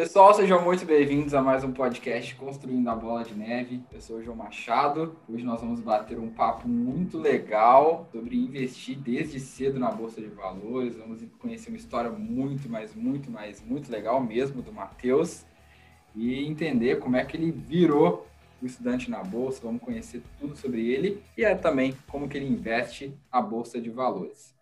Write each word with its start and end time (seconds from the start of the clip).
Pessoal, 0.00 0.32
sejam 0.32 0.64
muito 0.64 0.86
bem-vindos 0.86 1.34
a 1.34 1.42
mais 1.42 1.62
um 1.62 1.72
podcast 1.72 2.34
Construindo 2.36 2.88
a 2.88 2.96
Bola 2.96 3.22
de 3.22 3.34
Neve. 3.34 3.82
Eu 3.92 4.00
sou 4.00 4.16
o 4.16 4.22
João 4.22 4.34
Machado. 4.34 5.14
Hoje 5.28 5.44
nós 5.44 5.60
vamos 5.60 5.78
bater 5.78 6.18
um 6.18 6.30
papo 6.30 6.66
muito 6.66 7.18
legal 7.18 8.08
sobre 8.10 8.34
investir 8.34 8.96
desde 8.96 9.38
cedo 9.38 9.78
na 9.78 9.90
Bolsa 9.90 10.22
de 10.22 10.28
Valores. 10.28 10.96
Vamos 10.96 11.22
conhecer 11.38 11.68
uma 11.68 11.76
história 11.76 12.10
muito, 12.10 12.66
mas 12.66 12.94
muito, 12.94 13.30
mais 13.30 13.62
muito 13.62 13.92
legal 13.92 14.22
mesmo 14.22 14.62
do 14.62 14.72
Matheus 14.72 15.44
e 16.16 16.46
entender 16.46 16.98
como 16.98 17.16
é 17.16 17.24
que 17.26 17.36
ele 17.36 17.50
virou 17.50 18.26
o 18.62 18.64
estudante 18.64 19.10
na 19.10 19.22
bolsa, 19.22 19.60
vamos 19.62 19.82
conhecer 19.82 20.22
tudo 20.38 20.56
sobre 20.56 20.90
ele 20.90 21.22
e 21.36 21.44
é 21.44 21.54
também 21.54 21.94
como 22.08 22.26
que 22.26 22.38
ele 22.38 22.48
investe 22.48 23.14
a 23.30 23.42
bolsa 23.42 23.78
de 23.78 23.90
valores. 23.90 24.58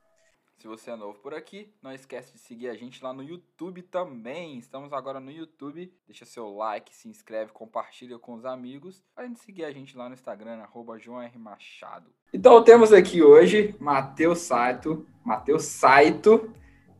Se 0.59 0.67
você 0.67 0.91
é 0.91 0.97
novo 0.97 1.21
por 1.21 1.33
aqui, 1.33 1.73
não 1.81 1.93
esquece 1.93 2.33
de 2.33 2.39
seguir 2.41 2.69
a 2.69 2.75
gente 2.75 3.01
lá 3.01 3.13
no 3.13 3.23
YouTube 3.23 3.81
também. 3.81 4.59
Estamos 4.59 4.93
agora 4.93 5.21
no 5.21 5.31
YouTube. 5.31 5.93
Deixa 6.05 6.25
seu 6.25 6.53
like, 6.53 6.93
se 6.97 7.09
inscreve, 7.09 7.53
compartilha 7.53 8.19
com 8.19 8.35
os 8.35 8.45
amigos. 8.45 9.01
Além 9.17 9.35
de 9.35 9.39
seguir 9.39 9.65
a 9.65 9.71
gente 9.71 9.97
lá 9.97 10.09
no 10.09 10.15
Instagram, 10.15 10.57
arroba 10.57 10.99
João 10.99 11.23
R. 11.23 11.39
Machado. 11.39 12.11
Então 12.35 12.61
temos 12.65 12.93
aqui 12.93 13.23
hoje 13.23 13.77
Matheus 13.79 14.41
Saito. 14.41 15.07
Matheus 15.25 15.63
Saito, 15.63 16.53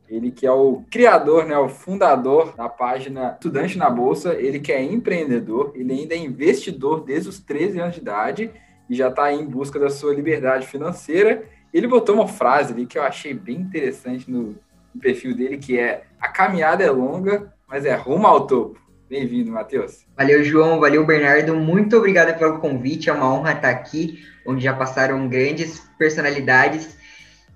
ele 0.07 0.31
que 0.31 0.47
é 0.47 0.51
o 0.53 0.85
criador, 0.89 1.45
né, 1.45 1.57
o 1.57 1.67
fundador 1.67 2.55
da 2.55 2.69
página 2.69 3.33
Estudante 3.33 3.77
na 3.77 3.89
Bolsa, 3.89 4.35
ele 4.35 4.61
que 4.61 4.71
é 4.71 4.81
empreendedor, 4.81 5.73
ele 5.75 5.91
ainda 5.91 6.15
é 6.15 6.17
investidor 6.17 7.03
desde 7.03 7.27
os 7.27 7.41
13 7.41 7.77
anos 7.81 7.95
de 7.95 7.99
idade 7.99 8.51
e 8.89 8.95
já 8.95 9.09
está 9.09 9.33
em 9.33 9.45
busca 9.45 9.77
da 9.77 9.89
sua 9.89 10.13
liberdade 10.13 10.65
financeira 10.65 11.58
ele 11.73 11.87
botou 11.87 12.15
uma 12.15 12.27
frase 12.27 12.73
ali 12.73 12.85
que 12.85 12.97
eu 12.97 13.03
achei 13.03 13.33
bem 13.33 13.57
interessante 13.57 14.29
no, 14.29 14.55
no 14.93 15.01
perfil 15.01 15.35
dele, 15.35 15.57
que 15.57 15.77
é 15.77 16.03
a 16.19 16.27
caminhada 16.27 16.83
é 16.83 16.89
longa, 16.89 17.53
mas 17.67 17.85
é 17.85 17.95
rumo 17.95 18.27
ao 18.27 18.47
topo. 18.47 18.79
Bem-vindo, 19.09 19.51
Matheus. 19.51 20.05
Valeu, 20.15 20.43
João. 20.43 20.79
Valeu, 20.79 21.03
Bernardo. 21.03 21.55
Muito 21.55 21.97
obrigado 21.97 22.37
pelo 22.37 22.59
convite. 22.59 23.09
É 23.09 23.13
uma 23.13 23.33
honra 23.33 23.53
estar 23.53 23.69
aqui, 23.69 24.23
onde 24.45 24.63
já 24.63 24.73
passaram 24.73 25.27
grandes 25.27 25.79
personalidades 25.97 26.95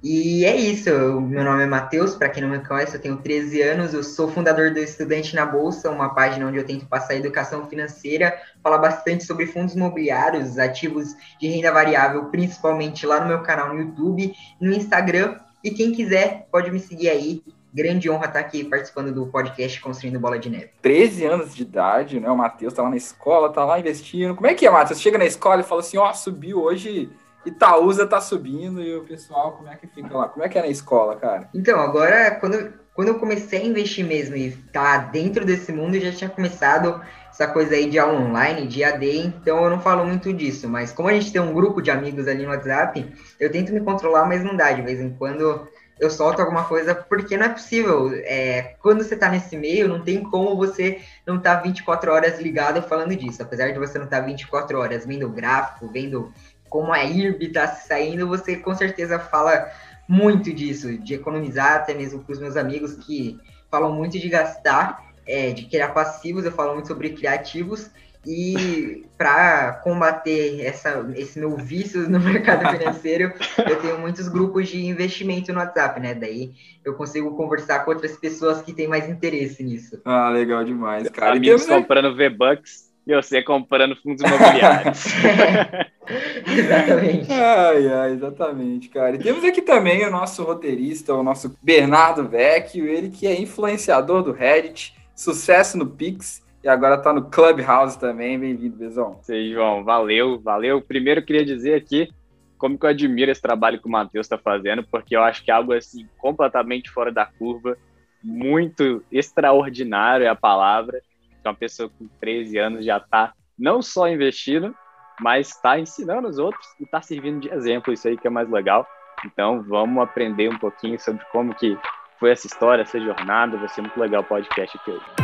e 0.04 0.44
é 0.44 0.54
isso, 0.54 0.90
meu 1.22 1.46
nome 1.46 1.64
é 1.64 1.66
Matheus, 1.66 2.14
para 2.14 2.28
quem 2.28 2.44
não 2.44 2.50
me 2.50 2.60
conhece, 2.60 2.96
eu 2.96 3.02
tenho 3.02 3.16
13 3.16 3.62
anos, 3.62 3.94
eu 3.94 4.04
sou 4.04 4.28
fundador 4.28 4.74
do 4.74 4.80
Estudante 4.80 5.34
na 5.34 5.46
Bolsa, 5.46 5.90
uma 5.90 6.14
página 6.14 6.46
onde 6.46 6.58
eu 6.58 6.66
tento 6.66 6.86
passar 6.86 7.16
educação 7.16 7.70
financeira, 7.70 8.38
falar 8.62 8.80
bastante 8.80 9.24
sobre 9.24 9.46
fundos 9.46 9.76
imobiliários, 9.76 10.60
ativos 10.60 11.16
de 11.40 11.48
renda 11.48 11.72
variável, 11.72 12.26
principalmente 12.26 13.06
lá 13.06 13.22
no 13.22 13.28
meu 13.28 13.44
canal 13.44 13.74
no 13.74 13.80
YouTube, 13.80 14.34
no 14.60 14.74
Instagram, 14.74 15.40
e 15.64 15.72
quem 15.72 15.94
quiser 15.94 16.48
pode 16.52 16.70
me 16.70 16.82
seguir 16.82 17.10
aí. 17.10 17.42
Grande 17.74 18.10
honra 18.10 18.28
estar 18.28 18.40
aqui 18.40 18.64
participando 18.66 19.12
do 19.12 19.26
podcast 19.28 19.80
Construindo 19.80 20.20
Bola 20.20 20.38
de 20.38 20.50
Neve. 20.50 20.70
13 20.82 21.26
anos 21.26 21.56
de 21.56 21.64
idade, 21.64 22.20
né? 22.20 22.30
O 22.30 22.38
Matheus 22.38 22.74
tá 22.74 22.84
lá 22.84 22.90
na 22.90 22.98
escola, 22.98 23.52
tá 23.52 23.66
lá 23.66 23.80
investindo. 23.80 24.36
Como 24.36 24.46
é 24.46 24.54
que 24.54 24.68
é, 24.68 24.70
Matheus? 24.70 25.02
Chega 25.02 25.18
na 25.18 25.26
escola 25.26 25.62
e 25.62 25.64
fala 25.64 25.82
assim: 25.82 25.98
ó, 25.98 26.12
oh, 26.12 26.14
subiu 26.14 26.62
hoje 26.62 27.10
Itaúsa 27.46 28.08
tá 28.08 28.22
subindo 28.22 28.82
e 28.82 28.96
o 28.96 29.04
pessoal, 29.04 29.54
como 29.54 29.70
é 29.70 29.76
que 29.76 29.88
fica 29.88 30.18
lá? 30.18 30.28
Como 30.30 30.44
é 30.44 30.50
que 30.50 30.58
é 30.58 30.62
na 30.62 30.68
escola, 30.68 31.16
cara? 31.16 31.50
Então, 31.54 31.80
agora, 31.80 32.32
quando, 32.32 32.74
quando 32.94 33.10
eu 33.10 33.20
comecei 33.20 33.60
a 33.62 33.66
investir 33.66 34.06
mesmo 34.06 34.36
e 34.36 34.52
tá 34.72 34.98
dentro 34.98 35.46
desse 35.46 35.72
mundo, 35.72 35.96
eu 35.96 36.02
já 36.02 36.12
tinha 36.12 36.30
começado 36.30 37.02
essa 37.30 37.48
coisa 37.48 37.74
aí 37.76 37.90
de 37.90 37.98
aula 37.98 38.20
online, 38.20 38.68
de 38.68 38.84
AD, 38.84 39.18
então 39.18 39.64
eu 39.64 39.70
não 39.70 39.82
falo 39.82 40.06
muito 40.06 40.32
disso. 40.32 40.70
Mas 40.70 40.92
como 40.92 41.10
a 41.10 41.14
gente 41.14 41.32
tem 41.32 41.42
um 41.42 41.54
grupo 41.54 41.82
de 41.82 41.90
amigos 41.90 42.28
ali 42.28 42.44
no 42.44 42.52
WhatsApp, 42.52 43.12
eu 43.40 43.52
tento 43.52 43.74
me 43.74 43.82
controlar, 43.82 44.26
mas 44.26 44.44
não 44.44 44.56
dá. 44.56 44.72
De 44.72 44.84
vez 44.84 45.00
em 45.00 45.10
quando 45.10 45.68
eu 46.00 46.10
solto 46.10 46.42
alguma 46.42 46.66
coisa, 46.66 46.94
porque 46.94 47.38
não 47.38 47.46
é 47.46 47.50
possível. 47.50 48.12
É, 48.14 48.76
quando 48.82 49.04
você 49.04 49.16
tá 49.16 49.30
nesse 49.30 49.58
meio, 49.58 49.88
não 49.88 50.04
tem 50.04 50.22
como 50.24 50.56
você 50.56 51.02
não 51.26 51.40
tá 51.40 51.56
24 51.56 52.12
horas 52.12 52.40
ligado 52.40 52.82
falando 52.82 53.16
disso. 53.16 53.42
Apesar 53.42 53.72
de 53.72 53.80
você 53.80 53.98
não 53.98 54.06
estar 54.06 54.20
tá 54.20 54.26
24 54.26 54.78
horas 54.78 55.06
vendo 55.06 55.26
o 55.26 55.30
gráfico, 55.30 55.88
vendo 55.88 56.32
como 56.74 56.92
a 56.92 57.04
IRB 57.04 57.46
está 57.46 57.68
saindo, 57.68 58.28
você 58.28 58.56
com 58.56 58.74
certeza 58.74 59.20
fala 59.20 59.70
muito 60.10 60.52
disso, 60.52 60.98
de 60.98 61.14
economizar, 61.14 61.76
até 61.76 61.94
mesmo 61.94 62.24
com 62.24 62.34
os 62.34 62.40
meus 62.40 62.58
amigos 62.58 62.96
que 62.96 63.40
falam 63.70 63.94
muito 63.94 64.18
de 64.18 64.28
gastar, 64.28 65.14
é, 65.24 65.52
de 65.52 65.66
criar 65.66 65.90
passivos, 65.90 66.44
eu 66.44 66.52
falo 66.52 66.74
muito 66.74 66.88
sobre 66.88 67.12
criativos, 67.12 67.92
e 68.26 69.06
para 69.16 69.82
combater 69.84 70.62
essa, 70.62 71.08
esse 71.16 71.38
meu 71.38 71.56
vício 71.58 72.10
no 72.10 72.20
mercado 72.20 72.68
financeiro, 72.68 73.32
eu 73.70 73.80
tenho 73.80 74.00
muitos 74.00 74.28
grupos 74.28 74.68
de 74.68 74.84
investimento 74.84 75.54
no 75.54 75.60
WhatsApp, 75.60 76.00
né? 76.00 76.16
Daí 76.16 76.54
eu 76.84 76.96
consigo 76.96 77.38
conversar 77.38 77.86
com 77.86 77.92
outras 77.92 78.18
pessoas 78.18 78.64
que 78.64 78.74
têm 78.74 78.88
mais 78.88 79.08
interesse 79.08 79.64
nisso. 79.64 80.02
Ah, 80.04 80.32
legal 80.32 80.64
demais, 80.64 81.08
cara. 81.10 81.34
Amigos 81.34 81.68
comprando 81.68 82.16
V-Bucks 82.16 82.93
e 83.06 83.16
você 83.16 83.42
comprando 83.42 83.96
fundos 83.98 84.22
imobiliários. 84.22 85.06
exatamente. 86.48 87.32
Ai, 87.32 87.88
ai, 87.88 88.12
exatamente, 88.12 88.90
cara. 88.90 89.16
E 89.16 89.20
temos 89.20 89.44
aqui 89.44 89.62
também 89.62 90.06
o 90.06 90.12
nosso 90.12 90.44
roteirista, 90.44 91.14
o 91.14 91.24
nosso 91.24 91.56
Bernardo 91.62 92.28
Vecchio, 92.28 92.88
ele 92.88 93.10
que 93.10 93.28
é 93.28 93.40
influenciador 93.40 94.24
do 94.24 94.32
Reddit, 94.32 94.96
sucesso 95.16 95.78
no 95.78 95.86
Pix 95.86 96.42
e 96.64 96.70
agora 96.70 96.98
tá 96.98 97.12
no 97.12 97.30
Clubhouse 97.30 98.00
também. 98.00 98.40
Bem-vindo, 98.40 98.78
Bezão. 98.78 99.20
Sei, 99.22 99.52
João. 99.52 99.84
Valeu, 99.84 100.40
valeu. 100.40 100.82
Primeiro 100.82 101.22
queria 101.22 101.46
dizer 101.46 101.76
aqui 101.76 102.10
como 102.58 102.80
que 102.80 102.86
eu 102.86 102.90
admiro 102.90 103.30
esse 103.30 103.42
trabalho 103.42 103.82
que 103.82 103.88
o 103.88 103.92
Matheus 103.92 104.26
está 104.26 104.38
fazendo, 104.38 104.84
porque 104.90 105.18
eu 105.18 105.22
acho 105.22 105.44
que 105.44 105.52
é 105.52 105.54
algo 105.54 105.74
assim 105.74 106.08
completamente 106.18 106.90
fora 106.90 107.12
da 107.12 107.26
curva, 107.26 107.78
muito 108.24 109.04
extraordinário 109.12 110.26
é 110.26 110.30
a 110.30 110.36
palavra 110.36 111.02
que 111.44 111.50
uma 111.50 111.56
pessoa 111.56 111.90
com 111.90 112.08
13 112.20 112.58
anos 112.58 112.86
já 112.86 112.98
está 112.98 113.34
não 113.60 113.82
só 113.82 114.08
investindo, 114.08 114.74
mas 115.20 115.50
está 115.50 115.78
ensinando 115.78 116.28
os 116.28 116.40
outros 116.40 116.66
e 116.80 116.84
está 116.84 117.02
servindo 117.02 117.42
de 117.42 117.50
exemplo. 117.50 117.94
Isso 117.94 118.08
aí 118.08 118.18
que 118.18 118.26
é 118.26 118.32
mais 118.32 118.50
legal. 118.50 118.88
Então, 119.26 119.62
vamos 119.64 120.04
aprender 120.04 120.50
um 120.50 120.58
pouquinho 120.58 121.00
sobre 121.00 121.24
como 121.32 121.54
que 121.54 121.78
foi 122.20 122.32
essa 122.32 122.48
história, 122.48 122.82
essa 122.82 123.00
jornada. 123.00 123.58
Vai 123.58 123.70
ser 123.70 123.82
muito 123.82 124.00
legal 124.00 124.22
o 124.22 124.26
podcast 124.26 124.78
aqui 124.78 124.92
hoje. 124.92 125.23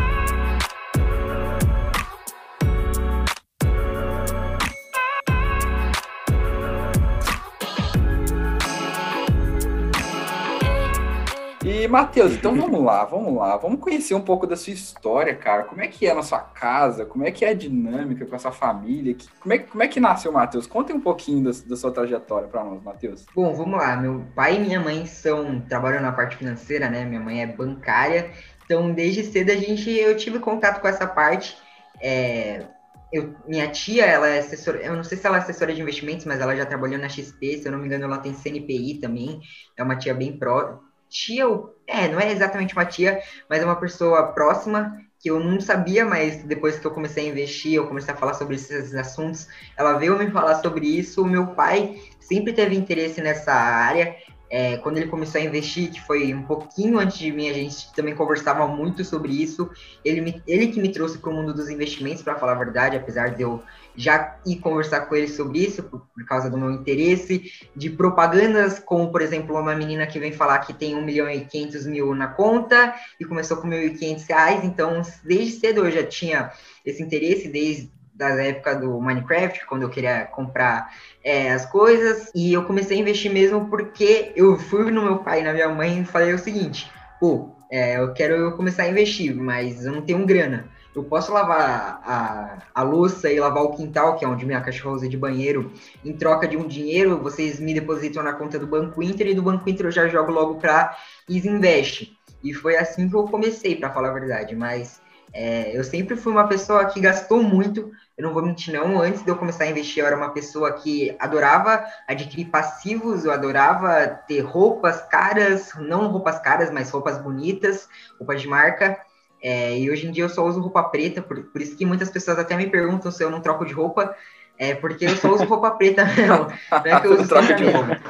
Matheus, 11.89 12.33
então 12.33 12.55
vamos 12.55 12.83
lá, 12.83 13.03
vamos 13.05 13.35
lá. 13.35 13.57
Vamos 13.57 13.79
conhecer 13.79 14.13
um 14.13 14.21
pouco 14.21 14.45
da 14.45 14.55
sua 14.55 14.73
história, 14.73 15.35
cara. 15.35 15.63
Como 15.63 15.81
é 15.81 15.87
que 15.87 16.07
é 16.07 16.13
na 16.13 16.21
sua 16.21 16.39
casa? 16.39 17.05
Como 17.05 17.25
é 17.25 17.31
que 17.31 17.43
é 17.43 17.49
a 17.49 17.53
dinâmica 17.53 18.25
com 18.25 18.35
a 18.35 18.39
sua 18.39 18.51
família? 18.51 19.15
Como 19.39 19.53
é, 19.53 19.57
como 19.59 19.83
é 19.83 19.87
que 19.87 19.99
nasceu, 19.99 20.31
Matheus? 20.31 20.67
Conte 20.67 20.93
um 20.93 21.01
pouquinho 21.01 21.43
da, 21.43 21.51
da 21.65 21.75
sua 21.75 21.91
trajetória 21.91 22.47
para 22.47 22.63
nós, 22.63 22.81
Matheus. 22.81 23.25
Bom, 23.35 23.53
vamos 23.53 23.79
lá. 23.79 23.97
Meu 23.97 24.25
pai 24.35 24.55
e 24.55 24.59
minha 24.59 24.79
mãe 24.79 25.05
são 25.05 25.61
trabalham 25.61 26.01
na 26.01 26.11
parte 26.11 26.37
financeira, 26.37 26.89
né? 26.89 27.03
Minha 27.05 27.21
mãe 27.21 27.41
é 27.41 27.47
bancária. 27.47 28.31
Então, 28.65 28.93
desde 28.93 29.23
cedo 29.23 29.51
a 29.51 29.55
gente 29.55 29.89
eu 29.89 30.15
tive 30.15 30.39
contato 30.39 30.79
com 30.79 30.87
essa 30.87 31.07
parte. 31.07 31.57
É, 32.01 32.65
eu, 33.11 33.35
minha 33.47 33.67
tia, 33.67 34.05
ela 34.05 34.27
é 34.27 34.39
assessora, 34.39 34.77
eu 34.79 34.95
não 34.95 35.03
sei 35.03 35.17
se 35.17 35.25
ela 35.25 35.37
é 35.37 35.39
assessora 35.39 35.73
de 35.73 35.81
investimentos, 35.81 36.25
mas 36.25 36.39
ela 36.39 36.55
já 36.55 36.65
trabalhou 36.65 36.99
na 36.99 37.09
XP, 37.09 37.57
se 37.57 37.65
eu 37.65 37.71
não 37.71 37.79
me 37.79 37.87
engano, 37.87 38.05
ela 38.05 38.19
tem 38.19 38.33
CNPI 38.33 38.99
também, 38.99 39.41
é 39.75 39.83
uma 39.83 39.95
tia 39.95 40.13
bem 40.13 40.37
pró, 40.37 40.79
tia, 41.09 41.45
é, 41.87 42.07
não 42.07 42.19
é 42.19 42.31
exatamente 42.31 42.73
uma 42.73 42.85
tia, 42.85 43.21
mas 43.49 43.61
é 43.61 43.65
uma 43.65 43.79
pessoa 43.79 44.31
próxima 44.31 44.95
que 45.19 45.29
eu 45.29 45.39
não 45.39 45.59
sabia, 45.59 46.05
mas 46.05 46.43
depois 46.43 46.79
que 46.79 46.87
eu 46.87 46.91
comecei 46.91 47.25
a 47.25 47.29
investir, 47.29 47.73
eu 47.73 47.87
comecei 47.87 48.13
a 48.13 48.17
falar 48.17 48.33
sobre 48.35 48.55
esses 48.55 48.95
assuntos, 48.95 49.49
ela 49.75 49.97
veio 49.97 50.17
me 50.17 50.31
falar 50.31 50.55
sobre 50.61 50.87
isso. 50.87 51.21
O 51.21 51.27
meu 51.27 51.47
pai 51.47 52.01
sempre 52.21 52.53
teve 52.53 52.75
interesse 52.75 53.21
nessa 53.21 53.51
área. 53.51 54.15
É, 54.49 54.77
quando 54.77 54.97
ele 54.97 55.07
começou 55.07 55.39
a 55.39 55.43
investir, 55.43 55.91
que 55.91 56.01
foi 56.01 56.33
um 56.33 56.43
pouquinho 56.43 56.97
antes 56.97 57.17
de 57.17 57.31
mim, 57.31 57.49
a 57.49 57.53
gente 57.53 57.93
também 57.93 58.15
conversava 58.15 58.67
muito 58.67 59.05
sobre 59.05 59.31
isso. 59.31 59.69
Ele, 60.03 60.21
me, 60.21 60.41
ele 60.47 60.67
que 60.67 60.81
me 60.81 60.91
trouxe 60.91 61.19
para 61.19 61.29
o 61.29 61.33
mundo 61.33 61.53
dos 61.53 61.69
investimentos, 61.69 62.23
para 62.23 62.35
falar 62.35 62.53
a 62.53 62.55
verdade, 62.55 62.97
apesar 62.97 63.35
de 63.35 63.43
eu 63.43 63.61
já 63.95 64.39
ir 64.45 64.55
conversar 64.57 65.01
com 65.01 65.15
ele 65.15 65.27
sobre 65.27 65.59
isso, 65.59 65.83
por, 65.83 66.01
por, 66.13 66.25
causa 66.25 66.49
do 66.49 66.57
meu 66.57 66.71
interesse, 66.71 67.51
de 67.75 67.89
propagandas, 67.89 68.79
como, 68.79 69.11
por 69.11 69.21
exemplo, 69.21 69.59
uma 69.59 69.75
menina 69.75 70.07
que 70.07 70.19
vem 70.19 70.31
falar 70.31 70.59
que 70.59 70.73
tem 70.73 70.95
1 70.95 71.01
milhão 71.03 71.29
e 71.29 71.45
500 71.45 71.85
mil 71.85 72.15
na 72.15 72.27
conta 72.27 72.95
e 73.19 73.25
começou 73.25 73.57
com 73.57 73.67
1.500 73.67 74.27
reais, 74.27 74.63
então, 74.63 75.01
desde 75.23 75.59
cedo 75.59 75.85
eu 75.85 75.91
já 75.91 76.03
tinha 76.03 76.51
esse 76.85 77.03
interesse, 77.03 77.49
desde 77.49 77.91
da 78.19 78.29
época 78.43 78.75
do 78.75 78.99
Minecraft, 79.01 79.65
quando 79.65 79.83
eu 79.83 79.89
queria 79.89 80.25
comprar 80.27 80.89
é, 81.23 81.51
as 81.51 81.65
coisas, 81.65 82.29
e 82.35 82.53
eu 82.53 82.65
comecei 82.65 82.97
a 82.97 83.01
investir 83.01 83.31
mesmo 83.31 83.69
porque 83.69 84.33
eu 84.35 84.57
fui 84.57 84.91
no 84.91 85.03
meu 85.03 85.19
pai 85.23 85.41
e 85.41 85.43
na 85.43 85.53
minha 85.53 85.69
mãe 85.69 86.01
e 86.01 86.05
falei 86.05 86.33
o 86.33 86.39
seguinte, 86.39 86.91
pô, 87.19 87.55
é, 87.71 87.97
eu 87.97 88.13
quero 88.13 88.55
começar 88.57 88.83
a 88.83 88.89
investir, 88.89 89.35
mas 89.35 89.85
eu 89.85 89.91
não 89.93 90.01
tenho 90.01 90.25
grana. 90.25 90.69
Eu 90.95 91.03
posso 91.05 91.31
lavar 91.31 92.01
a, 92.03 92.57
a 92.73 92.81
louça 92.83 93.31
e 93.31 93.39
lavar 93.39 93.63
o 93.63 93.71
quintal, 93.71 94.15
que 94.17 94.25
é 94.25 94.27
onde 94.27 94.45
minha 94.45 94.61
cachorra 94.61 94.95
usa 94.95 95.07
de 95.09 95.17
banheiro, 95.17 95.71
em 96.03 96.13
troca 96.17 96.47
de 96.47 96.57
um 96.57 96.67
dinheiro, 96.67 97.21
vocês 97.21 97.59
me 97.59 97.73
depositam 97.73 98.23
na 98.23 98.33
conta 98.33 98.59
do 98.59 98.67
Banco 98.67 99.01
Inter 99.03 99.27
e 99.27 99.35
do 99.35 99.43
Banco 99.43 99.69
Inter 99.69 99.87
eu 99.87 99.91
já 99.91 100.07
jogo 100.07 100.31
logo 100.31 100.55
para 100.59 100.95
Easy 101.29 101.47
Invest. 101.47 102.17
E 102.43 102.53
foi 102.53 102.75
assim 102.77 103.09
que 103.09 103.15
eu 103.15 103.25
comecei, 103.25 103.75
para 103.75 103.91
falar 103.93 104.09
a 104.09 104.13
verdade, 104.13 104.55
mas 104.55 105.01
É, 105.31 105.77
eu 105.77 105.83
sempre 105.83 106.15
fui 106.15 106.31
uma 106.31 106.47
pessoa 106.47 106.85
que 106.87 106.99
gastou 106.99 107.43
muito, 107.43 107.91
eu 108.19 108.23
não 108.23 108.33
vou 108.33 108.43
mentir 108.43 108.73
não, 108.73 109.01
antes 109.01 109.23
de 109.23 109.29
eu 109.29 109.37
começar 109.37 109.63
a 109.63 109.69
investir, 109.69 110.03
eu 110.03 110.05
era 110.05 110.17
uma 110.17 110.31
pessoa 110.31 110.73
que 110.73 111.15
adorava 111.17 111.85
adquirir 112.05 112.49
passivos, 112.49 113.23
eu 113.23 113.31
adorava 113.31 114.07
ter 114.27 114.41
roupas 114.41 115.01
caras, 115.07 115.71
não 115.79 116.11
roupas 116.11 116.37
caras, 116.39 116.69
mas 116.69 116.89
roupas 116.89 117.17
bonitas, 117.17 117.87
roupas 118.17 118.41
de 118.41 118.47
marca, 118.49 118.99
é, 119.41 119.79
e 119.79 119.89
hoje 119.89 120.05
em 120.05 120.11
dia 120.11 120.25
eu 120.25 120.29
só 120.29 120.45
uso 120.45 120.59
roupa 120.59 120.83
preta, 120.83 121.21
por, 121.21 121.43
por, 121.45 121.61
isso 121.61 121.77
que 121.77 121.85
muitas 121.85 122.09
pessoas 122.09 122.37
até 122.37 122.57
me 122.57 122.67
perguntam 122.67 123.09
se 123.09 123.23
eu 123.23 123.31
não 123.31 123.39
troco 123.39 123.65
de 123.65 123.71
roupa, 123.71 124.13
é 124.57 124.75
porque 124.75 125.05
eu 125.05 125.15
só 125.15 125.33
uso 125.33 125.45
roupa 125.45 125.71
preta 125.79 126.03
mesmo, 126.03 126.47
não 126.69 126.97
é 126.97 126.99
que 126.99 127.07
eu 127.07 127.13
uso 127.15 127.25
troca 127.29 127.53
de 127.53 127.63
roupa. 127.71 128.01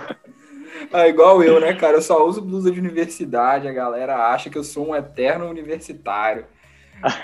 É 0.92 1.08
igual 1.08 1.44
eu, 1.44 1.60
né, 1.60 1.76
cara? 1.76 1.98
Eu 1.98 2.02
só 2.02 2.26
uso 2.26 2.42
blusa 2.42 2.72
de 2.72 2.80
universidade, 2.80 3.68
a 3.68 3.72
galera 3.72 4.30
acha 4.30 4.50
que 4.50 4.58
eu 4.58 4.64
sou 4.64 4.90
um 4.90 4.96
eterno 4.96 5.48
universitário. 5.48 6.48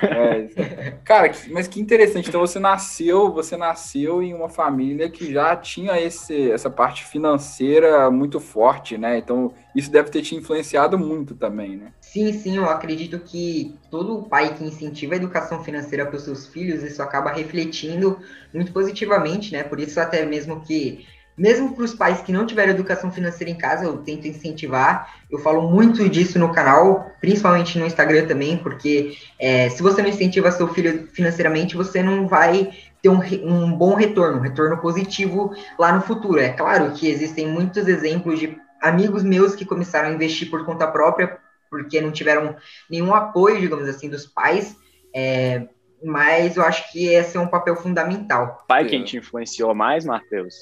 É, 0.01 0.97
cara, 1.03 1.31
mas 1.51 1.67
que 1.67 1.79
interessante. 1.79 2.29
Então 2.29 2.41
você 2.41 2.59
nasceu, 2.59 3.31
você 3.31 3.57
nasceu 3.57 4.21
em 4.21 4.33
uma 4.33 4.49
família 4.49 5.09
que 5.09 5.31
já 5.31 5.55
tinha 5.55 5.99
esse, 5.99 6.51
essa 6.51 6.69
parte 6.69 7.03
financeira 7.05 8.09
muito 8.09 8.39
forte, 8.39 8.97
né? 8.97 9.17
Então 9.17 9.53
isso 9.75 9.91
deve 9.91 10.09
ter 10.09 10.21
te 10.21 10.35
influenciado 10.35 10.97
muito 10.97 11.35
também, 11.35 11.77
né? 11.77 11.91
Sim, 11.99 12.31
sim, 12.31 12.57
eu 12.57 12.69
acredito 12.69 13.19
que 13.19 13.77
todo 13.91 14.23
pai 14.29 14.55
que 14.55 14.63
incentiva 14.63 15.13
a 15.15 15.17
educação 15.17 15.63
financeira 15.63 16.05
para 16.05 16.15
os 16.15 16.23
seus 16.23 16.47
filhos, 16.47 16.81
isso 16.83 17.01
acaba 17.01 17.31
refletindo 17.31 18.19
muito 18.53 18.71
positivamente, 18.71 19.51
né? 19.51 19.63
Por 19.63 19.79
isso 19.79 19.99
até 19.99 20.25
mesmo 20.25 20.61
que 20.61 21.05
mesmo 21.37 21.75
para 21.75 21.83
os 21.83 21.93
pais 21.93 22.21
que 22.21 22.31
não 22.31 22.45
tiveram 22.45 22.71
educação 22.71 23.11
financeira 23.11 23.51
em 23.51 23.57
casa, 23.57 23.85
eu 23.85 23.97
tento 23.97 24.27
incentivar. 24.27 25.15
Eu 25.29 25.39
falo 25.39 25.69
muito 25.69 26.07
disso 26.09 26.39
no 26.39 26.53
canal, 26.53 27.11
principalmente 27.19 27.77
no 27.77 27.85
Instagram 27.85 28.25
também, 28.25 28.57
porque 28.57 29.17
é, 29.37 29.69
se 29.69 29.83
você 29.83 30.01
não 30.01 30.09
incentiva 30.09 30.51
seu 30.51 30.67
filho 30.67 31.07
financeiramente, 31.11 31.75
você 31.75 32.01
não 32.01 32.27
vai 32.27 32.71
ter 33.01 33.09
um, 33.09 33.19
um 33.43 33.71
bom 33.75 33.95
retorno, 33.95 34.37
um 34.37 34.41
retorno 34.41 34.77
positivo 34.77 35.53
lá 35.77 35.91
no 35.91 36.01
futuro. 36.01 36.39
É 36.39 36.49
claro 36.49 36.91
que 36.91 37.07
existem 37.07 37.47
muitos 37.47 37.87
exemplos 37.87 38.39
de 38.39 38.57
amigos 38.81 39.23
meus 39.23 39.55
que 39.55 39.65
começaram 39.65 40.09
a 40.09 40.13
investir 40.13 40.49
por 40.49 40.65
conta 40.65 40.87
própria, 40.87 41.37
porque 41.69 41.99
não 41.99 42.11
tiveram 42.11 42.55
nenhum 42.89 43.13
apoio, 43.13 43.59
digamos 43.59 43.89
assim, 43.89 44.09
dos 44.09 44.25
pais. 44.25 44.75
É, 45.13 45.67
mas 46.03 46.55
eu 46.55 46.63
acho 46.63 46.91
que 46.91 47.07
esse 47.07 47.35
é 47.35 47.39
um 47.39 47.47
papel 47.47 47.75
fundamental. 47.75 48.63
Pai 48.67 48.85
quem 48.85 49.03
te 49.03 49.17
influenciou 49.17 49.73
mais, 49.73 50.05
Matheus? 50.05 50.55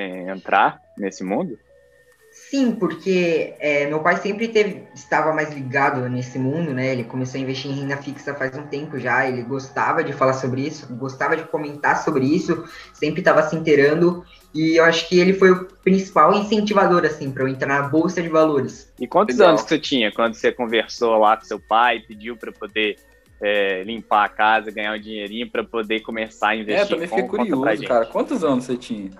É, 0.00 0.30
entrar 0.30 0.80
nesse 0.96 1.22
mundo? 1.22 1.58
Sim, 2.32 2.72
porque 2.72 3.54
é, 3.58 3.86
meu 3.86 4.00
pai 4.00 4.16
sempre 4.16 4.46
teve, 4.46 4.84
estava 4.94 5.32
mais 5.32 5.52
ligado 5.52 6.08
nesse 6.08 6.38
mundo, 6.38 6.72
né? 6.72 6.92
Ele 6.92 7.04
começou 7.04 7.38
a 7.38 7.42
investir 7.42 7.70
em 7.70 7.74
renda 7.74 7.96
fixa 7.96 8.34
faz 8.34 8.56
um 8.56 8.66
tempo 8.66 8.98
já, 8.98 9.28
ele 9.28 9.42
gostava 9.42 10.02
de 10.04 10.12
falar 10.12 10.34
sobre 10.34 10.62
isso, 10.62 10.92
gostava 10.94 11.36
de 11.36 11.42
comentar 11.44 12.02
sobre 12.02 12.24
isso, 12.24 12.64
sempre 12.92 13.20
estava 13.20 13.42
se 13.42 13.56
inteirando, 13.56 14.24
e 14.54 14.76
eu 14.78 14.84
acho 14.84 15.08
que 15.08 15.18
ele 15.18 15.32
foi 15.32 15.50
o 15.50 15.64
principal 15.64 16.32
incentivador, 16.32 17.04
assim, 17.04 17.32
para 17.32 17.42
eu 17.42 17.48
entrar 17.48 17.82
na 17.82 17.88
Bolsa 17.88 18.22
de 18.22 18.28
Valores. 18.28 18.92
E 18.98 19.08
quantos 19.08 19.36
Legal. 19.36 19.50
anos 19.50 19.62
você 19.62 19.78
tinha 19.78 20.12
quando 20.12 20.34
você 20.34 20.52
conversou 20.52 21.18
lá 21.18 21.36
com 21.36 21.44
seu 21.44 21.58
pai, 21.58 22.00
pediu 22.00 22.36
para 22.36 22.52
poder 22.52 22.96
é, 23.42 23.82
limpar 23.82 24.24
a 24.24 24.28
casa, 24.28 24.70
ganhar 24.70 24.94
um 24.94 25.00
dinheirinho 25.00 25.50
para 25.50 25.64
poder 25.64 26.00
começar 26.00 26.50
a 26.50 26.56
investir? 26.56 26.84
É, 26.84 26.88
também 26.88 27.08
fiquei 27.08 27.24
curioso, 27.24 27.82
cara. 27.84 28.06
Quantos 28.06 28.44
anos 28.44 28.64
você 28.64 28.76
tinha? 28.76 29.10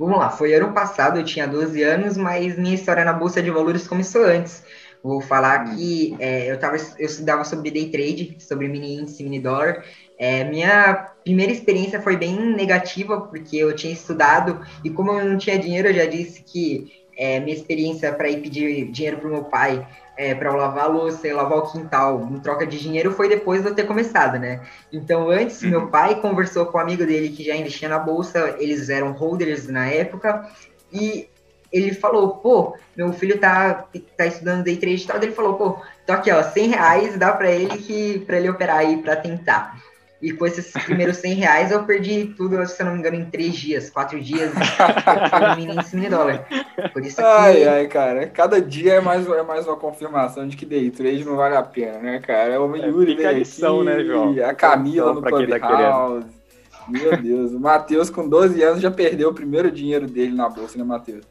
Vamos 0.00 0.18
lá, 0.18 0.30
foi 0.30 0.54
ano 0.54 0.72
passado, 0.72 1.18
eu 1.18 1.24
tinha 1.26 1.46
12 1.46 1.82
anos, 1.82 2.16
mas 2.16 2.56
minha 2.56 2.74
história 2.74 3.04
na 3.04 3.12
Bolsa 3.12 3.42
de 3.42 3.50
Valores 3.50 3.86
começou 3.86 4.24
antes. 4.24 4.64
Vou 5.02 5.20
falar 5.20 5.66
hum. 5.66 5.76
que 5.76 6.16
é, 6.18 6.50
eu, 6.50 6.58
tava, 6.58 6.76
eu 6.98 7.04
estudava 7.04 7.44
sobre 7.44 7.70
day 7.70 7.90
trade, 7.90 8.34
sobre 8.38 8.66
mini 8.66 8.94
índice, 8.94 9.22
mini 9.22 9.38
dólar. 9.38 9.84
É, 10.18 10.42
minha 10.44 11.10
primeira 11.22 11.52
experiência 11.52 12.00
foi 12.00 12.16
bem 12.16 12.34
negativa, 12.34 13.20
porque 13.20 13.58
eu 13.58 13.76
tinha 13.76 13.92
estudado, 13.92 14.64
e 14.82 14.88
como 14.88 15.12
eu 15.12 15.22
não 15.22 15.36
tinha 15.36 15.58
dinheiro, 15.58 15.88
eu 15.88 15.94
já 15.94 16.06
disse 16.06 16.44
que 16.44 16.90
é, 17.14 17.38
minha 17.38 17.54
experiência 17.54 18.10
para 18.10 18.30
ir 18.30 18.40
pedir 18.40 18.90
dinheiro 18.90 19.18
para 19.18 19.28
o 19.28 19.30
meu 19.30 19.44
pai 19.44 19.86
é, 20.20 20.34
para 20.34 20.50
eu 20.50 20.54
lavar 20.54 20.84
a 20.84 20.88
louça 20.88 21.26
e 21.26 21.32
lavar 21.32 21.56
o 21.56 21.72
quintal 21.72 22.28
em 22.30 22.38
troca 22.40 22.66
de 22.66 22.78
dinheiro 22.78 23.10
foi 23.10 23.26
depois 23.26 23.62
de 23.62 23.68
eu 23.68 23.74
ter 23.74 23.86
começado, 23.86 24.38
né? 24.38 24.60
Então, 24.92 25.30
antes, 25.30 25.62
uhum. 25.62 25.70
meu 25.70 25.86
pai 25.86 26.20
conversou 26.20 26.66
com 26.66 26.76
um 26.76 26.80
amigo 26.82 27.06
dele 27.06 27.30
que 27.30 27.42
já 27.42 27.56
investia 27.56 27.88
na 27.88 27.98
bolsa, 27.98 28.54
eles 28.58 28.90
eram 28.90 29.12
holders 29.12 29.66
na 29.68 29.86
época, 29.86 30.46
e 30.92 31.26
ele 31.72 31.94
falou, 31.94 32.36
pô, 32.36 32.76
meu 32.94 33.14
filho 33.14 33.38
tá, 33.38 33.86
tá 34.14 34.26
estudando 34.26 34.62
day 34.62 34.76
trade 34.76 35.04
e 35.04 35.06
tal, 35.06 35.16
ele 35.16 35.32
falou, 35.32 35.54
pô, 35.54 35.78
tô 36.06 36.12
aqui, 36.12 36.30
ó, 36.30 36.42
100 36.42 36.68
reais, 36.68 37.16
dá 37.16 37.32
para 37.32 37.50
ele 37.50 37.78
que 37.78 38.18
para 38.26 38.36
ele 38.36 38.50
operar 38.50 38.76
aí, 38.76 38.98
para 38.98 39.16
tentar. 39.16 39.80
E 40.22 40.32
com 40.32 40.46
esses 40.46 40.70
primeiros 40.84 41.16
100 41.16 41.34
reais 41.34 41.70
eu 41.70 41.84
perdi 41.84 42.26
tudo, 42.36 42.64
se 42.66 42.82
eu 42.82 42.86
não 42.86 42.92
me 42.92 42.98
engano, 42.98 43.16
em 43.16 43.24
três 43.24 43.54
dias, 43.54 43.88
quatro 43.88 44.20
dias, 44.20 44.52
no 44.54 45.56
mini, 45.56 45.74
mini 45.94 46.08
dólar. 46.10 46.46
Por 46.92 47.02
isso 47.02 47.16
que... 47.16 47.22
Ai, 47.22 47.66
ai, 47.66 47.86
cara, 47.88 48.26
cada 48.26 48.60
dia 48.60 48.94
é 48.94 49.00
mais, 49.00 49.26
é 49.26 49.42
mais 49.42 49.66
uma 49.66 49.76
confirmação 49.76 50.46
de 50.46 50.58
que 50.58 50.66
day 50.66 50.90
trade 50.90 51.24
não 51.24 51.36
vale 51.36 51.56
a 51.56 51.62
pena, 51.62 51.98
né, 51.98 52.18
cara? 52.20 52.52
É 52.52 52.58
o 52.58 52.76
Yuri, 52.76 53.24
é, 53.24 53.32
lição, 53.32 53.82
né, 53.82 54.04
João? 54.04 54.34
A 54.44 54.54
Camila 54.54 55.14
no 55.14 55.22
tá 55.22 55.30
Clubhouse. 55.30 56.26
Tá 56.26 56.84
Meu 56.86 57.16
Deus, 57.16 57.52
o 57.52 57.60
Matheus 57.60 58.10
com 58.10 58.28
12 58.28 58.62
anos 58.62 58.82
já 58.82 58.90
perdeu 58.90 59.30
o 59.30 59.34
primeiro 59.34 59.70
dinheiro 59.70 60.06
dele 60.06 60.34
na 60.34 60.50
bolsa, 60.50 60.76
né, 60.76 60.84
Matheus? 60.84 61.24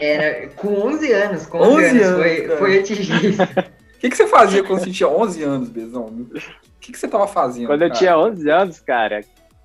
Era 0.00 0.48
com 0.56 0.68
11 0.68 1.12
anos, 1.12 1.46
com 1.46 1.58
11, 1.58 1.70
11 1.70 1.84
anos, 1.84 2.02
anos 2.02 2.18
foi, 2.18 2.56
foi 2.56 2.78
atingir. 2.78 3.36
O 3.96 3.98
que, 3.98 4.10
que 4.10 4.16
você 4.16 4.26
fazia 4.26 4.62
quando 4.62 4.80
você 4.80 4.90
tinha 4.90 5.08
11 5.08 5.42
anos, 5.42 5.68
Bezão? 5.70 6.26
Que, 6.86 6.92
que 6.92 6.98
você 6.98 7.08
tava 7.08 7.26
fazendo? 7.26 7.66
Quando 7.66 7.80
cara? 7.80 7.92
eu 7.92 7.96
tinha 7.96 8.18
11 8.18 8.50
anos, 8.50 8.80
cara, 8.80 9.20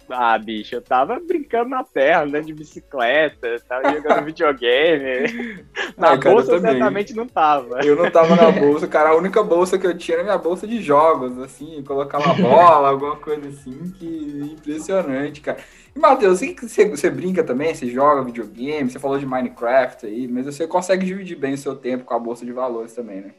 ah, 0.10 0.38
bicho, 0.38 0.76
eu 0.76 0.82
tava 0.82 1.20
brincando 1.20 1.70
na 1.70 1.84
terra, 1.84 2.24
andando 2.24 2.46
de 2.46 2.54
bicicleta, 2.54 3.62
tava 3.68 3.94
jogando 3.94 4.26
videogame. 4.26 5.64
Na 5.98 6.18
cara, 6.18 6.36
bolsa, 6.36 6.52
eu 6.54 6.60
certamente 6.60 7.14
não 7.14 7.28
tava. 7.28 7.80
Eu 7.86 7.96
não 7.96 8.12
tava 8.12 8.36
na 8.36 8.52
bolsa, 8.60 8.88
cara. 8.88 9.12
A 9.12 9.16
única 9.16 9.42
bolsa 9.42 9.78
que 9.78 9.88
eu 9.88 9.98
tinha 9.98 10.18
era 10.18 10.24
minha 10.24 10.38
bolsa 10.38 10.68
de 10.68 10.82
jogos, 10.82 11.38
assim, 11.40 11.82
colocar 11.84 12.20
uma 12.20 12.34
bola, 12.34 12.90
alguma 12.90 13.16
coisa 13.16 13.48
assim, 13.48 13.94
que 13.98 14.52
impressionante, 14.54 15.40
cara. 15.40 15.60
E, 15.96 16.00
Matheus, 16.00 16.40
você, 16.40 16.90
você 16.90 17.10
brinca 17.10 17.44
também? 17.44 17.74
Você 17.74 17.88
joga 17.88 18.24
videogame? 18.24 18.90
Você 18.90 19.00
falou 19.00 19.18
de 19.18 19.26
Minecraft 19.26 20.06
aí, 20.06 20.28
mas 20.28 20.46
você 20.46 20.68
consegue 20.68 21.06
dividir 21.06 21.38
bem 21.38 21.54
o 21.54 21.58
seu 21.58 21.76
tempo 21.76 22.04
com 22.04 22.14
a 22.14 22.20
bolsa 22.20 22.46
de 22.46 22.52
valores 22.52 22.94
também, 22.94 23.22
né? 23.22 23.32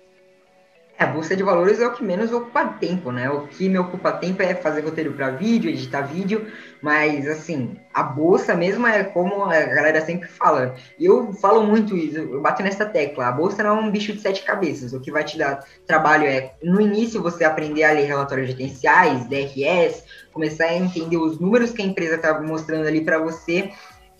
A 1.02 1.06
bolsa 1.06 1.34
de 1.34 1.42
valores 1.42 1.80
é 1.80 1.86
o 1.86 1.92
que 1.92 2.04
menos 2.04 2.32
ocupa 2.32 2.64
tempo, 2.64 3.10
né? 3.10 3.28
O 3.28 3.48
que 3.48 3.68
me 3.68 3.76
ocupa 3.76 4.12
tempo 4.12 4.40
é 4.40 4.54
fazer 4.54 4.82
roteiro 4.82 5.12
para 5.12 5.30
vídeo, 5.30 5.68
editar 5.68 6.02
vídeo, 6.02 6.46
mas 6.80 7.26
assim, 7.26 7.76
a 7.92 8.04
bolsa 8.04 8.54
mesmo 8.54 8.86
é 8.86 9.02
como 9.02 9.42
a 9.42 9.60
galera 9.62 10.00
sempre 10.00 10.28
fala. 10.28 10.76
Eu 11.00 11.32
falo 11.32 11.66
muito 11.66 11.96
isso, 11.96 12.18
eu 12.18 12.40
bato 12.40 12.62
nessa 12.62 12.86
tecla. 12.86 13.26
A 13.26 13.32
bolsa 13.32 13.64
não 13.64 13.78
é 13.78 13.80
um 13.80 13.90
bicho 13.90 14.12
de 14.12 14.20
sete 14.20 14.44
cabeças. 14.44 14.92
O 14.92 15.00
que 15.00 15.10
vai 15.10 15.24
te 15.24 15.36
dar 15.36 15.66
trabalho 15.88 16.24
é, 16.24 16.52
no 16.62 16.80
início, 16.80 17.20
você 17.20 17.42
aprender 17.42 17.82
a 17.82 17.90
ler 17.90 18.06
relatórios 18.06 18.50
gerenciais, 18.50 19.26
DRS, 19.26 20.04
começar 20.32 20.66
a 20.66 20.76
entender 20.76 21.16
os 21.16 21.40
números 21.40 21.72
que 21.72 21.82
a 21.82 21.84
empresa 21.84 22.14
está 22.14 22.40
mostrando 22.40 22.86
ali 22.86 23.00
para 23.00 23.18
você 23.18 23.72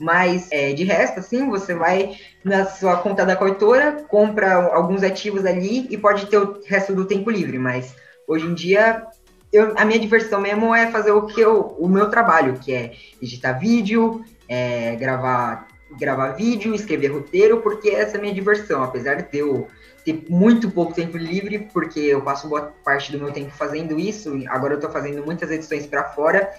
mas 0.02 0.48
é, 0.50 0.72
de 0.72 0.82
resto, 0.82 1.20
assim, 1.20 1.48
você 1.48 1.74
vai 1.74 2.16
na 2.42 2.66
sua 2.66 2.96
conta 2.96 3.24
da 3.24 3.36
corretora, 3.36 4.04
compra 4.08 4.54
alguns 4.74 5.04
ativos 5.04 5.46
ali 5.46 5.86
e 5.88 5.96
pode 5.96 6.26
ter 6.26 6.38
o 6.38 6.60
resto 6.66 6.92
do 6.92 7.04
tempo 7.04 7.30
livre. 7.30 7.56
Mas 7.56 7.94
hoje 8.26 8.46
em 8.46 8.52
dia, 8.52 9.06
eu, 9.52 9.72
a 9.78 9.84
minha 9.84 10.00
diversão 10.00 10.40
mesmo 10.40 10.74
é 10.74 10.90
fazer 10.90 11.12
o 11.12 11.28
que 11.28 11.40
eu, 11.40 11.76
o 11.78 11.88
meu 11.88 12.10
trabalho, 12.10 12.58
que 12.58 12.72
é 12.74 12.94
editar 13.22 13.52
vídeo, 13.52 14.24
é, 14.48 14.96
gravar, 14.96 15.68
gravar 15.96 16.32
vídeo, 16.32 16.74
escrever 16.74 17.12
roteiro, 17.12 17.60
porque 17.60 17.90
essa 17.90 18.16
é 18.16 18.18
a 18.18 18.20
minha 18.20 18.34
diversão, 18.34 18.82
apesar 18.82 19.22
de 19.22 19.38
eu 19.38 19.68
ter 20.04 20.24
muito 20.28 20.68
pouco 20.68 20.92
tempo 20.92 21.16
livre, 21.16 21.68
porque 21.72 22.00
eu 22.00 22.22
passo 22.22 22.48
boa 22.48 22.74
parte 22.84 23.12
do 23.12 23.18
meu 23.18 23.30
tempo 23.30 23.52
fazendo 23.52 24.00
isso. 24.00 24.42
Agora 24.48 24.72
eu 24.72 24.78
estou 24.78 24.90
fazendo 24.90 25.24
muitas 25.24 25.48
edições 25.48 25.86
para 25.86 26.02
fora 26.02 26.50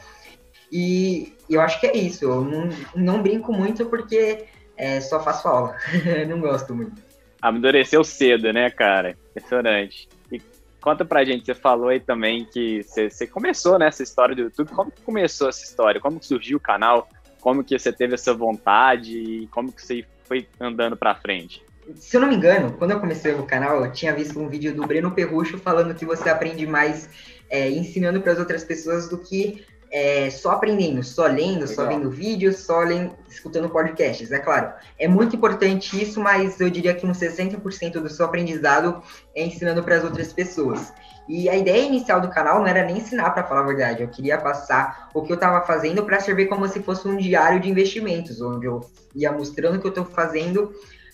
e 0.74 1.38
eu 1.48 1.62
acho 1.62 1.80
que 1.80 1.86
é 1.86 1.96
isso. 1.96 2.26
Eu 2.26 2.44
não, 2.44 2.70
não 2.96 3.22
brinco 3.22 3.54
muito 3.54 3.86
porque 3.86 4.46
é, 4.76 5.00
só 5.00 5.24
faço 5.24 5.48
aula. 5.48 5.78
não 6.28 6.40
gosto 6.40 6.74
muito. 6.74 7.00
Amadureceu 7.40 8.04
cedo, 8.04 8.52
né, 8.52 8.72
cara? 8.72 9.16
Impressionante. 9.30 10.10
E 10.32 10.42
conta 10.82 11.06
pra 11.06 11.24
gente, 11.24 11.46
você 11.46 11.54
falou 11.54 11.90
aí 11.90 12.00
também 12.00 12.46
que 12.52 12.82
você, 12.82 13.08
você 13.08 13.28
começou 13.28 13.78
nessa 13.78 14.02
né, 14.02 14.04
história 14.04 14.36
do 14.36 14.42
YouTube. 14.42 14.72
Como 14.72 14.90
que 14.90 15.04
começou 15.04 15.48
essa 15.48 15.64
história? 15.64 16.02
Como 16.02 16.20
que 16.20 16.26
surgiu 16.26 16.58
o 16.58 16.62
canal? 16.62 17.08
Como 17.40 17.64
que 17.64 17.78
você 17.78 17.94
teve 17.94 18.16
essa 18.16 18.34
vontade? 18.34 19.16
E 19.16 19.48
como 19.48 19.72
que 19.72 19.80
você 19.80 20.04
foi 20.24 20.48
andando 20.60 20.98
pra 20.98 21.14
frente? 21.14 21.64
Se 21.98 22.18
eu 22.18 22.22
não 22.22 22.30
me 22.30 22.36
engano, 22.36 22.74
quando 22.80 22.92
eu 22.92 23.00
comecei 23.00 23.32
o 23.36 23.46
canal, 23.46 23.86
eu 23.86 23.92
tinha 23.92 24.16
visto 24.16 24.40
um 24.40 24.48
vídeo 24.48 24.74
do 24.74 24.88
Breno 24.88 25.12
Perrucho 25.12 25.60
falando 25.60 25.94
que 25.94 26.06
você 26.06 26.30
aprende 26.30 26.66
mais 26.66 27.10
é, 27.48 27.70
ensinando 27.70 28.22
para 28.22 28.32
as 28.32 28.40
outras 28.40 28.64
pessoas 28.64 29.08
do 29.08 29.20
que 29.20 29.64
é, 29.94 30.28
só 30.32 30.54
aprendendo, 30.54 31.04
só 31.04 31.28
lendo, 31.28 31.62
Legal. 31.62 31.68
só 31.68 31.86
vendo 31.86 32.10
vídeos, 32.10 32.58
só 32.58 32.80
lendo, 32.80 33.16
escutando 33.30 33.70
podcasts. 33.70 34.32
É 34.32 34.40
claro, 34.40 34.74
é 34.98 35.08
muito 35.08 35.36
importante 35.36 36.02
isso, 36.02 36.20
mas 36.20 36.60
eu 36.60 36.68
diria 36.68 36.96
que 36.96 37.06
uns 37.06 37.20
60% 37.20 38.02
do 38.02 38.10
seu 38.10 38.26
aprendizado 38.26 39.04
é 39.36 39.46
ensinando 39.46 39.84
para 39.84 39.98
as 39.98 40.04
outras 40.04 40.34
pessoas. 40.34 40.92
E 41.30 41.48
a 41.48 41.56
ideia 41.56 41.86
inicial 41.86 42.20
do 42.20 42.30
canal 42.30 42.60
não 42.60 42.68
era 42.68 42.84
nem 42.84 42.98
ensinar, 42.98 43.30
para 43.30 43.44
falar 43.44 43.62
a 43.62 43.68
verdade. 43.68 44.02
Eu 44.02 44.08
queria 44.08 44.40
passar 44.40 45.10
o 45.14 45.22
que 45.22 45.32
eu 45.32 45.36
estava 45.36 45.64
fazendo 45.64 46.04
para 46.04 46.20
servir 46.20 46.48
como 46.48 46.68
se 46.68 46.82
fosse 46.82 47.08
um 47.08 47.16
diário 47.16 47.60
de 47.60 47.70
investimentos, 47.70 48.42
onde 48.42 48.66
eu 48.66 48.82
ia 49.14 49.32
mostrando 49.32 49.76
o 49.76 49.80
que 49.80 49.86
eu 49.86 49.90
estou 49.90 50.06
fazendo 50.06 50.74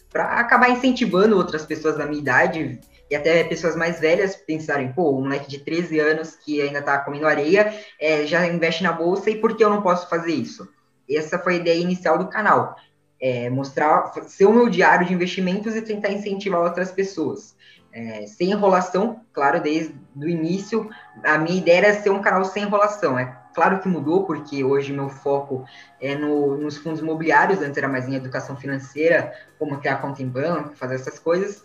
para 0.10 0.40
acabar 0.40 0.70
incentivando 0.70 1.36
outras 1.36 1.66
pessoas 1.66 1.98
da 1.98 2.06
minha 2.06 2.22
idade 2.22 2.80
e 3.10 3.16
até 3.16 3.44
pessoas 3.44 3.76
mais 3.76 4.00
velhas 4.00 4.36
pensarem, 4.36 4.92
pô, 4.92 5.18
um 5.18 5.22
moleque 5.22 5.50
de 5.50 5.60
13 5.60 6.00
anos 6.00 6.36
que 6.36 6.62
ainda 6.62 6.80
está 6.80 6.98
comendo 7.00 7.28
areia 7.28 7.74
é, 8.00 8.26
já 8.26 8.46
investe 8.48 8.84
na 8.84 8.92
bolsa 8.92 9.30
e 9.30 9.36
por 9.36 9.56
que 9.56 9.64
eu 9.64 9.70
não 9.70 9.82
posso 9.82 10.10
fazer 10.10 10.34
isso? 10.34 10.68
Essa 11.10 11.40
foi 11.40 11.54
a 11.54 11.58
ideia 11.58 11.82
inicial 11.82 12.18
do 12.18 12.28
canal. 12.28 12.76
É, 13.22 13.50
mostrar, 13.50 14.14
ser 14.28 14.46
o 14.46 14.54
meu 14.54 14.70
diário 14.70 15.06
de 15.06 15.14
investimentos 15.14 15.76
e 15.76 15.82
tentar 15.82 16.10
incentivar 16.10 16.62
outras 16.62 16.92
pessoas 16.92 17.56
é, 17.92 18.28
sem 18.28 18.52
enrolação, 18.52 19.22
claro, 19.34 19.62
desde 19.62 19.96
o 20.16 20.28
início, 20.28 20.90
a 21.24 21.38
minha 21.38 21.58
ideia 21.58 21.78
era 21.78 22.02
ser 22.02 22.10
um 22.10 22.22
canal 22.22 22.46
sem 22.46 22.64
enrolação. 22.64 23.18
É 23.18 23.36
claro 23.54 23.80
que 23.80 23.88
mudou, 23.88 24.26
porque 24.26 24.64
hoje 24.64 24.94
meu 24.94 25.10
foco 25.10 25.66
é 26.00 26.16
no, 26.16 26.58
nos 26.58 26.78
fundos 26.78 27.00
imobiliários, 27.00 27.62
antes 27.62 27.78
era 27.78 27.88
mais 27.88 28.08
em 28.08 28.16
educação 28.16 28.56
financeira, 28.56 29.34
como 29.58 29.80
criar 29.80 29.98
conta 29.98 30.22
em 30.22 30.28
banco, 30.28 30.76
fazer 30.76 30.96
essas 30.96 31.18
coisas, 31.18 31.64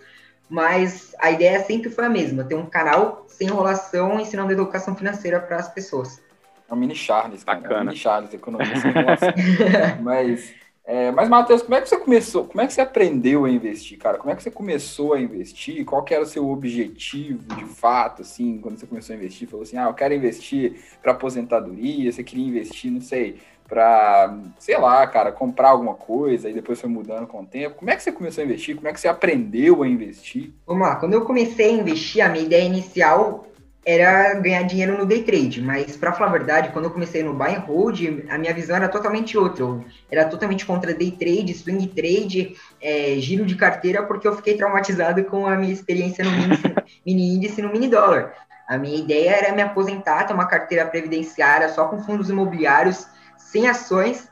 mas 0.48 1.14
a 1.18 1.30
ideia 1.30 1.62
sempre 1.64 1.90
foi 1.90 2.04
a 2.04 2.08
mesma, 2.08 2.44
ter 2.44 2.54
um 2.54 2.66
canal 2.66 3.24
sem 3.28 3.48
enrolação, 3.48 4.20
ensinando 4.20 4.52
educação 4.52 4.94
financeira 4.94 5.40
para 5.40 5.56
as 5.56 5.68
pessoas. 5.68 6.22
É 6.68 6.74
um 6.74 6.76
mini 6.76 6.94
Charles, 6.94 7.44
cara. 7.44 7.60
Bacana. 7.60 7.80
É 7.80 7.82
um 7.82 7.86
mini 7.86 7.96
Charles, 7.96 8.34
economia 8.34 8.76
sem 8.76 8.90
enrolação. 8.90 9.32
mas 10.02 10.54
é, 10.86 11.10
mas, 11.10 11.30
Matheus, 11.30 11.62
como 11.62 11.74
é 11.74 11.80
que 11.80 11.88
você 11.88 11.96
começou? 11.96 12.44
Como 12.44 12.60
é 12.60 12.66
que 12.66 12.74
você 12.74 12.82
aprendeu 12.82 13.46
a 13.46 13.50
investir, 13.50 13.96
cara? 13.96 14.18
Como 14.18 14.30
é 14.30 14.36
que 14.36 14.42
você 14.42 14.50
começou 14.50 15.14
a 15.14 15.20
investir? 15.20 15.82
Qual 15.82 16.02
que 16.02 16.12
era 16.12 16.22
o 16.22 16.26
seu 16.26 16.46
objetivo, 16.50 17.42
de 17.56 17.64
fato, 17.64 18.20
assim, 18.20 18.58
quando 18.58 18.78
você 18.78 18.86
começou 18.86 19.14
a 19.14 19.16
investir? 19.16 19.48
Falou 19.48 19.62
assim, 19.62 19.78
ah, 19.78 19.84
eu 19.84 19.94
quero 19.94 20.12
investir 20.12 20.76
para 21.02 21.12
aposentadoria, 21.12 22.12
você 22.12 22.22
queria 22.22 22.46
investir, 22.46 22.92
não 22.92 23.00
sei, 23.00 23.40
para, 23.68 24.36
sei 24.58 24.78
lá, 24.78 25.06
cara, 25.06 25.32
comprar 25.32 25.70
alguma 25.70 25.94
coisa 25.94 26.48
e 26.48 26.52
depois 26.52 26.80
foi 26.80 26.90
mudando 26.90 27.26
com 27.26 27.42
o 27.42 27.46
tempo. 27.46 27.76
Como 27.76 27.90
é 27.90 27.96
que 27.96 28.02
você 28.02 28.12
começou 28.12 28.42
a 28.42 28.44
investir? 28.44 28.76
Como 28.76 28.88
é 28.88 28.92
que 28.92 29.00
você 29.00 29.08
aprendeu 29.08 29.82
a 29.82 29.88
investir? 29.88 30.52
Vamos 30.66 30.86
lá, 30.86 30.96
quando 30.96 31.14
eu 31.14 31.24
comecei 31.24 31.70
a 31.70 31.72
investir, 31.72 32.24
a 32.24 32.28
minha 32.28 32.44
ideia 32.44 32.64
inicial 32.64 33.46
era 33.86 34.34
ganhar 34.34 34.62
dinheiro 34.62 34.96
no 34.96 35.04
day 35.04 35.22
trade, 35.22 35.60
mas 35.60 35.96
para 35.96 36.12
falar 36.12 36.30
a 36.30 36.32
verdade, 36.32 36.70
quando 36.72 36.86
eu 36.86 36.90
comecei 36.90 37.22
no 37.22 37.34
buy 37.34 37.54
and 37.54 37.60
hold, 37.60 38.00
a 38.30 38.38
minha 38.38 38.54
visão 38.54 38.76
era 38.76 38.88
totalmente 38.88 39.36
outra. 39.36 39.62
Eu 39.62 39.84
era 40.10 40.24
totalmente 40.24 40.64
contra 40.64 40.94
day 40.94 41.10
trade, 41.10 41.52
swing 41.52 41.86
trade, 41.88 42.56
é, 42.80 43.16
giro 43.18 43.44
de 43.44 43.54
carteira, 43.56 44.02
porque 44.02 44.26
eu 44.26 44.34
fiquei 44.36 44.56
traumatizado 44.56 45.22
com 45.24 45.46
a 45.46 45.56
minha 45.56 45.72
experiência 45.72 46.24
no 46.24 46.30
mini, 46.30 46.58
mini 47.04 47.34
índice 47.34 47.60
no 47.60 47.70
mini 47.70 47.88
dólar. 47.88 48.32
A 48.66 48.78
minha 48.78 48.96
ideia 48.96 49.30
era 49.30 49.54
me 49.54 49.60
aposentar, 49.60 50.24
ter 50.24 50.32
uma 50.32 50.46
carteira 50.46 50.86
previdenciária 50.86 51.68
só 51.68 51.86
com 51.86 52.02
fundos 52.02 52.30
imobiliários, 52.30 53.06
sem 53.54 53.68
ações, 53.68 54.28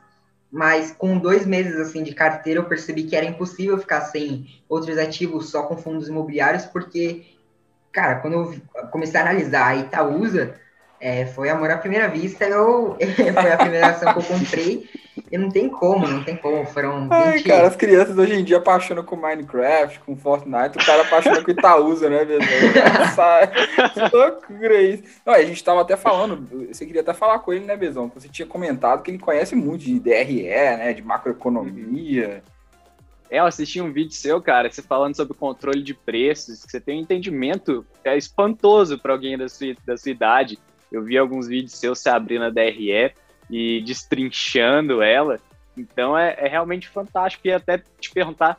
mas 0.50 0.91
com 0.91 1.17
dois 1.17 1.47
meses 1.47 1.76
assim 1.76 2.02
de 2.02 2.12
carteira 2.12 2.59
eu 2.59 2.64
percebi 2.64 3.05
que 3.05 3.14
era 3.14 3.25
impossível 3.25 3.79
ficar 3.79 4.00
sem 4.00 4.61
outros 4.69 4.99
ativos 4.99 5.49
só 5.49 5.62
com 5.62 5.76
fundos 5.76 6.09
imobiliários, 6.09 6.67
porque 6.67 7.25
cara, 7.93 8.17
quando 8.17 8.33
eu 8.35 8.88
comecei 8.91 9.21
a 9.21 9.23
analisar 9.23 9.69
a 9.69 9.76
Itaúsa, 9.76 10.57
é, 11.02 11.26
foi 11.26 11.50
amor 11.50 11.68
à 11.68 11.76
primeira 11.76 12.06
vista, 12.06 12.44
eu, 12.44 12.97
foi 13.35 13.52
a 13.52 13.56
primeira 13.56 13.88
ação 13.88 14.12
que 14.12 14.21
eu 14.21 14.23
comprei, 14.23 14.88
e 15.30 15.37
não 15.37 15.50
tem 15.50 15.68
como, 15.68 16.06
não 16.06 16.23
tem 16.23 16.37
como, 16.37 16.64
foram 16.64 17.02
20... 17.02 17.12
Ai, 17.12 17.42
cara, 17.42 17.66
as 17.66 17.75
crianças 17.75 18.16
hoje 18.16 18.35
em 18.35 18.44
dia 18.44 18.59
apaixonam 18.59 19.02
com 19.02 19.16
Minecraft, 19.16 19.99
com 20.00 20.16
Fortnite, 20.16 20.78
o 20.78 20.87
cara 20.87 21.02
apaixona 21.02 21.42
com 21.42 21.50
Itaúsa, 21.50 22.09
né, 22.09 22.25
mesmo? 22.25 22.47
que 23.92 24.16
loucura 24.16 24.80
isso. 24.80 25.02
Não, 25.26 25.35
a 25.35 25.42
gente 25.42 25.64
tava 25.64 25.80
até 25.80 25.97
falando, 25.97 26.68
você 26.73 26.87
queria 26.87 27.00
até 27.00 27.12
falar 27.12 27.40
com 27.40 27.52
ele, 27.52 27.64
né, 27.64 27.76
Bezão? 27.76 28.11
Você 28.14 28.28
tinha 28.28 28.47
comentado 28.47 29.02
que 29.02 29.11
ele 29.11 29.18
conhece 29.18 29.56
muito 29.56 29.85
de 29.85 29.99
DRE, 29.99 30.44
né, 30.44 30.92
de 30.92 31.02
macroeconomia, 31.02 32.44
é, 33.28 33.40
eu 33.40 33.47
assisti 33.47 33.80
um 33.80 33.90
vídeo 33.90 34.12
seu, 34.12 34.42
cara, 34.42 34.71
você 34.71 34.82
falando 34.82 35.16
sobre 35.16 35.32
controle 35.32 35.82
de 35.82 35.94
preços, 35.94 36.66
que 36.66 36.71
você 36.71 36.78
tem 36.78 36.99
um 36.99 37.02
entendimento 37.02 37.85
é 38.04 38.14
espantoso 38.14 38.99
para 38.99 39.14
alguém 39.14 39.38
da 39.38 39.49
sua, 39.49 39.75
da 39.87 39.97
sua 39.97 40.12
idade. 40.12 40.59
Eu 40.92 41.02
vi 41.02 41.16
alguns 41.16 41.49
vídeos 41.49 41.72
seus 41.72 41.99
se 41.99 42.08
abrindo 42.08 42.44
a 42.44 42.50
DRE 42.50 43.12
e 43.50 43.82
destrinchando 43.82 45.02
ela. 45.02 45.38
Então 45.76 46.16
é, 46.16 46.34
é 46.38 46.49
realmente 46.49 46.88
fantástico. 46.88 47.46
E 47.46 47.52
até 47.52 47.82
te 48.00 48.11
perguntar 48.11 48.58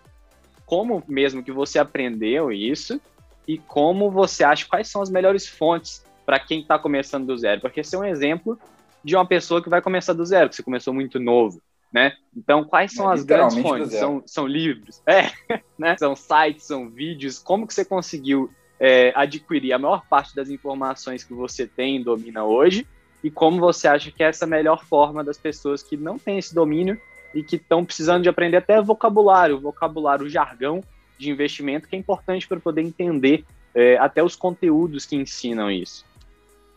como 0.65 1.03
mesmo 1.07 1.43
que 1.43 1.51
você 1.51 1.79
aprendeu 1.79 2.51
isso 2.51 2.99
e 3.47 3.57
como 3.57 4.09
você 4.09 4.43
acha 4.43 4.65
quais 4.67 4.87
são 4.87 5.01
as 5.01 5.09
melhores 5.09 5.47
fontes 5.47 6.03
para 6.25 6.39
quem 6.39 6.61
está 6.61 6.79
começando 6.79 7.27
do 7.27 7.37
zero. 7.37 7.61
Porque 7.61 7.81
esse 7.81 7.95
é 7.95 7.99
um 7.99 8.05
exemplo 8.05 8.57
de 9.03 9.15
uma 9.15 9.25
pessoa 9.25 9.61
que 9.61 9.69
vai 9.69 9.81
começar 9.81 10.13
do 10.13 10.25
zero, 10.25 10.49
que 10.49 10.55
você 10.55 10.63
começou 10.63 10.93
muito 10.93 11.19
novo 11.19 11.61
né? 11.93 12.13
Então, 12.35 12.63
quais 12.63 12.91
são 12.91 13.09
é, 13.09 13.13
as 13.13 13.23
grandes 13.23 13.55
fontes? 13.59 13.91
São, 13.91 14.23
são 14.25 14.47
livros, 14.47 15.01
é, 15.05 15.29
né? 15.77 15.95
São 15.97 16.15
sites, 16.15 16.65
são 16.65 16.89
vídeos. 16.89 17.37
Como 17.37 17.67
que 17.67 17.73
você 17.73 17.85
conseguiu 17.85 18.49
é, 18.83 19.13
adquirir 19.15 19.71
a 19.71 19.79
maior 19.79 20.05
parte 20.09 20.35
das 20.35 20.49
informações 20.49 21.23
que 21.23 21.33
você 21.33 21.65
tem 21.65 21.95
e 21.95 22.03
domina 22.03 22.43
hoje? 22.43 22.85
E 23.23 23.31
como 23.31 23.57
você 23.57 23.87
acha 23.87 24.11
que 24.11 24.21
é 24.21 24.27
essa 24.27 24.45
melhor 24.45 24.83
forma 24.83 25.23
das 25.23 25.37
pessoas 25.37 25.81
que 25.81 25.95
não 25.95 26.19
têm 26.19 26.37
esse 26.37 26.53
domínio 26.53 26.99
e 27.33 27.41
que 27.41 27.55
estão 27.55 27.85
precisando 27.85 28.23
de 28.23 28.27
aprender 28.27 28.57
até 28.57 28.81
vocabulário, 28.81 29.57
vocabulário, 29.57 30.29
jargão 30.29 30.83
de 31.17 31.31
investimento, 31.31 31.87
que 31.87 31.95
é 31.95 31.99
importante 31.99 32.45
para 32.45 32.59
poder 32.59 32.81
entender 32.81 33.45
é, 33.73 33.97
até 33.99 34.21
os 34.21 34.35
conteúdos 34.35 35.05
que 35.05 35.15
ensinam 35.15 35.71
isso? 35.71 36.05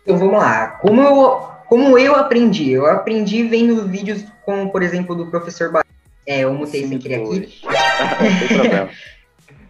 Então 0.05 0.17
vamos 0.17 0.39
lá. 0.39 0.69
Como 0.81 1.03
eu 1.03 1.57
como 1.67 1.99
eu 1.99 2.15
aprendi? 2.15 2.71
Eu 2.71 2.87
aprendi 2.87 3.43
vendo 3.43 3.85
vídeos 3.89 4.25
como, 4.45 4.71
por 4.71 4.81
exemplo, 4.81 5.17
do 5.17 5.27
professor 5.27 5.73
Bar... 5.73 5.85
É, 6.25 6.45
eu 6.45 6.55
mutei 6.55 6.87
sem 6.87 7.01
querer 7.01 7.25
aqui. 7.25 7.63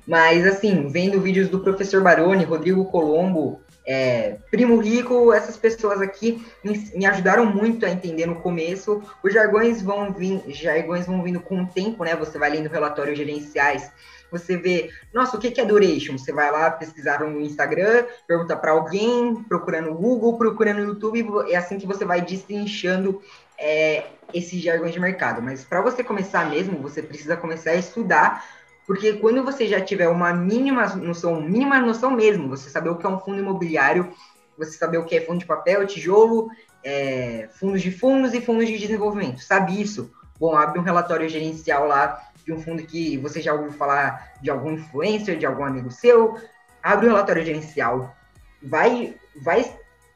Mas, 0.07 0.47
assim, 0.47 0.89
vendo 0.89 1.21
vídeos 1.21 1.49
do 1.49 1.61
professor 1.61 2.03
Baroni, 2.03 2.45
Rodrigo 2.45 2.85
Colombo, 2.87 3.61
é, 3.85 4.37
Primo 4.51 4.79
Rico, 4.79 5.33
essas 5.33 5.57
pessoas 5.57 6.01
aqui 6.01 6.45
me, 6.65 6.91
me, 6.95 7.07
ajudaram 7.07 7.47
muito 7.47 7.87
a 7.87 7.91
entender 7.91 8.27
no 8.27 8.37
começo. 8.37 9.03
Os 9.23 9.33
jargões 9.33 9.83
vão, 9.83 10.13
vir, 10.13 10.43
jargões 10.49 11.07
vão 11.07 11.23
vindo 11.23 11.41
com 11.41 11.63
o 11.63 11.67
tempo, 11.67 12.05
né? 12.05 12.15
Você 12.17 12.39
vai 12.39 12.51
lendo 12.51 12.69
relatórios 12.69 13.17
gerenciais 13.17 13.91
você 14.31 14.57
vê, 14.57 14.91
nossa, 15.13 15.37
o 15.37 15.41
que 15.41 15.61
é 15.61 15.65
duration? 15.65 16.19
Você 16.19 16.33
vai 16.33 16.51
lá 16.51 16.71
pesquisar 16.71 17.21
no 17.21 17.41
Instagram, 17.41 18.07
pergunta 18.27 18.57
para 18.57 18.73
alguém, 18.73 19.43
procurando 19.49 19.91
no 19.91 19.95
Google, 19.95 20.37
procurando 20.37 20.79
no 20.79 20.89
YouTube, 20.89 21.27
é 21.51 21.57
assim 21.57 21.79
que 21.79 21.87
você 21.87 22.05
vai 22.05 22.21
destrinchando 22.21 23.23
é, 23.59 24.07
esses 24.35 24.61
jargões 24.61 24.93
de 24.93 25.01
mercado. 25.01 25.41
Mas 25.41 25.65
para 25.65 25.81
você 25.81 26.03
começar 26.03 26.49
mesmo, 26.51 26.79
você 26.79 27.03
precisa 27.03 27.37
começar 27.37 27.71
a 27.71 27.77
estudar, 27.77 28.45
porque 28.87 29.15
quando 29.15 29.43
você 29.43 29.67
já 29.67 29.81
tiver 29.81 30.09
uma 30.09 30.33
mínima 30.33 30.87
noção, 30.95 31.41
mínima 31.41 31.81
noção 31.81 32.11
mesmo, 32.11 32.49
você 32.49 32.71
saber 32.71 32.89
o 32.91 32.97
que 32.97 33.05
é 33.05 33.09
um 33.09 33.19
fundo 33.19 33.41
imobiliário, 33.41 34.13
você 34.57 34.73
saber 34.79 34.99
o 34.99 35.05
que 35.05 35.17
é 35.17 35.21
fundo 35.21 35.41
de 35.41 35.47
papel, 35.47 35.87
tijolo, 35.87 36.49
é, 36.85 37.49
fundos 37.53 37.83
de 37.83 37.91
fundos 37.91 38.33
e 38.33 38.41
fundos 38.41 38.67
de 38.69 38.79
desenvolvimento. 38.79 39.43
Sabe 39.43 39.81
isso? 39.81 40.13
Bom, 40.39 40.57
abre 40.57 40.79
um 40.79 40.83
relatório 40.83 41.29
gerencial 41.29 41.87
lá 41.87 42.23
de 42.45 42.53
um 42.53 42.61
fundo 42.61 42.83
que 42.85 43.17
você 43.19 43.41
já 43.43 43.53
ouviu 43.53 43.73
falar 43.73 44.35
de 44.41 44.51
algum 44.51 44.73
influencer, 44.73 45.37
de 45.37 45.45
algum 45.45 45.65
amigo 45.65 45.91
seu, 45.91 46.37
abre 46.81 47.07
o 47.07 47.09
relatório 47.09 47.45
gerencial, 47.45 48.15
vai, 48.63 49.17
vai, 49.43 49.65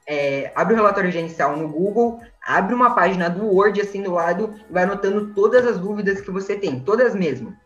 é, 0.07 0.53
abre 0.55 0.75
o 0.75 0.77
relatório 0.77 1.11
gerencial 1.11 1.57
no 1.57 1.69
Google, 1.69 2.21
abre 2.41 2.73
uma 2.73 2.95
página 2.95 3.29
do 3.29 3.47
Word 3.47 3.81
assim 3.81 4.01
do 4.01 4.13
lado 4.13 4.55
e 4.69 4.73
vai 4.73 4.85
anotando 4.85 5.35
todas 5.35 5.67
as 5.67 5.79
dúvidas 5.79 6.21
que 6.21 6.31
você 6.31 6.55
tem, 6.55 6.79
todas 6.79 7.17
mesmo. 7.17 7.57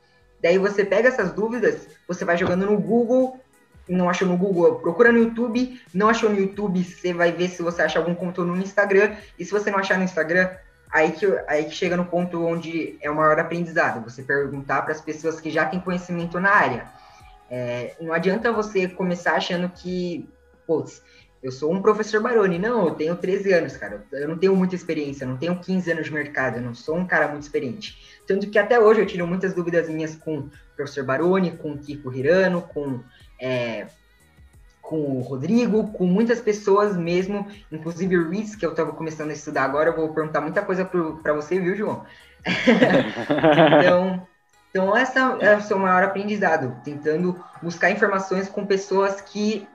Daí 0.45 0.59
você 0.59 0.85
pega 0.85 1.09
essas 1.09 1.33
dúvidas, 1.33 1.89
você 2.07 2.23
vai 2.23 2.37
jogando 2.37 2.67
no 2.67 2.79
Google, 2.79 3.41
não 3.89 4.11
achou 4.11 4.29
no 4.29 4.37
Google, 4.37 4.75
procura 4.75 5.11
no 5.11 5.19
YouTube, 5.19 5.81
não 5.95 6.11
achou 6.11 6.29
no 6.29 6.39
YouTube, 6.39 6.85
você 6.85 7.15
vai 7.15 7.33
ver 7.33 7.49
se 7.49 7.63
você 7.63 7.81
acha 7.81 7.99
algum 7.99 8.15
conteúdo 8.15 8.55
no 8.55 8.61
Instagram, 8.61 9.17
e 9.39 9.45
se 9.47 9.51
você 9.51 9.71
não 9.71 9.79
achar 9.79 9.97
no 9.97 10.05
Instagram, 10.05 10.51
aí 10.91 11.13
que, 11.13 11.25
aí 11.49 11.65
que 11.65 11.71
chega 11.71 11.97
no 11.97 12.05
ponto 12.05 12.45
onde 12.45 12.99
é 13.01 13.11
o 13.11 13.15
maior 13.15 13.39
aprendizado, 13.39 14.05
você 14.05 14.23
perguntar 14.23 14.83
para 14.83 14.93
as 14.93 15.01
pessoas 15.01 15.41
que 15.41 15.49
já 15.51 15.65
têm 15.65 15.81
conhecimento 15.81 16.39
na 16.39 16.51
área. 16.51 16.93
É, 17.51 17.95
não 17.99 18.13
adianta 18.13 18.53
você 18.53 18.87
começar 18.87 19.37
achando 19.37 19.71
que, 19.71 20.29
putz, 20.67 21.01
eu 21.45 21.53
sou 21.53 21.71
um 21.71 21.83
professor 21.83 22.23
Baroni. 22.23 22.59
Não, 22.59 22.89
eu 22.89 22.95
tenho 22.95 23.15
13 23.15 23.53
anos, 23.53 23.77
cara. 23.77 24.03
Eu 24.11 24.27
não 24.27 24.39
tenho 24.39 24.57
muita 24.57 24.75
experiência, 24.75 25.25
eu 25.25 25.29
não 25.29 25.37
tenho 25.37 25.61
15 25.61 25.93
anos 25.93 26.07
de 26.07 26.13
mercado, 26.13 26.57
eu 26.57 26.63
não 26.63 26.75
sou 26.75 26.97
um 26.97 27.07
cara 27.07 27.29
muito 27.29 27.43
experiente. 27.43 28.19
Tanto 28.27 28.49
que 28.49 28.59
até 28.59 28.81
hoje 28.81 29.03
eu 29.03 29.07
tiro 29.07 29.27
muitas 29.27 29.53
dúvidas 29.53 29.87
minhas 29.87 30.17
com 30.17 30.39
o 30.39 30.51
professor 30.75 31.05
Baroni, 31.05 31.51
com 31.51 31.73
o 31.73 31.79
Kiko 31.79 32.11
Hirano, 32.15 32.63
com 32.63 33.01
é, 33.39 33.87
com 34.81 34.97
o 34.97 35.21
Rodrigo, 35.21 35.89
com 35.93 36.07
muitas 36.07 36.41
pessoas 36.41 36.97
mesmo, 36.97 37.47
inclusive 37.71 38.17
o 38.17 38.31
Reese, 38.31 38.57
que 38.57 38.65
eu 38.65 38.71
estava 38.71 38.93
começando 38.93 39.29
a 39.31 39.35
estudar 39.35 39.65
agora, 39.65 39.91
eu 39.91 39.97
vou 39.97 40.15
perguntar 40.15 40.41
muita 40.41 40.63
coisa 40.63 40.85
para 40.85 41.35
você, 41.35 41.61
viu, 41.61 41.77
João? 41.77 42.07
então, 43.81 44.27
então, 44.71 44.97
essa 44.97 45.39
é 45.41 45.57
o 45.57 45.63
seu 45.63 45.79
maior 45.79 46.03
aprendizado, 46.03 46.77
tentando 46.83 47.39
buscar 47.63 47.91
informações 47.91 48.49
com 48.49 48.67
pessoas 48.67 49.21
que 49.21 49.69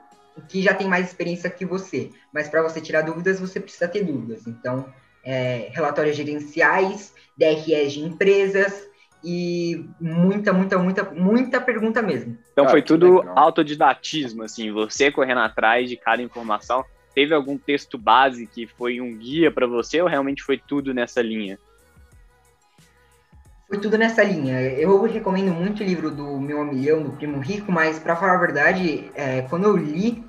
que 0.47 0.61
já 0.61 0.73
tem 0.73 0.87
mais 0.87 1.07
experiência 1.07 1.49
que 1.49 1.65
você. 1.65 2.11
Mas 2.33 2.47
para 2.47 2.61
você 2.61 2.79
tirar 2.79 3.01
dúvidas, 3.01 3.39
você 3.39 3.59
precisa 3.59 3.87
ter 3.87 4.03
dúvidas. 4.03 4.47
Então, 4.47 4.85
é, 5.23 5.69
relatórios 5.71 6.15
gerenciais, 6.15 7.13
DREs 7.37 7.93
de 7.93 8.01
empresas 8.01 8.87
e 9.23 9.85
muita, 9.99 10.53
muita, 10.53 10.77
muita, 10.77 11.03
muita 11.11 11.61
pergunta 11.61 12.01
mesmo. 12.01 12.37
Então 12.51 12.69
foi 12.69 12.81
tudo 12.81 13.21
autodidatismo, 13.35 14.43
assim, 14.43 14.71
você 14.71 15.11
correndo 15.11 15.39
atrás 15.39 15.89
de 15.89 15.97
cada 15.97 16.21
informação. 16.21 16.85
Teve 17.13 17.33
algum 17.33 17.57
texto 17.57 17.97
base 17.97 18.45
que 18.47 18.65
foi 18.65 19.01
um 19.01 19.17
guia 19.17 19.51
para 19.51 19.67
você 19.67 20.01
ou 20.01 20.07
realmente 20.07 20.43
foi 20.43 20.57
tudo 20.57 20.93
nessa 20.93 21.21
linha? 21.21 21.59
Foi 23.67 23.77
tudo 23.77 23.97
nessa 23.97 24.23
linha. 24.23 24.61
Eu 24.61 25.03
recomendo 25.03 25.53
muito 25.53 25.83
o 25.83 25.85
livro 25.85 26.09
do 26.09 26.39
Meu 26.39 26.63
Milhão, 26.63 27.03
do 27.03 27.11
Primo 27.11 27.39
Rico, 27.39 27.71
mas 27.71 27.99
para 27.99 28.15
falar 28.15 28.35
a 28.35 28.39
verdade, 28.39 29.11
é, 29.13 29.43
quando 29.43 29.65
eu 29.65 29.75
li, 29.75 30.23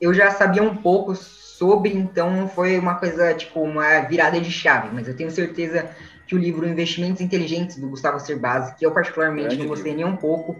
eu 0.00 0.14
já 0.14 0.30
sabia 0.30 0.62
um 0.62 0.76
pouco 0.76 1.14
sobre, 1.14 1.92
então 1.92 2.48
foi 2.48 2.78
uma 2.78 2.94
coisa, 2.94 3.34
tipo, 3.34 3.60
uma 3.60 4.00
virada 4.00 4.40
de 4.40 4.50
chave. 4.50 4.88
Mas 4.92 5.08
eu 5.08 5.16
tenho 5.16 5.30
certeza 5.30 5.90
que 6.26 6.34
o 6.34 6.38
livro 6.38 6.68
Investimentos 6.68 7.20
Inteligentes, 7.20 7.76
do 7.76 7.88
Gustavo 7.88 8.20
Cerbasi, 8.20 8.74
que 8.76 8.86
eu 8.86 8.92
particularmente 8.92 9.48
Grande 9.48 9.62
não 9.62 9.68
gostei 9.68 9.94
nem 9.94 10.04
um 10.04 10.16
pouco, 10.16 10.56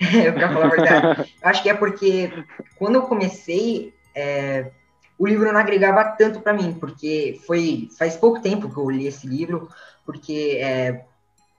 para 0.34 0.52
falar 0.52 0.66
a 0.66 0.70
verdade, 0.70 1.34
acho 1.42 1.62
que 1.62 1.68
é 1.68 1.74
porque 1.74 2.32
quando 2.76 2.96
eu 2.96 3.02
comecei, 3.02 3.94
é, 4.14 4.70
o 5.18 5.26
livro 5.26 5.52
não 5.52 5.60
agregava 5.60 6.02
tanto 6.04 6.40
para 6.40 6.52
mim, 6.52 6.76
porque 6.80 7.40
foi 7.46 7.88
faz 7.96 8.16
pouco 8.16 8.40
tempo 8.40 8.68
que 8.68 8.76
eu 8.76 8.90
li 8.90 9.06
esse 9.06 9.26
livro, 9.26 9.68
porque 10.04 10.58
é, 10.60 11.04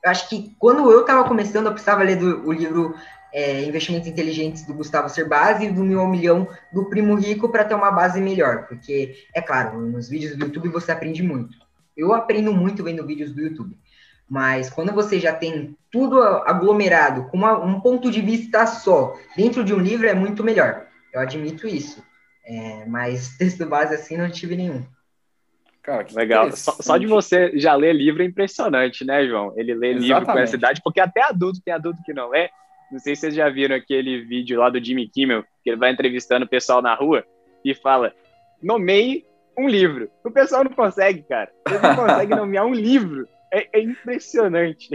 acho 0.06 0.27
que 0.27 0.53
quando 0.60 0.92
eu 0.92 1.01
estava 1.01 1.24
começando, 1.25 1.68
eu 1.68 1.72
precisava 1.72 2.03
ler 2.03 2.18
do, 2.18 2.46
o 2.46 2.51
livro 2.51 2.96
é, 3.34 3.63
Investimentos 3.63 4.08
Inteligentes 4.08 4.63
do 4.66 4.75
Gustavo 4.75 5.10
Cerbasi 5.10 5.66
e 5.66 5.72
do 5.72 5.84
Meu 5.84 6.08
Milhão 6.08 6.48
do 6.72 6.86
Primo 6.86 7.16
Rico 7.16 7.50
para 7.50 7.66
ter 7.66 7.74
uma 7.74 7.92
base 7.92 8.22
melhor, 8.22 8.68
porque, 8.68 9.16
é 9.34 9.42
claro, 9.42 9.82
nos 9.82 10.08
vídeos 10.08 10.38
do 10.38 10.46
YouTube 10.46 10.70
você 10.70 10.92
aprende 10.92 11.24
muito. 11.24 11.58
Eu 11.98 12.13
aprendo 12.13 12.54
muito 12.54 12.84
vendo 12.84 13.06
vídeos 13.06 13.32
do 13.32 13.42
YouTube, 13.42 13.75
mas 14.30 14.70
quando 14.70 14.94
você 14.94 15.20
já 15.20 15.34
tem 15.34 15.75
tudo 15.92 16.22
aglomerado, 16.22 17.25
com 17.25 17.38
uma, 17.38 17.58
um 17.58 17.82
ponto 17.82 18.12
de 18.12 18.22
vista 18.22 18.68
só, 18.68 19.18
dentro 19.36 19.63
de 19.63 19.74
um 19.74 19.80
livro, 19.80 20.08
é 20.08 20.13
muito 20.13 20.44
melhor. 20.44 20.86
Eu 21.12 21.20
admito 21.20 21.68
isso. 21.68 22.04
É, 22.46 22.86
mas 22.86 23.30
texto 23.38 23.66
base 23.66 23.96
assim 23.96 24.16
não 24.16 24.30
tive 24.30 24.56
nenhum. 24.56 24.86
Cara, 25.82 26.06
Legal. 26.13 26.52
Só, 26.54 26.72
só, 26.80 26.98
de 26.98 27.06
você 27.06 27.52
já 27.60 27.75
ler 27.75 27.94
livro 27.94 28.24
é 28.24 28.25
impressionante, 28.25 29.04
né, 29.04 29.28
João? 29.28 29.54
Ele 29.58 29.74
lê 29.74 29.90
Exatamente. 29.90 30.08
livro 30.08 30.25
com 30.25 30.40
essa 30.40 30.56
idade, 30.56 30.82
porque 30.82 31.00
até 31.02 31.22
adulto 31.24 31.62
tem 31.62 31.74
adulto 31.74 32.02
que 32.06 32.13
não 32.13 32.30
lê. 32.30 32.50
Não 32.94 33.00
sei 33.00 33.16
se 33.16 33.22
vocês 33.22 33.34
já 33.34 33.50
viram 33.50 33.76
aquele 33.76 34.24
vídeo 34.24 34.60
lá 34.60 34.70
do 34.70 34.84
Jimmy 34.84 35.10
Kimmel, 35.10 35.44
que 35.64 35.72
ele 35.72 35.78
vai 35.78 35.92
entrevistando 35.92 36.46
o 36.46 36.48
pessoal 36.48 36.80
na 36.80 36.94
rua 36.94 37.26
e 37.66 37.74
fala: 37.74 38.14
nomeie 38.62 39.26
um 39.58 39.68
livro. 39.68 40.12
O 40.24 40.30
pessoal 40.30 40.64
não 40.64 40.72
consegue, 40.72 41.24
cara. 41.24 41.52
Ele 41.68 41.80
não 41.80 41.96
consegue 41.96 42.36
nomear 42.38 42.68
um 42.68 42.74
livro. 42.74 43.28
É, 43.52 43.80
é 43.80 43.82
impressionante. 43.82 44.92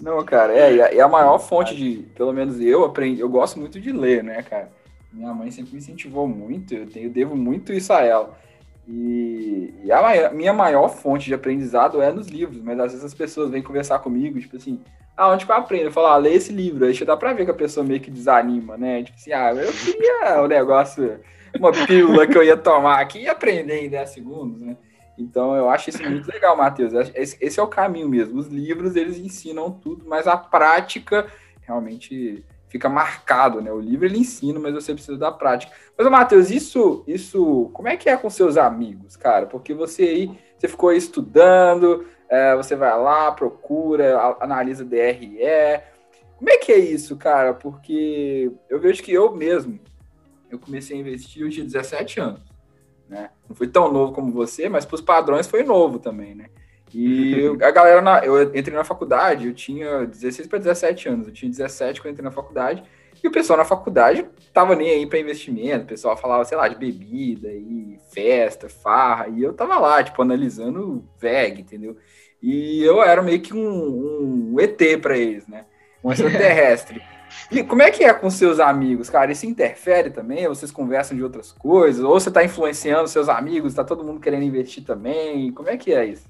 Não, 0.00 0.24
cara, 0.24 0.52
é, 0.52 0.96
é 0.96 1.00
a 1.00 1.08
maior 1.08 1.38
fonte 1.38 1.74
de, 1.74 2.04
pelo 2.14 2.32
menos 2.32 2.60
eu 2.60 2.84
aprendi, 2.84 3.20
eu 3.20 3.28
gosto 3.28 3.58
muito 3.58 3.80
de 3.80 3.90
ler, 3.90 4.22
né, 4.22 4.44
cara? 4.44 4.70
Minha 5.12 5.34
mãe 5.34 5.50
sempre 5.50 5.72
me 5.72 5.78
incentivou 5.78 6.28
muito, 6.28 6.72
eu, 6.72 6.86
tenho, 6.86 7.06
eu 7.06 7.10
devo 7.10 7.36
muito 7.36 7.72
isso 7.72 7.92
a 7.92 8.00
ela. 8.04 8.38
E, 8.88 9.74
e 9.84 9.92
a 9.92 10.30
minha 10.30 10.52
maior 10.52 10.88
fonte 10.88 11.26
de 11.26 11.34
aprendizado 11.34 12.00
é 12.00 12.10
nos 12.10 12.28
livros, 12.28 12.62
mas 12.62 12.80
às 12.80 12.92
vezes 12.92 13.04
as 13.04 13.12
pessoas 13.12 13.50
vêm 13.50 13.62
conversar 13.62 13.98
comigo, 13.98 14.40
tipo 14.40 14.56
assim, 14.56 14.80
ah, 15.14 15.28
onde 15.28 15.44
que 15.44 15.52
eu 15.52 15.56
aprendo? 15.56 15.86
Eu 15.86 15.92
falo, 15.92 16.06
ah, 16.06 16.16
lê 16.16 16.32
esse 16.32 16.52
livro. 16.52 16.86
Aí 16.86 17.04
dá 17.04 17.16
pra 17.16 17.34
ver 17.34 17.44
que 17.44 17.50
a 17.50 17.54
pessoa 17.54 17.84
meio 17.84 18.00
que 18.00 18.10
desanima, 18.10 18.78
né? 18.78 19.02
Tipo 19.02 19.18
assim, 19.18 19.32
ah, 19.32 19.52
eu 19.52 19.72
queria 19.72 20.40
o 20.40 20.44
um 20.44 20.46
negócio, 20.46 21.20
uma 21.58 21.70
pílula 21.72 22.26
que 22.26 22.38
eu 22.38 22.42
ia 22.42 22.56
tomar 22.56 23.00
aqui 23.00 23.22
e 23.22 23.28
aprender 23.28 23.84
em 23.84 23.90
10 23.90 24.08
segundos, 24.08 24.60
né? 24.60 24.76
Então 25.18 25.54
eu 25.54 25.68
acho 25.68 25.90
isso 25.90 26.02
muito 26.02 26.30
legal, 26.30 26.56
Matheus. 26.56 26.92
Esse 27.14 27.58
é 27.58 27.62
o 27.62 27.66
caminho 27.66 28.08
mesmo. 28.08 28.38
Os 28.38 28.46
livros, 28.46 28.96
eles 28.96 29.18
ensinam 29.18 29.70
tudo, 29.70 30.06
mas 30.06 30.26
a 30.26 30.36
prática 30.36 31.26
realmente 31.60 32.44
fica 32.68 32.88
marcado, 32.88 33.60
né? 33.60 33.72
O 33.72 33.80
livro 33.80 34.06
ele 34.06 34.18
ensina, 34.18 34.60
mas 34.60 34.74
você 34.74 34.92
precisa 34.92 35.16
da 35.16 35.32
prática. 35.32 35.72
Mas, 35.96 36.08
Matheus, 36.08 36.50
isso, 36.50 37.02
isso, 37.06 37.70
como 37.72 37.88
é 37.88 37.96
que 37.96 38.08
é 38.08 38.16
com 38.16 38.28
seus 38.28 38.56
amigos, 38.56 39.16
cara? 39.16 39.46
Porque 39.46 39.72
você 39.74 40.02
aí, 40.02 40.38
você 40.56 40.68
ficou 40.68 40.90
aí 40.90 40.98
estudando, 40.98 42.06
é, 42.28 42.54
você 42.54 42.76
vai 42.76 42.96
lá, 43.00 43.32
procura, 43.32 44.36
analisa 44.40 44.84
DRE. 44.84 45.38
Como 46.36 46.50
é 46.50 46.58
que 46.58 46.70
é 46.70 46.78
isso, 46.78 47.16
cara? 47.16 47.54
Porque 47.54 48.52
eu 48.68 48.78
vejo 48.78 49.02
que 49.02 49.12
eu 49.12 49.34
mesmo, 49.34 49.80
eu 50.50 50.58
comecei 50.58 50.96
a 50.96 51.00
investir, 51.00 51.42
eu 51.42 51.50
tinha 51.50 51.64
17 51.64 52.20
anos, 52.20 52.42
né? 53.08 53.30
Não 53.48 53.56
fui 53.56 53.66
tão 53.66 53.90
novo 53.90 54.12
como 54.12 54.30
você, 54.30 54.68
mas 54.68 54.84
para 54.84 54.94
os 54.94 55.00
padrões 55.00 55.48
foi 55.48 55.64
novo 55.64 55.98
também, 55.98 56.34
né? 56.34 56.46
E 56.94 57.56
a 57.62 57.70
galera, 57.70 58.00
na, 58.00 58.24
eu 58.24 58.42
entrei 58.54 58.76
na 58.76 58.84
faculdade, 58.84 59.46
eu 59.46 59.54
tinha 59.54 60.06
16 60.06 60.48
para 60.48 60.58
17 60.58 61.08
anos, 61.08 61.26
eu 61.26 61.32
tinha 61.32 61.50
17 61.50 62.00
quando 62.00 62.12
entrei 62.12 62.24
na 62.24 62.30
faculdade, 62.30 62.82
e 63.22 63.26
o 63.26 63.32
pessoal 63.32 63.58
na 63.58 63.64
faculdade 63.64 64.24
tava 64.52 64.76
nem 64.76 64.90
aí 64.90 65.06
para 65.06 65.18
investimento, 65.18 65.84
o 65.84 65.88
pessoal 65.88 66.16
falava, 66.16 66.44
sei 66.44 66.56
lá, 66.56 66.68
de 66.68 66.76
bebida 66.76 67.48
e 67.48 67.98
festa, 68.12 68.68
farra, 68.68 69.28
e 69.28 69.42
eu 69.42 69.52
tava 69.52 69.78
lá, 69.78 70.02
tipo, 70.02 70.22
analisando 70.22 71.04
VEG, 71.18 71.60
entendeu? 71.60 71.96
E 72.40 72.82
eu 72.84 73.02
era 73.02 73.20
meio 73.20 73.40
que 73.40 73.52
um, 73.52 74.54
um 74.54 74.60
ET 74.60 74.78
para 75.02 75.16
eles, 75.16 75.46
né? 75.48 75.64
Um 76.02 76.12
extraterrestre. 76.12 77.02
E 77.50 77.62
como 77.62 77.82
é 77.82 77.90
que 77.90 78.02
é 78.02 78.12
com 78.12 78.30
seus 78.30 78.58
amigos, 78.58 79.10
cara? 79.10 79.30
Isso 79.30 79.44
interfere 79.44 80.10
também? 80.10 80.48
Vocês 80.48 80.70
conversam 80.70 81.16
de 81.16 81.22
outras 81.22 81.52
coisas? 81.52 82.02
Ou 82.02 82.18
você 82.18 82.30
está 82.30 82.42
influenciando 82.42 83.06
seus 83.06 83.28
amigos? 83.28 83.72
Está 83.72 83.84
todo 83.84 84.02
mundo 84.02 84.18
querendo 84.18 84.44
investir 84.44 84.82
também? 84.82 85.52
Como 85.52 85.68
é 85.68 85.76
que 85.76 85.92
é 85.92 86.06
isso? 86.06 86.26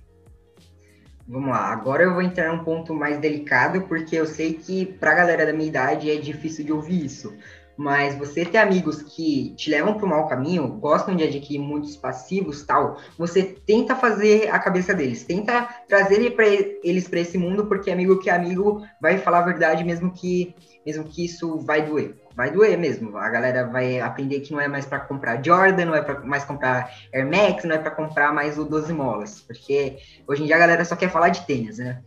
Vamos 1.28 1.50
lá, 1.50 1.70
agora 1.70 2.04
eu 2.04 2.14
vou 2.14 2.22
entrar 2.22 2.50
num 2.50 2.64
ponto 2.64 2.94
mais 2.94 3.18
delicado, 3.18 3.82
porque 3.82 4.16
eu 4.16 4.24
sei 4.24 4.54
que 4.54 4.86
para 4.86 5.10
a 5.10 5.14
galera 5.14 5.44
da 5.44 5.52
minha 5.52 5.68
idade 5.68 6.10
é 6.10 6.16
difícil 6.16 6.64
de 6.64 6.72
ouvir 6.72 7.04
isso. 7.04 7.36
Mas 7.76 8.16
você 8.16 8.46
ter 8.46 8.56
amigos 8.56 9.02
que 9.02 9.54
te 9.54 9.68
levam 9.68 9.92
para 9.94 10.06
o 10.06 10.08
mau 10.08 10.26
caminho, 10.26 10.66
gostam 10.66 11.14
de 11.14 11.22
adquirir 11.22 11.58
muitos 11.60 11.98
passivos 11.98 12.64
tal, 12.64 12.96
você 13.18 13.54
tenta 13.66 13.94
fazer 13.94 14.48
a 14.48 14.58
cabeça 14.58 14.94
deles, 14.94 15.22
tenta 15.22 15.68
trazer 15.86 16.34
eles 16.82 17.06
para 17.06 17.20
esse 17.20 17.36
mundo, 17.36 17.66
porque 17.66 17.90
amigo 17.90 18.18
que 18.18 18.30
é 18.30 18.34
amigo 18.34 18.82
vai 18.98 19.18
falar 19.18 19.40
a 19.40 19.42
verdade 19.42 19.84
mesmo 19.84 20.10
que 20.10 20.54
mesmo 20.84 21.04
que 21.04 21.26
isso 21.26 21.58
vai 21.58 21.84
doer. 21.84 22.16
Vai 22.38 22.52
doer 22.52 22.78
mesmo. 22.78 23.18
A 23.18 23.28
galera 23.28 23.66
vai 23.66 23.98
aprender 23.98 24.38
que 24.38 24.52
não 24.52 24.60
é 24.60 24.68
mais 24.68 24.86
para 24.86 25.00
comprar 25.00 25.44
Jordan, 25.44 25.86
não 25.86 25.94
é 25.96 26.00
para 26.00 26.20
mais 26.20 26.44
comprar 26.44 26.88
Air 27.12 27.26
Max, 27.26 27.64
não 27.64 27.74
é 27.74 27.78
para 27.78 27.90
comprar 27.90 28.32
mais 28.32 28.56
o 28.56 28.64
12 28.64 28.92
molas, 28.92 29.40
porque 29.40 29.98
hoje 30.24 30.44
em 30.44 30.46
dia 30.46 30.54
a 30.54 30.58
galera 30.60 30.84
só 30.84 30.94
quer 30.94 31.10
falar 31.10 31.30
de 31.30 31.44
tênis, 31.44 31.78
né? 31.78 32.00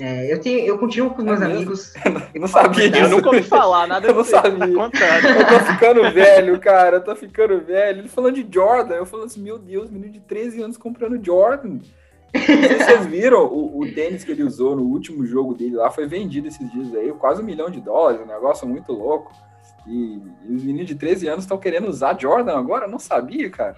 É, 0.00 0.30
eu, 0.30 0.40
tenho, 0.40 0.58
eu 0.66 0.76
continuo 0.76 1.10
com 1.10 1.22
meus 1.22 1.40
é 1.40 1.44
amigos. 1.44 1.94
Eu 2.34 2.40
não 2.40 2.48
sabia 2.48 2.90
disso. 2.90 3.04
Eu 3.04 3.10
nunca 3.10 3.28
ouvi 3.28 3.42
falar, 3.44 3.86
nada 3.86 4.08
Eu 4.08 4.14
não 4.14 4.24
sabia. 4.24 4.58
Tá 4.90 5.20
eu 5.20 5.46
tô 5.46 5.72
ficando 5.72 6.12
velho, 6.12 6.60
cara. 6.60 6.96
Eu 6.96 7.00
tô 7.04 7.16
ficando 7.16 7.60
velho. 7.62 8.00
Ele 8.00 8.08
falando 8.08 8.34
de 8.34 8.46
Jordan. 8.52 8.96
Eu 8.96 9.06
falando 9.06 9.26
assim, 9.26 9.40
meu 9.40 9.58
Deus, 9.58 9.88
menino 9.88 10.12
de 10.12 10.20
13 10.20 10.60
anos 10.62 10.76
comprando 10.76 11.24
Jordan. 11.24 11.68
Não 11.68 11.80
sei 12.34 12.78
se 12.78 12.84
vocês 12.84 13.06
viram 13.06 13.46
o, 13.46 13.80
o, 13.80 13.94
tênis 13.94 14.22
que 14.22 14.32
ele 14.32 14.42
usou 14.42 14.76
no 14.76 14.82
último 14.82 15.24
jogo 15.24 15.54
dele 15.54 15.76
lá, 15.76 15.90
foi 15.90 16.06
vendido 16.06 16.46
esses 16.46 16.70
dias 16.70 16.94
aí, 16.94 17.10
quase 17.12 17.40
um 17.40 17.44
milhão 17.46 17.70
de 17.70 17.80
dólares, 17.80 18.20
um 18.20 18.26
negócio 18.26 18.68
muito 18.68 18.92
louco. 18.92 19.32
E, 19.86 20.20
os 20.48 20.64
meninos 20.64 20.86
de 20.86 20.94
13 20.94 21.28
anos 21.28 21.44
estão 21.44 21.58
querendo 21.58 21.88
usar 21.88 22.18
Jordan 22.18 22.58
agora? 22.58 22.86
Eu 22.86 22.90
não 22.90 22.98
sabia, 22.98 23.48
cara. 23.50 23.76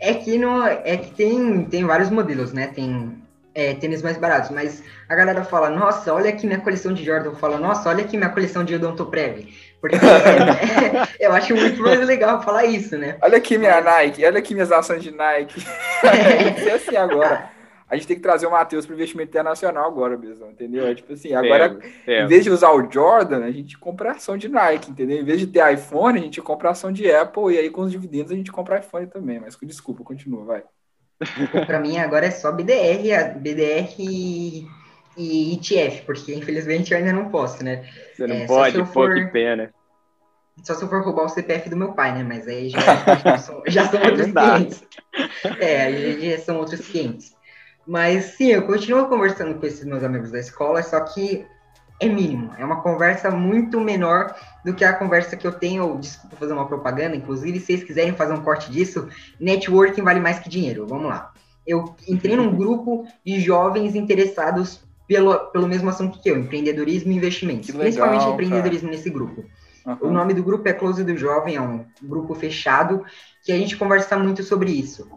É 0.00 0.14
que, 0.14 0.36
no, 0.38 0.64
é 0.64 0.96
que 0.96 1.12
tem, 1.12 1.64
tem 1.64 1.84
vários 1.84 2.10
modelos, 2.10 2.52
né? 2.52 2.68
Tem 2.68 3.22
é, 3.54 3.74
tênis 3.74 4.02
mais 4.02 4.16
baratos, 4.16 4.50
mas 4.50 4.82
a 5.08 5.14
galera 5.14 5.44
fala, 5.44 5.70
nossa, 5.70 6.12
olha 6.12 6.30
aqui 6.30 6.46
minha 6.46 6.60
coleção 6.60 6.92
de 6.92 7.04
Jordan. 7.04 7.30
Eu 7.30 7.36
falo, 7.36 7.58
nossa, 7.58 7.88
olha 7.88 8.04
aqui 8.04 8.16
minha 8.16 8.30
coleção 8.30 8.64
de 8.64 8.74
Odontoprev. 8.74 9.48
Porque 9.80 9.96
é, 9.96 11.08
eu 11.26 11.32
acho 11.32 11.54
muito 11.54 11.80
mais 11.80 12.00
legal 12.06 12.42
falar 12.42 12.64
isso, 12.64 12.96
né? 12.96 13.16
Olha 13.20 13.38
aqui 13.38 13.58
minha 13.58 13.80
Nike, 13.80 14.24
olha 14.24 14.38
aqui 14.38 14.54
minhas 14.54 14.72
ações 14.72 15.02
de 15.02 15.10
Nike. 15.10 15.64
É 16.02 16.72
assim 16.72 16.96
agora 16.96 17.61
a 17.92 17.96
gente 17.96 18.06
tem 18.06 18.16
que 18.16 18.22
trazer 18.22 18.46
o 18.46 18.50
Matheus 18.50 18.86
para 18.86 18.94
o 18.94 18.96
investimento 18.96 19.28
internacional 19.28 19.86
agora 19.86 20.16
mesmo, 20.16 20.46
entendeu? 20.46 20.86
É 20.86 20.94
tipo 20.94 21.12
assim, 21.12 21.34
agora, 21.34 21.78
em 22.06 22.26
vez 22.26 22.42
de 22.42 22.48
usar 22.48 22.70
o 22.70 22.90
Jordan, 22.90 23.44
a 23.44 23.50
gente 23.50 23.76
compra 23.76 24.12
ação 24.12 24.34
de 24.34 24.48
Nike, 24.48 24.90
entendeu? 24.90 25.20
Em 25.20 25.24
vez 25.24 25.38
de 25.38 25.46
ter 25.46 25.74
iPhone, 25.74 26.18
a 26.18 26.22
gente 26.22 26.40
compra 26.40 26.70
ação 26.70 26.90
de 26.90 27.12
Apple 27.12 27.52
e 27.52 27.58
aí 27.58 27.68
com 27.68 27.82
os 27.82 27.92
dividendos 27.92 28.32
a 28.32 28.34
gente 28.34 28.50
compra 28.50 28.78
iPhone 28.78 29.06
também. 29.08 29.38
Mas 29.38 29.58
desculpa, 29.62 30.02
continua, 30.02 30.42
vai. 30.42 30.64
Para 31.66 31.80
mim 31.80 31.98
agora 31.98 32.24
é 32.24 32.30
só 32.30 32.50
BDR, 32.50 33.38
BDR 33.38 33.94
e, 33.98 34.66
e 35.18 35.52
ETF, 35.52 36.06
porque 36.06 36.34
infelizmente 36.34 36.92
eu 36.92 36.98
ainda 36.98 37.12
não 37.12 37.28
posso, 37.28 37.62
né? 37.62 37.86
Você 38.14 38.26
não 38.26 38.36
é, 38.36 38.46
pode, 38.46 38.78
pô, 38.78 38.86
for... 38.86 39.14
que 39.14 39.26
pena. 39.26 39.70
Só 40.64 40.72
se 40.72 40.82
eu 40.82 40.88
for 40.88 41.04
roubar 41.04 41.26
o 41.26 41.28
CPF 41.28 41.68
do 41.68 41.76
meu 41.76 41.92
pai, 41.92 42.14
né? 42.14 42.24
Mas 42.24 42.48
aí 42.48 42.70
já, 42.70 42.80
já, 43.22 43.36
são, 43.36 43.62
já 43.66 43.86
são 43.86 44.00
outros 44.00 44.32
clientes. 44.32 44.82
É, 45.60 45.82
aí 45.82 46.30
já 46.30 46.38
são 46.38 46.56
outros 46.56 46.88
clientes. 46.88 47.41
Mas 47.86 48.36
sim, 48.36 48.48
eu 48.48 48.62
continuo 48.66 49.06
conversando 49.06 49.58
com 49.58 49.66
esses 49.66 49.84
meus 49.84 50.02
amigos 50.04 50.30
da 50.30 50.38
escola, 50.38 50.82
só 50.82 51.00
que 51.00 51.44
é 52.00 52.08
mínimo. 52.08 52.50
É 52.58 52.64
uma 52.64 52.80
conversa 52.80 53.30
muito 53.30 53.80
menor 53.80 54.34
do 54.64 54.74
que 54.74 54.84
a 54.84 54.92
conversa 54.92 55.36
que 55.36 55.46
eu 55.46 55.52
tenho. 55.52 55.98
Desculpa 55.98 56.36
fazer 56.36 56.52
uma 56.52 56.66
propaganda, 56.66 57.16
inclusive, 57.16 57.60
se 57.60 57.66
vocês 57.66 57.84
quiserem 57.84 58.14
fazer 58.14 58.32
um 58.34 58.42
corte 58.42 58.70
disso, 58.70 59.08
networking 59.38 60.02
vale 60.02 60.20
mais 60.20 60.38
que 60.38 60.48
dinheiro. 60.48 60.86
Vamos 60.86 61.06
lá. 61.06 61.32
Eu 61.66 61.94
entrei 62.08 62.36
num 62.36 62.54
grupo 62.54 63.06
de 63.24 63.40
jovens 63.40 63.94
interessados 63.94 64.80
pelo, 65.06 65.38
pelo 65.50 65.68
mesmo 65.68 65.90
assunto 65.90 66.20
que 66.20 66.28
eu, 66.28 66.38
empreendedorismo 66.38 67.12
e 67.12 67.16
investimentos. 67.16 67.68
Legal, 67.68 67.82
principalmente 67.82 68.26
empreendedorismo 68.26 68.88
cara. 68.88 68.96
nesse 68.96 69.10
grupo. 69.10 69.44
Uhum. 69.86 69.98
O 70.00 70.10
nome 70.10 70.34
do 70.34 70.42
grupo 70.42 70.68
é 70.68 70.72
Close 70.72 71.04
do 71.04 71.16
Jovem, 71.16 71.56
é 71.56 71.60
um 71.60 71.84
grupo 72.02 72.34
fechado 72.34 73.04
que 73.44 73.52
a 73.52 73.56
gente 73.56 73.76
conversa 73.76 74.16
muito 74.18 74.42
sobre 74.42 74.70
isso. 74.70 75.08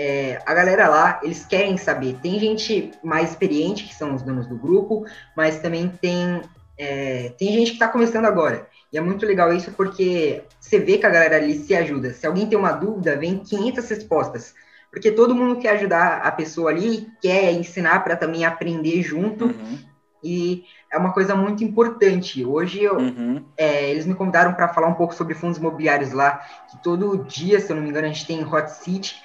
É, 0.00 0.40
a 0.46 0.54
galera 0.54 0.88
lá, 0.88 1.18
eles 1.24 1.44
querem 1.44 1.76
saber. 1.76 2.16
Tem 2.22 2.38
gente 2.38 2.92
mais 3.02 3.30
experiente, 3.30 3.82
que 3.82 3.92
são 3.92 4.14
os 4.14 4.22
donos 4.22 4.46
do 4.46 4.56
grupo, 4.56 5.04
mas 5.36 5.58
também 5.58 5.88
tem, 5.88 6.40
é, 6.78 7.32
tem 7.36 7.52
gente 7.52 7.70
que 7.70 7.76
está 7.76 7.88
começando 7.88 8.26
agora. 8.26 8.68
E 8.92 8.96
é 8.96 9.00
muito 9.00 9.26
legal 9.26 9.52
isso 9.52 9.72
porque 9.72 10.44
você 10.60 10.78
vê 10.78 10.98
que 10.98 11.06
a 11.06 11.10
galera 11.10 11.34
ali 11.34 11.58
se 11.58 11.74
ajuda. 11.74 12.14
Se 12.14 12.24
alguém 12.28 12.46
tem 12.46 12.56
uma 12.56 12.70
dúvida, 12.70 13.16
vem 13.16 13.38
500 13.38 13.88
respostas. 13.88 14.54
Porque 14.88 15.10
todo 15.10 15.34
mundo 15.34 15.58
quer 15.58 15.70
ajudar 15.70 16.18
a 16.18 16.30
pessoa 16.30 16.70
ali, 16.70 17.08
quer 17.20 17.52
ensinar 17.52 18.04
para 18.04 18.16
também 18.16 18.44
aprender 18.44 19.02
junto. 19.02 19.46
Uhum. 19.46 19.78
E 20.22 20.62
é 20.92 20.96
uma 20.96 21.12
coisa 21.12 21.34
muito 21.34 21.64
importante. 21.64 22.44
Hoje 22.44 22.84
eu, 22.84 22.96
uhum. 22.96 23.44
é, 23.56 23.90
eles 23.90 24.06
me 24.06 24.14
convidaram 24.14 24.54
para 24.54 24.68
falar 24.68 24.86
um 24.86 24.94
pouco 24.94 25.12
sobre 25.12 25.34
fundos 25.34 25.58
imobiliários 25.58 26.12
lá, 26.12 26.40
que 26.70 26.80
todo 26.84 27.24
dia, 27.24 27.58
se 27.58 27.70
eu 27.70 27.76
não 27.76 27.82
me 27.82 27.90
engano, 27.90 28.06
a 28.06 28.10
gente 28.10 28.26
tem 28.26 28.44
Hot 28.44 28.70
Seat, 28.70 29.16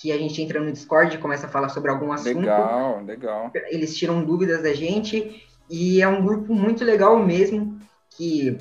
que 0.00 0.12
a 0.12 0.18
gente 0.18 0.40
entra 0.40 0.60
no 0.60 0.70
Discord 0.70 1.16
e 1.16 1.18
começa 1.18 1.46
a 1.46 1.50
falar 1.50 1.68
sobre 1.70 1.90
algum 1.90 2.12
assunto. 2.12 2.38
Legal, 2.38 3.02
legal. 3.04 3.50
Eles 3.68 3.96
tiram 3.96 4.24
dúvidas 4.24 4.62
da 4.62 4.72
gente 4.72 5.44
e 5.68 6.00
é 6.00 6.06
um 6.06 6.24
grupo 6.24 6.54
muito 6.54 6.84
legal 6.84 7.18
mesmo, 7.18 7.78
que 8.16 8.56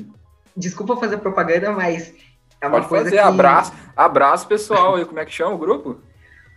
desculpa 0.55 0.97
fazer 0.97 1.17
propaganda, 1.17 1.71
mas 1.71 2.13
é 2.59 2.67
uma 2.67 2.77
Pode 2.77 2.87
coisa 2.87 3.05
fazer, 3.05 3.17
que... 3.17 3.21
abraço, 3.21 3.71
abraço 3.95 4.47
pessoal, 4.47 4.99
e 4.99 5.05
como 5.05 5.19
é 5.19 5.25
que 5.25 5.31
chama 5.31 5.53
o 5.53 5.57
grupo? 5.59 5.99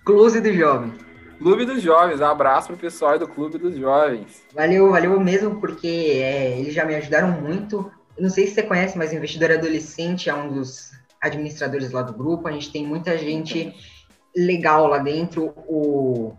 Clube 0.05 0.41
dos 0.41 0.57
Jovens. 0.57 0.95
Clube 1.39 1.65
dos 1.67 1.83
Jovens, 1.83 2.21
um 2.21 2.27
abraço 2.27 2.69
pro 2.69 2.77
pessoal 2.77 3.19
do 3.19 3.29
Clube 3.29 3.59
dos 3.59 3.77
Jovens. 3.77 4.43
Valeu, 4.55 4.91
valeu 4.91 5.21
mesmo, 5.21 5.61
porque 5.61 6.21
é, 6.23 6.59
eles 6.59 6.75
já 6.75 6.85
me 6.85 6.95
ajudaram 6.95 7.31
muito. 7.31 7.91
Eu 8.17 8.23
não 8.23 8.31
sei 8.31 8.47
se 8.47 8.55
você 8.55 8.63
conhece, 8.63 8.97
mas 8.97 9.13
o 9.13 9.15
Investidor 9.15 9.53
Adolescente 9.53 10.29
é 10.29 10.35
um 10.35 10.53
dos 10.53 10.91
administradores 11.21 11.93
lá 11.93 12.03
do 12.03 12.13
grupo. 12.13 12.49
A 12.49 12.53
gente 12.53 12.73
tem 12.73 12.87
muita 12.87 13.17
gente 13.17 13.75
legal 14.35 14.87
lá 14.87 14.99
dentro. 14.99 15.53
O, 15.67 16.35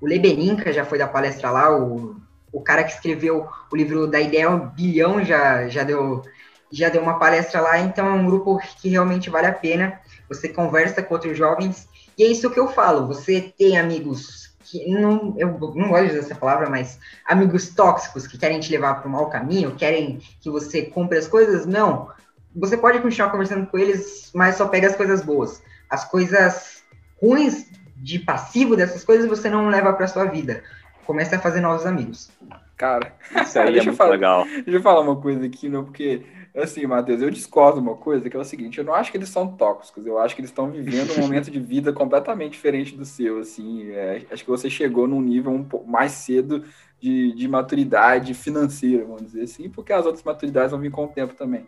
o 0.00 0.06
Lebeninca 0.06 0.72
já 0.72 0.84
foi 0.84 0.98
da 0.98 1.06
palestra 1.06 1.50
lá, 1.50 1.76
o, 1.76 2.16
o 2.52 2.60
cara 2.60 2.84
que 2.84 2.92
escreveu 2.92 3.48
o 3.70 3.76
livro 3.76 4.06
da 4.06 4.20
Ideia 4.20 4.48
ao 4.48 4.58
Bilhão 4.58 5.24
já, 5.24 5.68
já, 5.68 5.82
deu, 5.84 6.22
já 6.70 6.88
deu 6.88 7.02
uma 7.02 7.18
palestra 7.18 7.60
lá. 7.60 7.78
Então 7.78 8.06
é 8.06 8.12
um 8.12 8.26
grupo 8.26 8.58
que 8.80 8.88
realmente 8.88 9.30
vale 9.30 9.46
a 9.46 9.52
pena. 9.52 10.00
Você 10.28 10.48
conversa 10.48 11.02
com 11.02 11.14
outros 11.14 11.36
jovens 11.36 11.88
e 12.16 12.24
é 12.24 12.26
isso 12.26 12.50
que 12.50 12.60
eu 12.60 12.68
falo, 12.68 13.06
você 13.06 13.52
tem 13.56 13.78
amigos 13.78 14.52
que 14.62 14.88
não, 14.88 15.34
eu 15.38 15.48
não 15.74 15.88
gosto 15.88 16.06
de 16.06 16.10
usar 16.12 16.18
essa 16.18 16.34
palavra, 16.34 16.68
mas 16.68 16.98
amigos 17.26 17.70
tóxicos 17.70 18.26
que 18.26 18.38
querem 18.38 18.60
te 18.60 18.70
levar 18.70 18.94
para 18.94 19.08
o 19.08 19.10
mau 19.10 19.28
caminho, 19.28 19.74
querem 19.74 20.20
que 20.40 20.50
você 20.50 20.82
compre 20.82 21.18
as 21.18 21.26
coisas, 21.26 21.66
não. 21.66 22.10
Você 22.54 22.76
pode 22.76 23.00
continuar 23.00 23.30
conversando 23.30 23.66
com 23.66 23.78
eles, 23.78 24.30
mas 24.34 24.56
só 24.56 24.68
pega 24.68 24.88
as 24.88 24.96
coisas 24.96 25.22
boas. 25.22 25.62
As 25.88 26.04
coisas 26.04 26.81
ruins 27.22 27.70
de 27.96 28.18
passivo 28.18 28.76
dessas 28.76 29.04
coisas 29.04 29.28
você 29.28 29.48
não 29.48 29.68
leva 29.68 29.92
para 29.92 30.08
sua 30.08 30.24
vida. 30.24 30.62
Comece 31.06 31.34
a 31.34 31.38
fazer 31.38 31.60
novos 31.60 31.86
amigos. 31.86 32.30
Cara, 32.76 33.14
isso 33.42 33.58
aí 33.58 33.78
é 33.78 33.82
muito 33.82 33.96
falar, 33.96 34.10
legal. 34.10 34.44
Deixa 34.44 34.70
eu 34.70 34.82
falar 34.82 35.00
uma 35.00 35.20
coisa 35.20 35.46
aqui, 35.46 35.68
não, 35.68 35.84
porque 35.84 36.24
Assim, 36.54 36.86
Matheus, 36.86 37.22
eu 37.22 37.30
discordo 37.30 37.80
uma 37.80 37.96
coisa, 37.96 38.28
que 38.28 38.36
é 38.36 38.40
o 38.40 38.44
seguinte, 38.44 38.76
eu 38.76 38.84
não 38.84 38.92
acho 38.92 39.10
que 39.10 39.16
eles 39.16 39.30
são 39.30 39.48
tóxicos, 39.56 40.04
eu 40.04 40.18
acho 40.18 40.34
que 40.34 40.42
eles 40.42 40.50
estão 40.50 40.70
vivendo 40.70 41.16
um 41.16 41.20
momento 41.22 41.50
de 41.50 41.58
vida 41.58 41.92
completamente 41.94 42.52
diferente 42.52 42.94
do 42.94 43.06
seu, 43.06 43.38
assim, 43.38 43.90
é, 43.90 44.26
acho 44.30 44.44
que 44.44 44.50
você 44.50 44.68
chegou 44.68 45.08
num 45.08 45.22
nível 45.22 45.50
um 45.50 45.64
pouco 45.64 45.88
mais 45.88 46.12
cedo 46.12 46.62
de, 47.00 47.32
de 47.32 47.48
maturidade 47.48 48.34
financeira, 48.34 49.02
vamos 49.02 49.22
dizer 49.22 49.44
assim, 49.44 49.70
porque 49.70 49.94
as 49.94 50.04
outras 50.04 50.22
maturidades 50.22 50.72
vão 50.72 50.80
vir 50.80 50.90
com 50.90 51.06
o 51.06 51.08
tempo 51.08 51.32
também. 51.32 51.66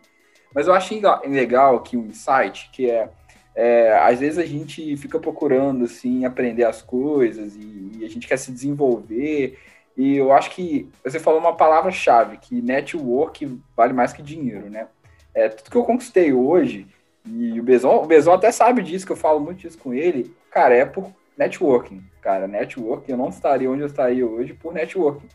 Mas 0.53 0.67
eu 0.67 0.73
acho 0.73 0.93
legal 1.25 1.77
aqui 1.77 1.97
um 1.97 2.05
insight, 2.05 2.69
que 2.71 2.89
é, 2.89 3.09
é, 3.55 3.97
às 3.99 4.19
vezes 4.19 4.37
a 4.37 4.45
gente 4.45 4.97
fica 4.97 5.19
procurando, 5.19 5.85
assim, 5.85 6.25
aprender 6.25 6.65
as 6.65 6.81
coisas 6.81 7.55
e, 7.55 7.99
e 7.99 8.05
a 8.05 8.09
gente 8.09 8.27
quer 8.27 8.37
se 8.37 8.51
desenvolver 8.51 9.57
e 9.97 10.17
eu 10.17 10.33
acho 10.33 10.51
que 10.51 10.89
você 11.03 11.19
falou 11.19 11.39
uma 11.39 11.55
palavra-chave, 11.55 12.37
que 12.37 12.61
network 12.61 13.59
vale 13.75 13.93
mais 13.93 14.11
que 14.11 14.21
dinheiro, 14.21 14.69
né? 14.69 14.87
É, 15.33 15.47
tudo 15.47 15.71
que 15.71 15.77
eu 15.77 15.83
conquistei 15.83 16.33
hoje, 16.33 16.87
e 17.25 17.59
o 17.59 17.63
Bezon, 17.63 18.03
o 18.03 18.05
Bezon 18.05 18.33
até 18.33 18.51
sabe 18.51 18.83
disso, 18.83 19.05
que 19.05 19.11
eu 19.11 19.17
falo 19.17 19.39
muito 19.39 19.59
disso 19.59 19.77
com 19.77 19.93
ele, 19.93 20.33
cara, 20.51 20.75
é 20.75 20.85
por 20.85 21.09
networking, 21.37 22.03
cara. 22.21 22.47
Networking, 22.47 23.11
eu 23.11 23.17
não 23.17 23.29
estaria 23.29 23.69
onde 23.69 23.81
eu 23.81 23.87
estaria 23.87 24.25
hoje 24.25 24.53
por 24.53 24.73
networking. 24.73 25.27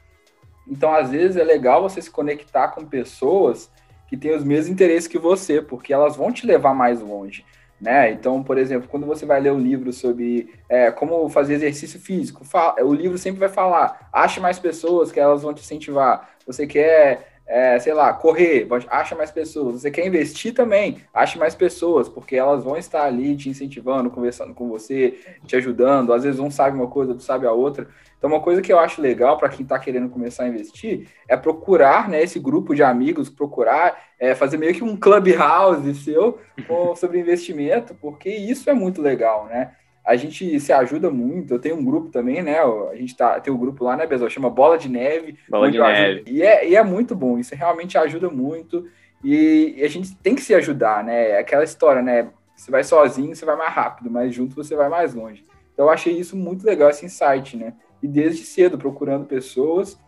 Então, 0.69 0.95
às 0.95 1.11
vezes, 1.11 1.37
é 1.37 1.45
legal 1.45 1.83
você 1.83 2.01
se 2.01 2.11
conectar 2.11 2.69
com 2.69 2.85
pessoas 2.85 3.71
que 4.09 4.17
têm 4.17 4.35
os 4.35 4.45
mesmos 4.45 4.69
interesses 4.69 5.09
que 5.09 5.19
você, 5.19 5.61
porque 5.61 5.93
elas 5.93 6.17
vão 6.17 6.33
te 6.33 6.47
levar 6.47 6.75
mais 6.75 7.01
longe. 7.01 7.45
Né? 7.81 8.13
Então, 8.13 8.43
por 8.43 8.59
exemplo, 8.59 8.89
quando 8.89 9.07
você 9.07 9.25
vai 9.25 9.41
ler 9.41 9.53
um 9.53 9.59
livro 9.59 9.91
sobre 9.91 10.53
é, 10.69 10.91
como 10.91 11.29
fazer 11.31 11.55
exercício 11.55 11.99
físico, 11.99 12.45
o 12.83 12.93
livro 12.93 13.17
sempre 13.17 13.41
vai 13.41 13.49
falar: 13.49 14.11
ache 14.13 14.39
mais 14.39 14.59
pessoas 14.59 15.11
que 15.11 15.19
elas 15.19 15.43
vão 15.43 15.55
te 15.55 15.63
incentivar. 15.63 16.29
Você 16.47 16.67
quer, 16.67 17.30
é, 17.51 17.77
sei 17.81 17.93
lá, 17.93 18.13
correr, 18.13 18.69
acha 18.89 19.17
mais 19.17 19.33
pessoas. 19.33 19.83
Você 19.83 19.91
quer 19.91 20.07
investir 20.07 20.55
também, 20.55 20.99
ache 21.13 21.37
mais 21.37 21.53
pessoas, 21.53 22.09
porque 22.09 22.37
elas 22.37 22.63
vão 22.63 22.77
estar 22.77 23.03
ali 23.03 23.37
te 23.37 23.49
incentivando, 23.49 24.09
conversando 24.09 24.55
com 24.55 24.69
você, 24.69 25.19
te 25.45 25.57
ajudando. 25.57 26.13
Às 26.13 26.23
vezes 26.23 26.39
um 26.39 26.49
sabe 26.49 26.77
uma 26.77 26.87
coisa, 26.87 27.11
outro 27.11 27.27
sabe 27.27 27.47
a 27.47 27.53
outra. 27.53 27.89
Então, 28.17 28.31
uma 28.31 28.41
coisa 28.41 28.63
que 28.63 28.73
eu 28.73 28.79
acho 28.79 29.03
legal 29.03 29.37
para 29.37 29.49
quem 29.49 29.65
está 29.65 29.81
querendo 29.81 30.09
começar 30.09 30.45
a 30.45 30.49
investir 30.49 31.09
é 31.27 31.37
procurar 31.37 32.09
né, 32.09 32.23
esse 32.23 32.39
grupo 32.39 32.73
de 32.73 32.85
amigos, 32.85 33.29
procurar 33.29 33.99
é, 34.17 34.33
fazer 34.33 34.57
meio 34.57 34.73
que 34.73 34.85
um 34.85 34.97
clubhouse 34.97 35.93
seu 36.05 36.39
com, 36.69 36.95
sobre 36.95 37.19
investimento, 37.19 37.97
porque 37.97 38.31
isso 38.31 38.71
é 38.71 38.75
muito 38.75 39.03
legal, 39.03 39.47
né? 39.47 39.73
A 40.05 40.17
gente 40.17 40.59
se 40.59 40.73
ajuda 40.73 41.11
muito. 41.11 41.55
Eu 41.55 41.59
tenho 41.59 41.77
um 41.77 41.85
grupo 41.85 42.09
também, 42.09 42.43
né? 42.43 42.59
A 42.61 42.95
gente 42.97 43.17
tá, 43.17 43.39
tem 43.41 43.53
um 43.53 43.59
grupo 43.59 43.85
lá, 43.85 43.97
né, 43.97 44.07
Bezol? 44.07 44.31
Chama 44.31 44.51
Bola 44.51 44.79
de 44.79 44.89
Neve. 44.89 45.39
Bola 45.49 45.71
de 45.71 45.79
Neve. 45.79 46.25
E 46.27 46.43
é, 46.43 46.69
e 46.69 46.77
é 46.77 46.83
muito 46.83 47.15
bom. 47.15 47.39
Isso 47.39 47.55
realmente 47.55 47.99
ajuda 47.99 48.31
muito. 48.31 48.87
E, 49.23 49.75
e 49.77 49.85
a 49.85 49.89
gente 49.89 50.17
tem 50.17 50.35
que 50.35 50.43
se 50.43 50.55
ajudar, 50.55 51.05
né? 51.05 51.31
É 51.31 51.39
aquela 51.39 51.65
história, 51.65 52.03
né? 52.03 52.31
Você 52.57 52.71
vai 52.71 52.83
sozinho, 52.83 53.35
você 53.35 53.45
vai 53.45 53.57
mais 53.57 53.73
rápido, 53.73 54.11
mas 54.11 54.35
junto 54.35 54.55
você 54.55 54.75
vai 54.75 54.89
mais 54.89 55.15
longe. 55.15 55.45
Então 55.73 55.87
eu 55.87 55.91
achei 55.91 56.13
isso 56.13 56.37
muito 56.37 56.65
legal, 56.65 56.91
esse 56.91 57.07
insight, 57.07 57.57
né? 57.57 57.75
e 58.03 58.09
desde 58.09 58.45
cedo 58.45 58.79
procurando 58.79 59.27
pessoas 59.27 59.99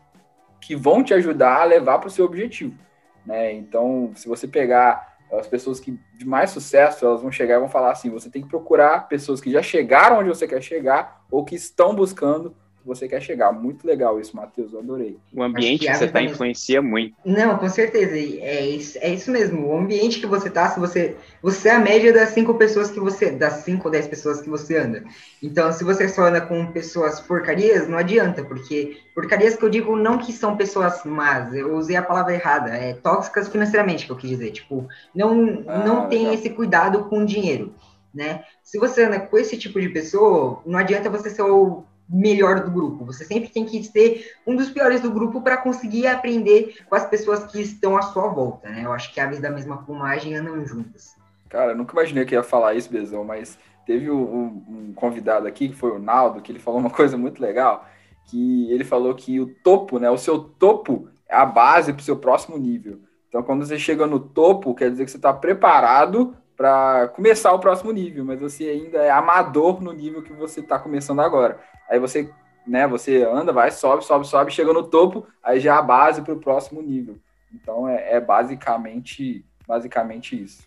que 0.61 0.75
vão 0.75 1.03
te 1.03 1.13
ajudar 1.13 1.61
a 1.61 1.65
levar 1.65 1.99
para 1.99 2.09
o 2.09 2.11
seu 2.11 2.25
objetivo. 2.25 2.75
Né? 3.27 3.53
Então, 3.53 4.13
se 4.15 4.29
você 4.29 4.49
pegar 4.49 5.12
as 5.33 5.47
pessoas 5.47 5.81
que 5.81 5.99
de 6.15 6.27
mais 6.27 6.51
sucesso, 6.51 7.05
elas 7.05 7.23
vão 7.23 7.33
chegar 7.33 7.57
e 7.57 7.61
vão 7.61 7.69
falar 7.69 7.93
assim: 7.93 8.11
você 8.11 8.31
tem 8.31 8.43
que 8.43 8.49
procurar 8.49 9.09
pessoas 9.09 9.41
que 9.41 9.51
já 9.51 9.63
chegaram 9.63 10.19
onde 10.19 10.29
você 10.29 10.47
quer 10.47 10.63
chegar 10.63 11.25
ou 11.31 11.45
que 11.45 11.55
estão 11.55 11.95
buscando 11.95 12.55
você 12.85 13.09
quer 13.09 13.21
chegar. 13.21 13.53
Muito 13.53 13.87
legal 13.87 14.21
isso, 14.21 14.37
Matheus, 14.37 14.73
eu 14.73 14.81
adorei. 14.81 15.19
O 15.33 15.43
ambiente 15.43 15.81
que, 15.81 15.87
que 15.87 15.95
você 15.95 16.05
está 16.05 16.23
influencia 16.23 16.83
muito. 16.83 17.15
Não, 17.25 17.59
com 17.59 17.69
certeza. 17.69 18.17
É 18.17 18.67
isso, 18.67 18.99
é 19.01 19.11
isso 19.11 19.31
mesmo. 19.31 19.67
O 19.67 19.77
ambiente 19.77 20.21
que 20.21 20.27
você 20.27 20.49
está, 20.49 20.69
se 20.71 20.81
você. 20.81 21.17
Você 21.43 21.69
é 21.69 21.73
a 21.73 21.79
média 21.79 22.13
das 22.13 22.31
cinco 22.31 22.55
pessoas 22.55 22.91
que 22.91 23.01
você. 23.01 23.31
Das 23.31 23.65
cinco 23.65 23.89
ou 23.89 23.91
dez 23.91 24.07
pessoas 24.07 24.41
que 24.41 24.49
você 24.49 24.77
anda. 24.77 25.05
Então, 25.43 25.73
se 25.73 25.85
você 25.85 26.09
só 26.09 26.25
anda 26.25 26.41
com 26.41 26.67
pessoas 26.73 27.21
porcarias, 27.21 27.89
não 27.89 27.99
adianta, 27.99 28.45
porque 28.45 28.99
porcarias 29.15 29.57
que 29.57 29.65
eu 29.65 29.71
digo 29.71 29.97
não 29.97 30.19
que 30.19 30.33
são 30.33 30.57
pessoas 30.57 31.05
más, 31.05 31.55
eu 31.55 31.75
usei 31.75 31.97
a 31.97 32.03
palavra 32.03 32.35
errada, 32.35 32.71
é 32.71 32.95
tóxicas 32.95 33.49
financeiramente 33.49 34.07
que 34.07 34.13
eu 34.13 34.17
quis 34.17 34.31
dizer. 34.31 34.51
Tipo, 34.53 34.89
não, 35.15 35.65
ah, 35.67 35.79
não 35.79 36.09
tem 36.09 36.33
esse 36.33 36.51
cuidado 36.51 37.05
com 37.05 37.23
o 37.23 37.27
dinheiro. 37.27 37.75
Né? 38.15 38.45
Se 38.63 38.79
você 38.79 39.05
anda 39.05 39.19
com 39.21 39.39
esse 39.39 39.57
tipo 39.57 39.81
de 39.81 39.89
pessoa, 39.89 40.61
não 40.67 40.79
adianta 40.79 41.09
você 41.09 41.31
ser 41.31 41.43
o 41.43 41.85
melhor 42.09 42.61
do 42.61 42.71
grupo. 42.71 43.05
Você 43.05 43.25
sempre 43.25 43.49
tem 43.49 43.65
que 43.65 43.83
ser 43.83 44.33
um 44.47 44.55
dos 44.55 44.71
piores 44.71 45.01
do 45.01 45.11
grupo 45.11 45.41
para 45.41 45.57
conseguir 45.57 46.07
aprender 46.07 46.77
com 46.89 46.95
as 46.95 47.07
pessoas 47.07 47.45
que 47.45 47.61
estão 47.61 47.97
à 47.97 48.03
sua 48.03 48.29
volta, 48.29 48.69
né? 48.69 48.83
Eu 48.85 48.93
acho 48.93 49.13
que 49.13 49.21
aves 49.21 49.41
da 49.41 49.51
mesma 49.51 49.79
plumagem 49.79 50.35
andam 50.35 50.65
juntas. 50.67 51.15
Cara, 51.49 51.73
eu 51.73 51.77
nunca 51.77 51.93
imaginei 51.93 52.25
que 52.25 52.35
ia 52.35 52.43
falar 52.43 52.75
isso, 52.75 52.91
Bezão, 52.91 53.25
mas 53.25 53.59
teve 53.87 54.11
um, 54.11 54.63
um, 54.69 54.93
convidado 54.95 55.47
aqui, 55.47 55.69
que 55.69 55.75
foi 55.75 55.91
o 55.91 55.99
Naldo, 55.99 56.41
que 56.41 56.53
ele 56.53 56.59
falou 56.59 56.81
uma 56.81 56.89
coisa 56.91 57.17
muito 57.17 57.43
legal, 57.43 57.87
que 58.27 58.71
ele 58.71 58.85
falou 58.85 59.15
que 59.15 59.41
o 59.41 59.47
topo, 59.63 59.99
né, 59.99 60.11
o 60.11 60.19
seu 60.19 60.39
topo 60.39 61.09
é 61.29 61.37
a 61.37 61.45
base 61.45 61.93
para 61.93 62.01
o 62.01 62.05
seu 62.05 62.17
próximo 62.17 62.57
nível. 62.57 63.01
Então, 63.29 63.43
quando 63.43 63.65
você 63.65 63.79
chega 63.79 64.07
no 64.07 64.21
topo, 64.21 64.75
quer 64.75 64.91
dizer 64.91 65.05
que 65.07 65.11
você 65.11 65.17
está 65.17 65.33
preparado 65.33 66.37
para 66.63 67.09
começar 67.09 67.53
o 67.53 67.59
próximo 67.59 67.91
nível, 67.91 68.25
mas 68.25 68.39
você 68.39 68.69
ainda 68.69 68.99
é 68.99 69.11
amador 69.11 69.83
no 69.83 69.93
nível 69.93 70.23
que 70.23 70.33
você 70.33 70.61
está 70.61 70.79
começando 70.79 71.19
agora. 71.19 71.59
Aí 71.91 71.99
você 71.99 72.31
né? 72.65 72.87
Você 72.87 73.25
anda, 73.25 73.53
vai, 73.53 73.73
sobe, 73.73 74.05
sobe, 74.05 74.25
sobe, 74.25 74.53
chega 74.53 74.73
no 74.73 74.85
topo, 74.85 75.27
aí 75.43 75.59
já 75.59 75.75
é 75.75 75.77
a 75.77 75.83
base 75.83 76.23
para 76.23 76.33
o 76.33 76.39
próximo 76.39 76.81
nível. 76.81 77.19
Então 77.53 77.89
é, 77.89 78.13
é, 78.13 78.21
basicamente, 78.21 79.45
basicamente 79.67 80.41
isso. 80.41 80.63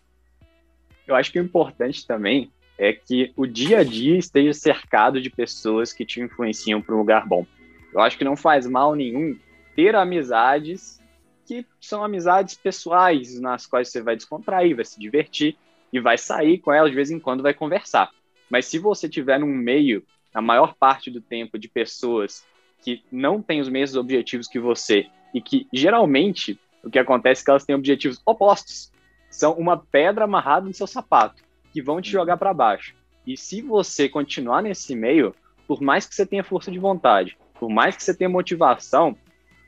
Eu 1.07 1.15
acho 1.15 1.31
que 1.31 1.39
o 1.39 1.43
importante 1.43 2.05
também 2.05 2.51
é 2.77 2.91
que 2.91 3.31
o 3.37 3.47
dia 3.47 3.79
a 3.79 3.83
dia 3.85 4.17
esteja 4.17 4.51
cercado 4.51 5.21
de 5.21 5.29
pessoas 5.29 5.93
que 5.93 6.05
te 6.05 6.19
influenciam 6.19 6.81
para 6.81 6.93
um 6.93 6.97
lugar 6.97 7.25
bom. 7.25 7.45
Eu 7.93 8.01
acho 8.01 8.17
que 8.17 8.25
não 8.25 8.35
faz 8.35 8.67
mal 8.67 8.93
nenhum 8.95 9.39
ter 9.73 9.95
amizades 9.95 10.99
que 11.45 11.65
são 11.79 12.03
amizades 12.03 12.55
pessoais, 12.55 13.39
nas 13.39 13.65
quais 13.65 13.87
você 13.87 14.01
vai 14.01 14.17
descontrair, 14.17 14.75
vai 14.75 14.83
se 14.83 14.99
divertir 14.99 15.57
e 15.91 15.99
vai 15.99 16.17
sair 16.17 16.59
com 16.59 16.71
elas 16.73 16.89
de 16.89 16.95
vez 16.95 17.11
em 17.11 17.19
quando, 17.19 17.43
vai 17.43 17.53
conversar. 17.53 18.09
Mas 18.49 18.65
se 18.65 18.77
você 18.77 19.09
tiver 19.09 19.39
num 19.39 19.47
meio, 19.47 20.03
a 20.33 20.41
maior 20.41 20.75
parte 20.75 21.09
do 21.09 21.21
tempo, 21.21 21.57
de 21.57 21.67
pessoas 21.67 22.45
que 22.81 23.03
não 23.11 23.41
têm 23.41 23.61
os 23.61 23.69
mesmos 23.69 23.97
objetivos 23.97 24.47
que 24.47 24.59
você 24.59 25.07
e 25.33 25.41
que 25.41 25.67
geralmente 25.73 26.59
o 26.83 26.89
que 26.89 26.99
acontece 26.99 27.41
é 27.41 27.45
que 27.45 27.49
elas 27.49 27.65
têm 27.65 27.75
objetivos 27.75 28.21
opostos, 28.25 28.91
são 29.29 29.53
uma 29.53 29.75
pedra 29.77 30.25
amarrada 30.25 30.67
no 30.67 30.73
seu 30.73 30.85
sapato, 30.85 31.43
que 31.73 31.81
vão 31.81 31.99
te 31.99 32.11
jogar 32.11 32.37
para 32.37 32.53
baixo. 32.53 32.95
E 33.25 33.35
se 33.35 33.61
você 33.61 34.07
continuar 34.07 34.61
nesse 34.61 34.95
meio, 34.95 35.33
por 35.67 35.81
mais 35.81 36.05
que 36.05 36.13
você 36.13 36.25
tenha 36.25 36.43
força 36.43 36.71
de 36.71 36.77
vontade, 36.77 37.37
por 37.59 37.69
mais 37.69 37.97
que 37.97 38.03
você 38.03 38.15
tenha 38.15 38.29
motivação, 38.29 39.17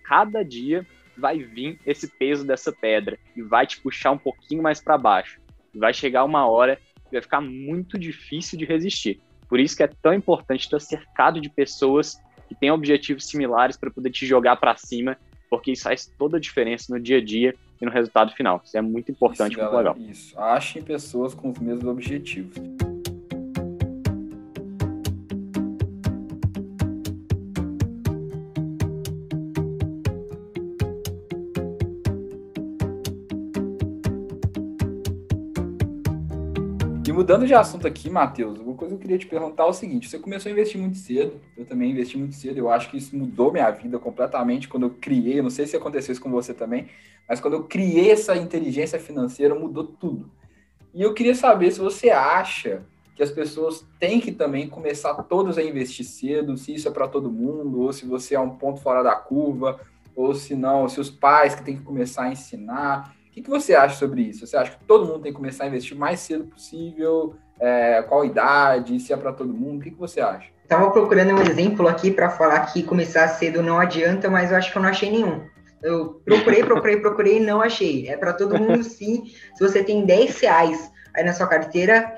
cada 0.03 0.43
dia 0.43 0.85
vai 1.17 1.39
vir 1.39 1.79
esse 1.85 2.07
peso 2.07 2.45
dessa 2.45 2.71
pedra 2.71 3.17
e 3.35 3.41
vai 3.41 3.65
te 3.65 3.81
puxar 3.81 4.11
um 4.11 4.17
pouquinho 4.17 4.61
mais 4.61 4.79
para 4.79 4.97
baixo. 4.97 5.41
Vai 5.73 5.93
chegar 5.93 6.23
uma 6.23 6.47
hora 6.47 6.77
que 7.05 7.11
vai 7.13 7.21
ficar 7.21 7.41
muito 7.41 7.97
difícil 7.97 8.57
de 8.57 8.65
resistir. 8.65 9.21
Por 9.47 9.59
isso 9.59 9.75
que 9.77 9.83
é 9.83 9.87
tão 9.87 10.13
importante 10.13 10.61
estar 10.61 10.79
cercado 10.79 11.39
de 11.39 11.49
pessoas 11.49 12.21
que 12.47 12.55
têm 12.55 12.71
objetivos 12.71 13.25
similares 13.25 13.77
para 13.77 13.91
poder 13.91 14.09
te 14.11 14.25
jogar 14.25 14.57
para 14.57 14.75
cima, 14.75 15.17
porque 15.49 15.71
isso 15.71 15.83
faz 15.83 16.05
toda 16.17 16.37
a 16.37 16.39
diferença 16.39 16.93
no 16.93 16.99
dia 16.99 17.17
a 17.17 17.23
dia 17.23 17.53
e 17.81 17.85
no 17.85 17.91
resultado 17.91 18.33
final. 18.33 18.61
Isso 18.63 18.77
é 18.77 18.81
muito 18.81 19.11
importante, 19.11 19.53
isso, 19.53 19.61
muito 19.61 19.71
galera, 19.71 19.93
legal. 19.93 20.11
Isso. 20.11 20.39
Achem 20.39 20.81
pessoas 20.81 21.33
com 21.33 21.51
os 21.51 21.59
mesmos 21.59 21.85
objetivos. 21.85 22.55
Mudando 37.17 37.47
de 37.47 37.53
assunto 37.55 37.87
aqui, 37.87 38.11
Matheus, 38.11 38.59
uma 38.59 38.75
coisa 38.75 38.93
que 38.93 38.99
eu 38.99 39.01
queria 39.01 39.17
te 39.17 39.25
perguntar 39.25 39.63
é 39.63 39.65
o 39.65 39.73
seguinte: 39.73 40.07
você 40.07 40.19
começou 40.19 40.49
a 40.49 40.53
investir 40.53 40.79
muito 40.79 40.99
cedo, 40.99 41.41
eu 41.57 41.65
também 41.65 41.89
investi 41.89 42.15
muito 42.15 42.35
cedo, 42.35 42.59
eu 42.59 42.69
acho 42.69 42.91
que 42.91 42.97
isso 42.97 43.17
mudou 43.17 43.51
minha 43.51 43.71
vida 43.71 43.97
completamente 43.97 44.67
quando 44.67 44.83
eu 44.83 44.91
criei, 44.91 45.41
não 45.41 45.49
sei 45.49 45.65
se 45.65 45.75
aconteceu 45.75 46.11
isso 46.11 46.21
com 46.21 46.29
você 46.29 46.53
também, 46.53 46.87
mas 47.27 47.39
quando 47.39 47.55
eu 47.55 47.63
criei 47.63 48.11
essa 48.11 48.37
inteligência 48.37 48.99
financeira, 48.99 49.55
mudou 49.55 49.83
tudo. 49.83 50.29
E 50.93 51.01
eu 51.01 51.11
queria 51.15 51.33
saber 51.33 51.71
se 51.71 51.79
você 51.79 52.11
acha 52.11 52.83
que 53.15 53.23
as 53.23 53.31
pessoas 53.31 53.83
têm 53.99 54.21
que 54.21 54.31
também 54.31 54.69
começar 54.69 55.15
todas 55.23 55.57
a 55.57 55.63
investir 55.63 56.05
cedo, 56.05 56.55
se 56.55 56.75
isso 56.75 56.87
é 56.87 56.91
para 56.91 57.07
todo 57.07 57.31
mundo, 57.31 57.81
ou 57.81 57.91
se 57.91 58.05
você 58.05 58.35
é 58.35 58.39
um 58.39 58.51
ponto 58.51 58.79
fora 58.79 59.01
da 59.01 59.15
curva, 59.15 59.79
ou 60.15 60.35
se 60.35 60.53
não, 60.53 60.87
se 60.87 60.99
os 60.99 61.09
pais 61.09 61.55
que 61.55 61.63
têm 61.63 61.77
que 61.77 61.83
começar 61.83 62.25
a 62.25 62.31
ensinar 62.31 63.16
que, 63.37 63.41
que 63.43 63.49
você 63.49 63.75
acha 63.75 63.95
sobre 63.95 64.21
isso? 64.21 64.47
Você 64.47 64.57
acha 64.57 64.71
que 64.71 64.83
todo 64.85 65.05
mundo 65.05 65.19
tem 65.19 65.31
que 65.31 65.37
começar 65.37 65.65
a 65.65 65.67
investir 65.67 65.95
mais 65.95 66.19
cedo 66.19 66.45
possível? 66.45 67.35
É, 67.59 68.01
qual 68.01 68.25
idade? 68.25 68.99
Se 68.99 69.13
é 69.13 69.17
para 69.17 69.31
todo 69.31 69.53
mundo? 69.53 69.79
O 69.79 69.83
que, 69.83 69.91
que 69.91 69.99
você 69.99 70.19
acha? 70.19 70.49
Estava 70.63 70.89
procurando 70.89 71.33
um 71.33 71.41
exemplo 71.41 71.87
aqui 71.87 72.09
para 72.09 72.31
falar 72.31 72.61
que 72.61 72.81
começar 72.81 73.27
cedo 73.27 73.61
não 73.61 73.79
adianta, 73.79 74.27
mas 74.29 74.51
eu 74.51 74.57
acho 74.57 74.71
que 74.71 74.77
eu 74.77 74.81
não 74.81 74.89
achei 74.89 75.11
nenhum. 75.11 75.45
Eu 75.83 76.19
procurei, 76.25 76.63
procurei, 76.63 76.97
procurei 76.97 77.37
e 77.37 77.45
não 77.45 77.61
achei. 77.61 78.09
É 78.09 78.17
para 78.17 78.33
todo 78.33 78.57
mundo 78.57 78.83
sim. 78.83 79.25
Se 79.55 79.63
você 79.63 79.83
tem 79.83 80.03
10 80.03 80.39
reais 80.39 80.91
aí 81.13 81.23
na 81.23 81.31
sua 81.31 81.45
carteira, 81.45 82.17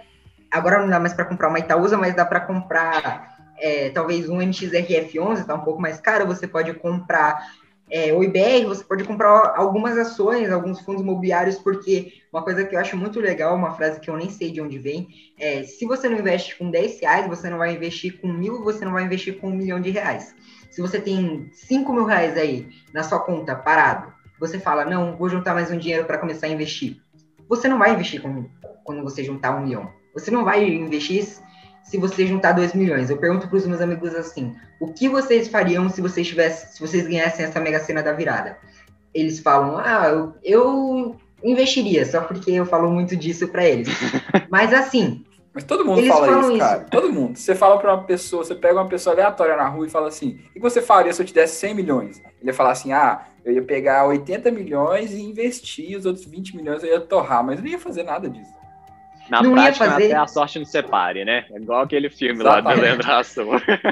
agora 0.49 0.79
não 0.79 0.89
dá 0.89 1.01
mais 1.01 1.13
para 1.13 1.25
comprar 1.25 1.49
uma 1.49 1.60
Itaúsa, 1.60 1.97
mas 1.97 2.15
dá 2.15 2.25
para 2.25 2.39
comprar 2.39 3.38
é, 3.60 3.89
talvez 3.89 4.29
um 4.29 4.38
MXRF11, 4.38 5.45
tá 5.45 5.55
um 5.55 5.65
pouco 5.65 5.82
mais 5.82 5.99
caro. 5.99 6.25
Você 6.27 6.47
pode 6.47 6.73
comprar 6.75 7.45
é, 7.91 8.13
o 8.13 8.23
IBR, 8.23 8.65
você 8.65 8.84
pode 8.84 9.04
comprar 9.04 9.54
algumas 9.56 9.97
ações, 9.97 10.52
alguns 10.52 10.80
fundos 10.82 11.02
imobiliários, 11.02 11.58
porque 11.58 12.13
uma 12.32 12.43
coisa 12.43 12.63
que 12.63 12.75
eu 12.75 12.80
acho 12.80 12.95
muito 12.95 13.19
legal, 13.19 13.56
uma 13.56 13.73
frase 13.73 13.99
que 13.99 14.10
eu 14.10 14.17
nem 14.17 14.30
sei 14.30 14.52
de 14.52 14.62
onde 14.62 14.78
vem, 14.78 15.08
é 15.39 15.63
se 15.63 15.86
você 15.86 16.08
não 16.08 16.19
investe 16.19 16.56
com 16.58 16.69
10 16.69 17.02
reais, 17.02 17.28
você 17.28 17.49
não 17.49 17.58
vai 17.58 17.73
investir 17.73 18.19
com 18.21 18.28
mil, 18.28 18.63
você 18.63 18.86
não 18.86 18.91
vai 18.91 19.04
investir 19.04 19.39
com 19.39 19.49
um 19.49 19.56
milhão 19.56 19.80
de 19.80 19.89
reais. 19.89 20.36
Se 20.69 20.82
você 20.82 20.99
tem 20.99 21.49
5 21.52 21.91
mil 21.91 22.06
reais 22.06 22.38
aí 22.38 22.67
na 22.93 23.02
sua 23.02 23.19
conta 23.19 23.56
parado, 23.56 24.13
você 24.39 24.60
fala, 24.60 24.86
não, 24.86 25.17
vou 25.17 25.28
juntar 25.28 25.54
mais 25.54 25.71
um 25.71 25.78
dinheiro 25.78 26.06
para 26.06 26.17
começar 26.17 26.47
a 26.47 26.49
investir. 26.49 27.02
Você 27.47 27.67
não 27.67 27.80
vai 27.80 27.93
investir 27.93 28.21
com, 28.21 28.45
quando 28.84 29.02
você 29.04 29.23
juntar 29.23 29.56
um 29.56 29.63
milhão. 29.63 29.91
Você 30.13 30.30
não 30.30 30.45
vai 30.45 30.63
investir 30.63 31.28
se 31.89 31.97
você 31.97 32.25
juntar 32.28 32.52
2 32.52 32.73
milhões. 32.73 33.10
Eu 33.10 33.17
pergunto 33.17 33.47
para 33.47 33.58
os 33.58 33.65
meus 33.65 33.82
amigos 33.82 34.13
assim: 34.13 34.56
o 34.80 34.93
que 34.93 35.10
vocês 35.10 35.47
fariam 35.47 35.89
se 35.89 36.02
vocês 36.02 36.28
tivessem, 36.28 36.69
se 36.69 36.80
vocês 36.80 37.08
ganhassem 37.08 37.45
essa 37.45 37.60
mega 37.60 37.80
cena 37.80 38.04
da 38.04 38.13
virada? 38.13 38.58
Eles 39.13 39.39
falam: 39.39 39.80
ah, 39.80 40.08
eu, 40.08 40.36
eu 40.43 41.15
investiria, 41.43 42.06
só 42.06 42.21
porque 42.21 42.52
eu 42.52 42.65
falo 42.65 42.91
muito 42.91 43.15
disso 43.15 43.47
para 43.47 43.65
eles. 43.65 43.89
Mas 44.49 44.71
assim. 44.71 45.25
Mas 45.52 45.63
todo 45.63 45.84
mundo 45.84 46.06
fala 46.06 46.41
isso, 46.41 46.60
cara. 46.60 46.80
Todo 46.91 47.12
mundo. 47.12 47.36
Você 47.36 47.56
fala 47.56 47.80
para 47.80 47.95
uma 47.95 48.04
pessoa, 48.04 48.45
você 48.45 48.54
pega 48.54 48.75
uma 48.75 48.88
pessoa 48.88 49.15
aleatória 49.15 49.58
na 49.58 49.67
rua 49.67 49.88
e 49.88 49.89
fala 49.89 50.08
assim: 50.10 50.39
o 50.52 50.54
que 50.54 50.60
você 50.60 50.84
faria 50.84 51.12
se 51.12 51.19
eu 51.19 51.25
te 51.25 51.34
desse 51.34 51.56
100 51.56 51.73
milhões? 51.73 52.17
Ele 52.39 52.52
ia 52.52 52.54
falar 52.54 52.71
assim: 52.71 52.93
ah, 52.93 53.25
eu 53.43 53.52
ia 53.52 53.63
pegar 53.63 54.06
80 54.06 54.52
milhões 54.52 55.12
e 55.12 55.21
investir, 55.21 55.97
os 55.97 56.06
outros 56.06 56.25
20 56.25 56.56
milhões 56.56 56.84
eu 56.84 56.91
ia 56.91 57.02
torrar, 57.02 57.43
mas 57.43 57.58
eu 57.58 57.65
não 57.65 57.71
ia 57.71 57.80
fazer 57.80 58.04
nada 58.04 58.30
disso. 58.30 58.58
Na 59.29 59.41
não 59.41 59.53
prática, 59.53 59.85
ia 59.85 59.91
fazer... 59.91 60.05
até 60.05 60.15
a 60.15 60.27
sorte 60.27 60.59
não 60.59 60.65
separe, 60.65 61.23
né? 61.23 61.45
É 61.51 61.57
igual 61.57 61.81
aquele 61.81 62.09
filme 62.09 62.41
Exatamente. 62.41 62.65
lá 62.65 62.75
do 62.75 62.81
Leandro 62.81 63.11
Hassum. 63.11 63.49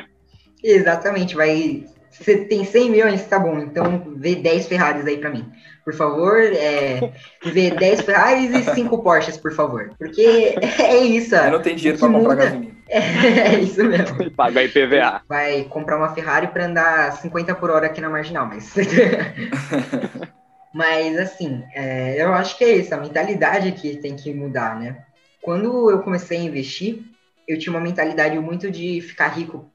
Exatamente, 0.64 1.36
vai. 1.36 1.86
Você 2.12 2.46
tem 2.46 2.64
100 2.66 2.90
milhões, 2.90 3.26
tá 3.28 3.38
bom, 3.38 3.60
então 3.60 4.16
vê 4.16 4.36
10 4.36 4.68
Ferraris 4.68 5.06
aí 5.06 5.18
pra 5.18 5.30
mim. 5.30 5.46
Por 5.86 5.94
favor, 5.94 6.38
é, 6.42 7.14
vê 7.46 7.72
10 7.72 8.02
Ferraris 8.02 8.52
e 8.54 8.76
5 8.76 9.02
Porsches, 9.04 9.38
por 9.38 9.54
favor. 9.54 9.92
Porque 9.98 10.56
é 10.80 10.98
isso. 10.98 11.36
Eu 11.36 11.52
não 11.52 11.62
tenho 11.62 11.78
dinheiro 11.78 12.00
pra 12.00 12.10
comprar 12.10 12.36
gasolina. 12.36 12.78
É, 12.90 13.00
é, 13.56 13.60
isso 13.60 13.84
mesmo. 13.84 14.32
Paga 14.32 14.64
IPVA. 14.64 15.22
Vai 15.28 15.64
comprar 15.66 15.98
uma 15.98 16.14
Ferrari 16.14 16.48
pra 16.48 16.66
andar 16.66 17.14
50 17.14 17.56
por 17.56 17.70
hora 17.70 17.86
aqui 17.86 18.02
na 18.02 18.10
Marginal, 18.10 18.48
mas. 18.48 18.74
mas, 20.74 21.18
assim, 21.18 21.64
é, 21.74 22.22
eu 22.22 22.34
acho 22.34 22.58
que 22.58 22.64
é 22.64 22.76
isso, 22.76 22.94
a 22.94 22.98
mentalidade 22.98 23.72
que 23.74 23.98
tem 23.98 24.16
que 24.16 24.34
mudar, 24.34 24.80
né? 24.80 24.98
Quando 25.48 25.90
eu 25.90 26.00
comecei 26.00 26.40
a 26.40 26.44
investir, 26.44 27.06
eu 27.48 27.58
tinha 27.58 27.72
uma 27.72 27.80
mentalidade 27.80 28.38
muito 28.38 28.70
de 28.70 29.00
ficar 29.00 29.30
rico, 29.30 29.72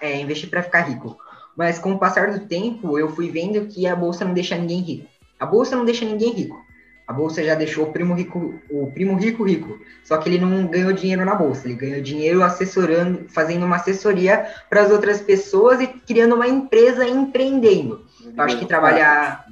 é, 0.00 0.18
investir 0.18 0.48
para 0.48 0.62
ficar 0.62 0.80
rico. 0.80 1.14
Mas 1.54 1.78
com 1.78 1.92
o 1.92 1.98
passar 1.98 2.32
do 2.32 2.46
tempo, 2.46 2.98
eu 2.98 3.06
fui 3.10 3.28
vendo 3.30 3.66
que 3.66 3.86
a 3.86 3.94
bolsa 3.94 4.24
não 4.24 4.32
deixa 4.32 4.56
ninguém 4.56 4.80
rico. 4.80 5.06
A 5.38 5.44
bolsa 5.44 5.76
não 5.76 5.84
deixa 5.84 6.06
ninguém 6.06 6.32
rico. 6.32 6.64
A 7.06 7.12
bolsa 7.12 7.44
já 7.44 7.54
deixou 7.54 7.84
o 7.84 7.92
primo 7.92 8.14
rico, 8.14 8.58
o 8.70 8.90
primo 8.92 9.14
rico 9.14 9.44
rico. 9.44 9.78
Só 10.02 10.16
que 10.16 10.26
ele 10.26 10.38
não 10.38 10.66
ganhou 10.66 10.90
dinheiro 10.90 11.22
na 11.22 11.34
bolsa, 11.34 11.66
ele 11.66 11.74
ganhou 11.74 12.00
dinheiro 12.00 12.42
assessorando, 12.42 13.28
fazendo 13.28 13.66
uma 13.66 13.76
assessoria 13.76 14.46
para 14.70 14.80
as 14.80 14.90
outras 14.90 15.20
pessoas 15.20 15.82
e 15.82 15.86
criando 15.86 16.34
uma 16.34 16.48
empresa 16.48 17.06
empreendendo. 17.06 18.06
Eu 18.24 18.42
acho 18.42 18.58
que 18.58 18.64
trabalhar 18.64 19.44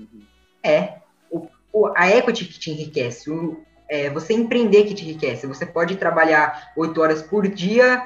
é 0.64 0.94
o, 1.30 1.92
a 1.94 2.08
equity 2.08 2.46
que 2.46 2.58
te 2.58 2.70
enriquece. 2.70 3.30
O, 3.30 3.67
é, 3.88 4.10
você 4.10 4.34
empreender 4.34 4.84
que 4.84 4.94
te 4.94 5.04
enriquece. 5.04 5.46
Você 5.46 5.64
pode 5.64 5.96
trabalhar 5.96 6.72
oito 6.76 7.00
horas 7.00 7.22
por 7.22 7.48
dia, 7.48 8.02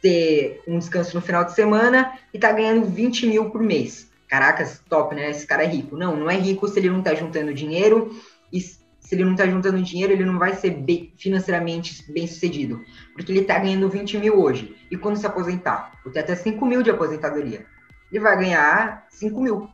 ter 0.00 0.62
um 0.66 0.78
descanso 0.78 1.14
no 1.14 1.22
final 1.22 1.44
de 1.44 1.54
semana 1.54 2.18
e 2.32 2.38
tá 2.38 2.52
ganhando 2.52 2.86
20 2.86 3.26
mil 3.26 3.50
por 3.50 3.62
mês. 3.62 4.10
Caracas, 4.28 4.80
top, 4.88 5.14
né? 5.14 5.30
Esse 5.30 5.46
cara 5.46 5.64
é 5.64 5.66
rico. 5.66 5.96
Não, 5.96 6.16
não 6.16 6.30
é 6.30 6.36
rico 6.36 6.68
se 6.68 6.78
ele 6.78 6.90
não 6.90 7.02
tá 7.02 7.14
juntando 7.14 7.54
dinheiro 7.54 8.14
e 8.52 8.60
se 8.60 9.14
ele 9.14 9.24
não 9.24 9.36
tá 9.36 9.46
juntando 9.46 9.80
dinheiro, 9.80 10.12
ele 10.12 10.24
não 10.24 10.36
vai 10.36 10.54
ser 10.54 10.70
bem, 10.70 11.12
financeiramente 11.16 12.10
bem 12.12 12.26
sucedido. 12.26 12.84
Porque 13.14 13.30
ele 13.30 13.44
tá 13.44 13.58
ganhando 13.58 13.88
20 13.88 14.18
mil 14.18 14.40
hoje. 14.40 14.76
E 14.90 14.96
quando 14.96 15.16
se 15.16 15.26
aposentar? 15.26 15.92
O 16.04 16.10
teto 16.10 16.32
é 16.32 16.34
5 16.34 16.66
mil 16.66 16.82
de 16.82 16.90
aposentadoria. 16.90 17.64
Ele 18.10 18.20
vai 18.20 18.36
ganhar 18.36 19.06
5 19.10 19.40
mil. 19.40 19.68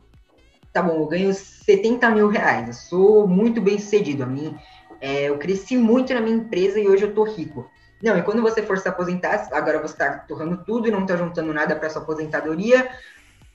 Tá 0.71 0.83
bom, 0.83 1.01
eu 1.01 1.07
ganho 1.07 1.33
70 1.33 2.09
mil 2.11 2.27
reais. 2.27 2.67
Eu 2.67 2.73
sou 2.73 3.27
muito 3.27 3.59
bem 3.59 3.79
sucedido. 3.79 4.23
A 4.23 4.27
mim, 4.27 4.55
é, 5.03 5.23
eu 5.23 5.37
cresci 5.37 5.77
muito 5.77 6.13
na 6.13 6.21
minha 6.21 6.37
empresa 6.37 6.79
e 6.79 6.87
hoje 6.87 7.03
eu 7.03 7.13
tô 7.13 7.25
rico. 7.25 7.69
Não, 8.01 8.17
e 8.17 8.21
quando 8.21 8.41
você 8.41 8.63
for 8.63 8.77
se 8.77 8.87
aposentar, 8.87 9.49
agora 9.51 9.77
você 9.81 9.93
está 9.93 10.19
torrando 10.19 10.63
tudo 10.63 10.87
e 10.87 10.91
não 10.91 11.01
está 11.01 11.17
juntando 11.17 11.53
nada 11.53 11.75
para 11.75 11.89
sua 11.89 12.01
aposentadoria, 12.01 12.89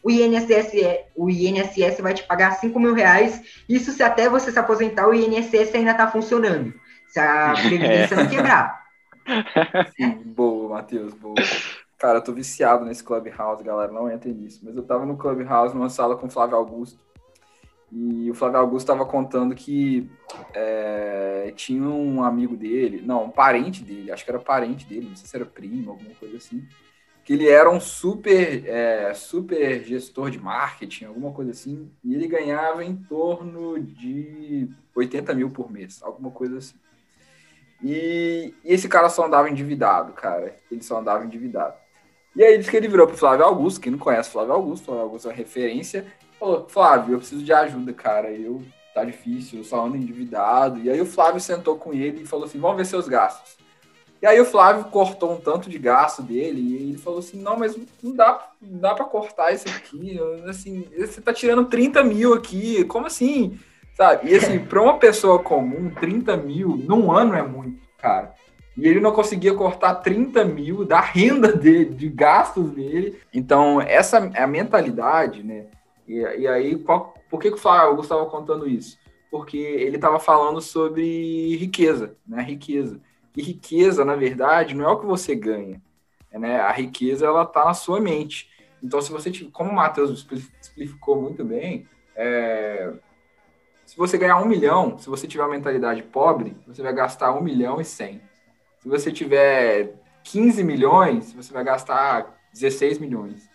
o 0.03 0.11
INSS, 0.11 0.75
é, 0.75 1.07
o 1.17 1.31
INSS 1.31 2.01
vai 2.03 2.13
te 2.13 2.23
pagar 2.25 2.53
5 2.53 2.79
mil 2.79 2.93
reais. 2.93 3.63
Isso 3.67 3.93
se 3.93 4.03
até 4.03 4.29
você 4.29 4.53
se 4.53 4.59
aposentar, 4.59 5.09
o 5.09 5.15
INSS 5.15 5.75
ainda 5.75 5.93
está 5.93 6.07
funcionando. 6.07 6.75
Se 7.09 7.19
a 7.19 7.55
previdência 7.67 8.15
não 8.15 8.29
quebrar. 8.29 8.85
Sim, 9.97 10.21
boa, 10.37 10.77
Matheus, 10.77 11.15
boa. 11.15 11.35
Cara, 11.99 12.19
eu 12.19 12.23
tô 12.23 12.33
viciado 12.33 12.85
nesse 12.85 13.03
Clubhouse, 13.03 13.65
galera. 13.65 13.91
Não 13.91 14.13
entrem 14.13 14.35
nisso. 14.35 14.61
Mas 14.63 14.77
eu 14.77 14.83
tava 14.83 15.07
no 15.07 15.17
Clubhouse 15.17 15.75
numa 15.75 15.89
sala 15.89 16.15
com 16.15 16.27
o 16.27 16.31
Flávio 16.31 16.57
Augusto. 16.57 17.01
E 17.91 18.31
o 18.31 18.35
Flávio 18.35 18.59
Augusto 18.59 18.85
estava 18.85 19.07
contando 19.07 19.55
que 19.55 20.11
é, 20.55 21.53
tinha 21.57 21.89
um 21.89 22.23
amigo 22.23 22.57
dele, 22.57 23.03
não, 23.05 23.25
um 23.25 23.31
parente 23.31 23.83
dele, 23.83 24.13
acho 24.13 24.25
que 24.25 24.31
era 24.31 24.39
parente 24.39 24.87
dele, 24.87 25.09
não 25.09 25.17
sei 25.17 25.27
se 25.27 25.37
era 25.37 25.47
primo, 25.47 25.91
alguma 25.91 26.15
coisa 26.15 26.37
assim, 26.37 26.67
que 27.25 27.33
ele 27.33 27.49
era 27.49 27.71
um 27.71 27.81
super, 27.81 28.67
é, 28.67 29.15
super 29.15 29.83
gestor 29.85 30.31
de 30.31 30.39
marketing, 30.39 31.07
alguma 31.07 31.33
coisa 31.33 31.51
assim, 31.51 31.91
e 32.05 32.15
ele 32.15 32.27
ganhava 32.27 32.85
em 32.85 32.95
torno 32.95 33.81
de 33.81 34.69
80 34.95 35.35
mil 35.35 35.51
por 35.51 35.71
mês, 35.71 36.03
alguma 36.03 36.31
coisa 36.31 36.59
assim. 36.59 36.77
E, 37.83 38.55
e 38.65 38.75
esse 38.75 38.89
cara 38.89 39.09
só 39.09 39.27
andava 39.27 39.49
endividado, 39.49 40.13
cara. 40.13 40.57
Ele 40.71 40.83
só 40.83 40.99
andava 40.99 41.25
endividado. 41.25 41.75
E 42.35 42.43
aí 42.43 42.59
disse 42.59 42.71
que 42.71 42.77
ele 42.77 42.89
virou 42.89 43.07
pro 43.07 43.17
Flávio 43.17 43.45
Augusto, 43.45 43.81
quem 43.81 43.93
não 43.93 43.99
conhece 43.99 44.31
Flávio 44.31 44.55
Augusto, 44.55 44.87
Flávio 44.87 45.03
Augusto 45.03 45.29
é 45.29 45.31
uma 45.31 45.37
referência, 45.37 46.07
falou, 46.39 46.67
Flávio, 46.69 47.15
eu 47.15 47.19
preciso 47.19 47.45
de 47.45 47.53
ajuda, 47.53 47.93
cara. 47.93 48.31
Eu 48.31 48.63
tá 48.99 49.05
difícil, 49.05 49.59
eu 49.59 49.65
só 49.65 49.85
ando 49.85 49.97
endividado. 49.97 50.81
E 50.81 50.91
aí 50.91 51.01
o 51.01 51.07
Flávio 51.07 51.41
sentou 51.41 51.77
com 51.77 51.93
ele 51.93 52.23
e 52.23 52.27
falou 52.27 52.47
assim: 52.47 52.59
vamos 52.59 52.77
ver 52.77 52.87
seus 52.87 53.09
gastos. 53.09 53.57
E 54.21 54.27
aí 54.27 54.41
o 54.41 54.45
Flávio 54.45 54.87
cortou 54.87 55.33
um 55.33 55.41
tanto 55.41 55.71
de 55.71 55.79
gasto 55.79 56.23
dele 56.23 56.61
e 56.61 56.75
ele 56.75 56.99
falou 56.99 57.21
assim: 57.21 57.41
não, 57.41 57.57
mas 57.57 57.77
não 58.03 58.15
dá, 58.15 58.51
não 58.61 58.79
dá 58.79 58.95
para 58.95 59.05
cortar 59.05 59.53
isso 59.53 59.69
aqui. 59.69 60.19
Assim, 60.49 60.87
você 60.97 61.21
tá 61.21 61.33
tirando 61.33 61.67
30 61.67 62.03
mil 62.03 62.35
aqui, 62.35 62.85
como 62.85 63.07
assim? 63.07 63.59
Sabe? 63.95 64.31
E 64.31 64.35
assim, 64.35 64.59
para 64.59 64.83
uma 64.83 64.99
pessoa 64.99 65.39
comum, 65.41 65.91
30 65.91 66.37
mil 66.37 66.77
num 66.77 67.13
ano 67.13 67.35
é 67.35 67.43
muito, 67.43 67.81
cara. 67.99 68.35
E 68.77 68.87
ele 68.87 69.01
não 69.01 69.11
conseguia 69.11 69.55
cortar 69.55 69.97
30 69.97 70.45
mil 70.45 70.85
da 70.85 71.01
renda 71.01 71.53
dele, 71.53 71.93
de 71.95 72.09
gastos 72.09 72.71
dele. 72.71 73.19
Então, 73.35 73.81
essa 73.81 74.31
é 74.35 74.43
a 74.45 74.47
mentalidade, 74.47 75.43
né? 75.43 75.67
E, 76.09 76.21
e 76.21 76.49
aí, 76.49 76.77
qual, 76.77 77.15
por 77.29 77.39
que, 77.39 77.51
que 77.51 77.57
o 77.57 77.61
Flávio 77.61 78.01
estava 78.01 78.25
contando 78.27 78.67
isso? 78.67 78.99
Porque 79.31 79.59
ele 79.59 79.97
estava 79.97 80.19
falando 80.19 80.61
sobre 80.61 81.55
riqueza, 81.57 82.17
né? 82.27 82.43
Riqueza. 82.43 83.01
E 83.37 83.43
riqueza, 83.43 84.05
na 84.05 84.17
verdade, 84.17 84.75
não 84.75 84.89
é 84.89 84.89
o 84.89 84.99
que 84.99 85.07
você 85.07 85.35
ganha. 85.35 85.81
Né? 86.33 86.59
A 86.59 86.73
riqueza, 86.73 87.27
ela 87.27 87.43
está 87.43 87.65
na 87.65 87.75
sua 87.75 88.01
mente. 88.01 88.49
Então, 88.83 89.01
se 89.01 89.13
você, 89.13 89.31
como 89.53 89.71
o 89.71 89.75
Matheus 89.75 90.27
explicou 90.61 91.21
muito 91.21 91.45
bem, 91.45 91.87
é, 92.17 92.93
se 93.85 93.97
você 93.97 94.19
ganhar 94.19 94.39
um 94.39 94.47
milhão, 94.47 94.99
se 94.99 95.09
você 95.09 95.27
tiver 95.27 95.43
uma 95.45 95.55
mentalidade 95.55 96.03
pobre, 96.03 96.57
você 96.67 96.83
vai 96.83 96.93
gastar 96.93 97.33
um 97.33 97.43
milhão 97.43 97.81
e 97.81 97.85
cem. 97.85 98.21
Se 98.79 98.89
você 98.89 99.11
tiver 99.11 99.95
15 100.25 100.63
milhões, 100.63 101.33
você 101.33 101.53
vai 101.53 101.65
gastar 101.65 102.39
16 102.53 102.99
milhões. 102.99 103.48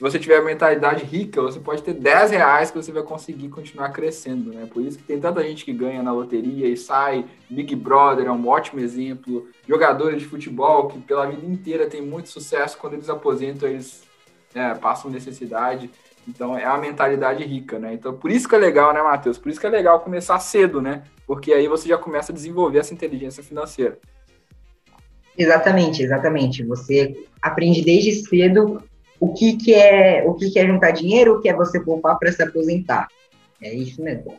Se 0.00 0.02
você 0.02 0.18
tiver 0.18 0.42
mentalidade 0.42 1.04
rica, 1.04 1.42
você 1.42 1.60
pode 1.60 1.82
ter 1.82 1.92
10 1.92 2.30
reais 2.30 2.70
que 2.70 2.76
você 2.78 2.90
vai 2.90 3.02
conseguir 3.02 3.50
continuar 3.50 3.90
crescendo, 3.90 4.50
né? 4.50 4.66
Por 4.72 4.82
isso 4.82 4.96
que 4.96 5.04
tem 5.04 5.20
tanta 5.20 5.42
gente 5.42 5.62
que 5.62 5.74
ganha 5.74 6.02
na 6.02 6.10
loteria 6.10 6.66
e 6.66 6.74
sai. 6.74 7.26
Big 7.50 7.76
Brother 7.76 8.24
é 8.24 8.32
um 8.32 8.48
ótimo 8.48 8.80
exemplo. 8.80 9.46
Jogadores 9.68 10.18
de 10.18 10.24
futebol 10.26 10.88
que 10.88 10.98
pela 11.00 11.26
vida 11.26 11.44
inteira 11.44 11.86
têm 11.86 12.00
muito 12.00 12.30
sucesso, 12.30 12.78
quando 12.78 12.94
eles 12.94 13.10
aposentam, 13.10 13.68
eles 13.68 14.04
é, 14.54 14.72
passam 14.72 15.10
necessidade. 15.10 15.90
Então 16.26 16.56
é 16.56 16.64
a 16.64 16.78
mentalidade 16.78 17.44
rica, 17.44 17.78
né? 17.78 17.92
Então 17.92 18.14
por 18.14 18.30
isso 18.30 18.48
que 18.48 18.54
é 18.54 18.58
legal, 18.58 18.94
né, 18.94 19.02
Matheus? 19.02 19.36
Por 19.36 19.50
isso 19.50 19.60
que 19.60 19.66
é 19.66 19.70
legal 19.70 20.00
começar 20.00 20.38
cedo, 20.38 20.80
né? 20.80 21.02
Porque 21.26 21.52
aí 21.52 21.68
você 21.68 21.86
já 21.86 21.98
começa 21.98 22.32
a 22.32 22.34
desenvolver 22.34 22.78
essa 22.78 22.94
inteligência 22.94 23.42
financeira. 23.42 23.98
Exatamente, 25.36 26.02
exatamente. 26.02 26.64
Você 26.64 27.22
aprende 27.42 27.84
desde 27.84 28.14
cedo 28.14 28.82
o 29.20 29.34
que, 29.34 29.56
que 29.58 29.74
é 29.74 30.24
o 30.26 30.34
que, 30.34 30.50
que 30.50 30.58
é 30.58 30.66
juntar 30.66 30.92
dinheiro, 30.92 31.34
o 31.34 31.40
que 31.42 31.48
é 31.48 31.54
você 31.54 31.78
poupar 31.78 32.18
para 32.18 32.32
se 32.32 32.42
aposentar. 32.42 33.06
É 33.62 33.72
isso 33.72 34.02
mesmo. 34.02 34.36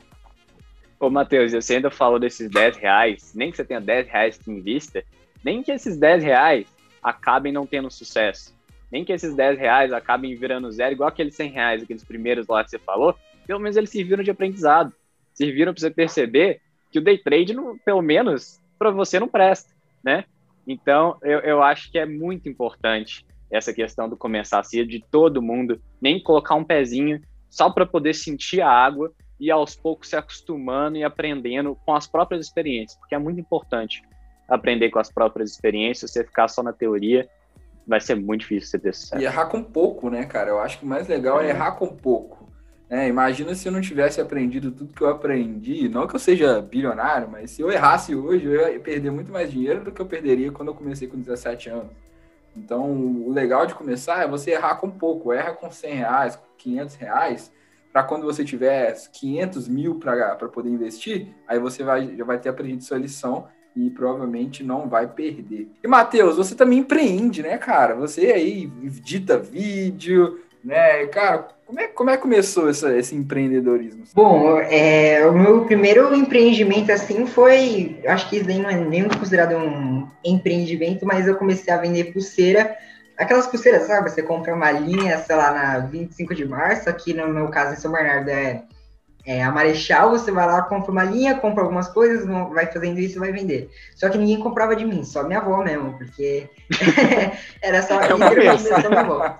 Ô, 1.00 1.10
Matheus, 1.10 1.52
você 1.52 1.76
ainda 1.76 1.92
falou 1.92 2.20
desses 2.20 2.50
10 2.50 2.78
reais, 2.78 3.32
nem 3.36 3.52
que 3.52 3.58
você 3.58 3.64
tenha 3.64 3.80
10 3.80 4.08
reais 4.08 4.38
que 4.38 4.52
invista, 4.52 5.04
nem 5.44 5.62
que 5.62 5.72
esses 5.72 5.98
10 5.98 6.24
reais 6.24 6.68
acabem 7.02 7.54
não 7.54 7.66
tendo 7.66 7.90
sucesso, 7.90 8.56
nem 8.92 9.06
que 9.06 9.14
esses 9.14 9.36
10 9.36 9.58
reais 9.58 9.94
acabem 9.94 10.36
virando 10.36 10.72
zero, 10.72 10.94
igual 10.94 11.10
aqueles 11.10 11.36
100 11.36 11.50
reais, 11.52 11.84
aqueles 11.84 12.04
primeiros 12.04 12.48
lá 12.48 12.64
que 12.64 12.72
você 12.72 12.80
falou, 12.80 13.16
pelo 13.48 13.60
menos 13.60 13.78
eles 13.78 13.90
serviram 13.90 14.24
de 14.24 14.32
aprendizado, 14.32 14.94
serviram 15.34 15.74
para 15.74 15.82
você 15.82 15.90
perceber 15.90 16.62
que 16.92 17.00
o 17.00 17.04
day 17.04 17.18
trade, 17.18 17.54
não, 17.54 17.78
pelo 17.80 18.02
menos, 18.02 18.60
para 18.78 18.92
você 18.92 19.20
não 19.20 19.28
presta, 19.28 19.72
né? 20.04 20.26
Então, 20.68 21.18
eu, 21.24 21.40
eu 21.40 21.64
acho 21.64 21.92
que 21.92 21.98
é 21.98 22.06
muito 22.06 22.48
importante 22.48 23.26
essa 23.52 23.74
questão 23.74 24.08
do 24.08 24.16
começar 24.16 24.64
cedo, 24.64 24.90
de 24.90 25.04
todo 25.12 25.42
mundo, 25.42 25.82
nem 26.02 26.22
colocar 26.22 26.56
um 26.56 26.64
pezinho 26.64 27.22
só 27.50 27.70
para 27.70 27.86
poder 27.86 28.14
sentir 28.14 28.62
a 28.62 28.70
água 28.70 29.12
e 29.40 29.52
aos 29.52 29.76
poucos 29.76 30.10
se 30.10 30.16
acostumando 30.16 30.98
e 30.98 31.04
aprendendo 31.04 31.78
com 31.86 31.94
as 31.94 32.08
próprias 32.08 32.46
experiências, 32.46 32.98
porque 33.00 33.16
é 33.16 33.20
muito 33.20 33.40
importante 33.40 34.02
aprender 34.48 34.90
com 34.90 35.00
as 35.00 35.12
próprias 35.12 35.52
experiências, 35.52 36.12
você 36.12 36.24
ficar 36.24 36.48
só 36.48 36.62
na 36.62 36.72
teoria, 36.72 37.28
vai 37.88 38.00
ser 38.00 38.16
muito 38.16 38.42
difícil 38.42 38.70
você 38.70 38.80
ter 38.80 38.94
sucesso. 38.94 39.22
E 39.22 39.26
errar 39.26 39.48
com 39.48 39.64
pouco, 39.64 40.10
né, 40.10 40.26
cara? 40.26 40.50
Eu 40.50 40.60
acho 40.60 40.80
que 40.80 40.86
o 40.86 40.88
mais 40.88 41.08
legal 41.08 41.42
é, 41.42 41.48
é 41.48 41.50
errar 41.50 41.72
com 41.72 41.88
pouco. 41.88 42.50
É, 42.90 43.08
imagina 43.08 43.56
se 43.56 43.68
eu 43.68 43.72
não 43.72 43.80
tivesse 43.80 44.20
aprendido 44.20 44.70
tudo 44.70 44.94
que 44.94 45.02
eu 45.02 45.10
aprendi, 45.10 45.88
não 45.88 46.06
que 46.06 46.14
eu 46.14 46.20
seja 46.20 46.62
bilionário, 46.62 47.30
mas 47.30 47.52
se 47.52 47.62
eu 47.62 47.72
errasse 47.72 48.14
hoje, 48.14 48.46
eu 48.46 48.74
ia 48.74 48.80
perder 48.82 49.12
muito 49.12 49.32
mais 49.32 49.50
dinheiro 49.50 49.82
do 49.82 49.94
que 49.94 50.02
eu 50.02 50.06
perderia 50.06 50.52
quando 50.52 50.68
eu 50.68 50.76
comecei 50.76 51.08
com 51.08 51.18
17 51.18 51.70
anos. 51.70 51.92
Então, 52.56 52.92
o 52.92 53.32
legal 53.32 53.66
de 53.66 53.74
começar 53.74 54.24
é 54.24 54.28
você 54.28 54.52
errar 54.52 54.76
com 54.76 54.90
pouco, 54.90 55.32
erra 55.32 55.54
com 55.54 55.72
100 55.72 55.94
reais, 55.94 56.36
com 56.36 56.46
500 56.58 56.96
reais, 56.96 57.52
para 57.92 58.04
quando 58.04 58.24
você 58.24 58.44
tiver 58.44 58.94
500 59.12 59.68
mil 59.68 59.96
para 60.00 60.36
poder 60.48 60.70
investir, 60.70 61.28
aí 61.48 61.60
você 61.60 61.84
vai, 61.84 62.16
já 62.16 62.24
vai 62.24 62.40
ter 62.40 62.50
aprendido 62.50 62.84
sua 62.84 62.98
lição 62.98 63.48
e 63.76 63.90
provavelmente 63.90 64.64
não 64.64 64.88
vai 64.88 65.08
perder. 65.08 65.70
E, 65.84 65.88
Matheus, 65.88 66.38
você 66.38 66.56
também 66.56 66.80
empreende, 66.80 67.42
né, 67.42 67.58
cara? 67.58 67.96
Você 67.96 68.28
aí 68.28 68.72
edita 68.84 69.38
vídeo, 69.38 70.40
né? 70.64 71.06
Cara, 71.08 71.48
como 71.66 71.80
é, 71.80 71.88
como 71.88 72.10
é 72.10 72.18
que 72.18 72.24
começou 72.24 72.70
essa, 72.70 72.96
esse 72.98 73.16
empreendedorismo? 73.16 74.04
Bom, 74.14 74.60
é, 74.60 75.26
o 75.26 75.34
meu 75.34 75.66
primeiro 75.66 76.14
empreendimento 76.14 76.92
assim 76.92 77.26
foi, 77.26 78.02
acho 78.06 78.30
que 78.30 78.38
isso 78.38 78.50
não 78.62 78.70
é 78.70 78.76
nem 78.76 79.08
considerado 79.08 79.56
um 79.56 80.08
empreendimento, 80.24 81.06
mas 81.06 81.28
eu 81.28 81.36
comecei 81.36 81.74
a 81.74 81.78
vender 81.78 82.12
pulseira. 82.12 82.76
Aquelas 83.18 83.48
pulseiras, 83.48 83.84
sabe? 83.84 84.10
Você 84.10 84.22
compra 84.22 84.54
uma 84.54 84.72
linha, 84.72 85.18
sei 85.20 85.36
lá, 85.36 85.52
na 85.52 85.80
25 85.80 86.36
de 86.36 86.46
março, 86.46 86.90
aqui 86.90 87.14
no 87.14 87.28
meu 87.30 87.48
caso 87.48 87.74
em 87.74 87.78
São 87.78 87.92
Bernardo 87.92 88.30
é 88.30 88.64
é, 89.26 89.44
a 89.44 89.52
Marechal, 89.52 90.10
você 90.10 90.32
vai 90.32 90.48
lá, 90.48 90.64
compra 90.64 90.92
uma 90.92 91.04
linha, 91.04 91.38
compra 91.38 91.64
algumas 91.64 91.88
coisas, 91.88 92.26
vai 92.26 92.66
fazendo 92.66 93.00
isso 93.00 93.18
e 93.18 93.20
vai 93.20 93.32
vender. 93.32 93.70
Só 93.96 94.10
que 94.10 94.18
ninguém 94.18 94.40
comprava 94.40 94.76
de 94.76 94.84
mim, 94.84 95.04
só 95.04 95.24
minha 95.24 95.40
avó 95.40 95.64
mesmo, 95.64 95.98
porque 95.98 96.50
era 97.62 97.82
só, 97.84 98.02
é 98.02 98.10
só 98.58 98.90
minha 98.90 99.02
avó. 99.02 99.38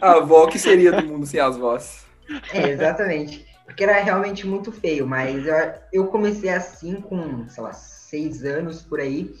A 0.00 0.12
avó 0.12 0.46
que 0.46 0.58
seria 0.58 0.92
do 0.92 1.06
mundo 1.06 1.26
sem 1.26 1.40
as 1.40 1.56
vozes. 1.56 2.04
É, 2.52 2.70
exatamente. 2.70 3.46
Porque 3.66 3.84
era 3.84 4.00
realmente 4.00 4.46
muito 4.46 4.72
feio, 4.72 5.06
mas 5.06 5.46
eu, 5.46 5.54
eu 5.92 6.06
comecei 6.06 6.50
assim 6.50 7.00
com, 7.00 7.46
sei 7.48 7.62
lá, 7.62 7.72
seis 7.72 8.44
anos 8.44 8.82
por 8.82 9.00
aí. 9.00 9.34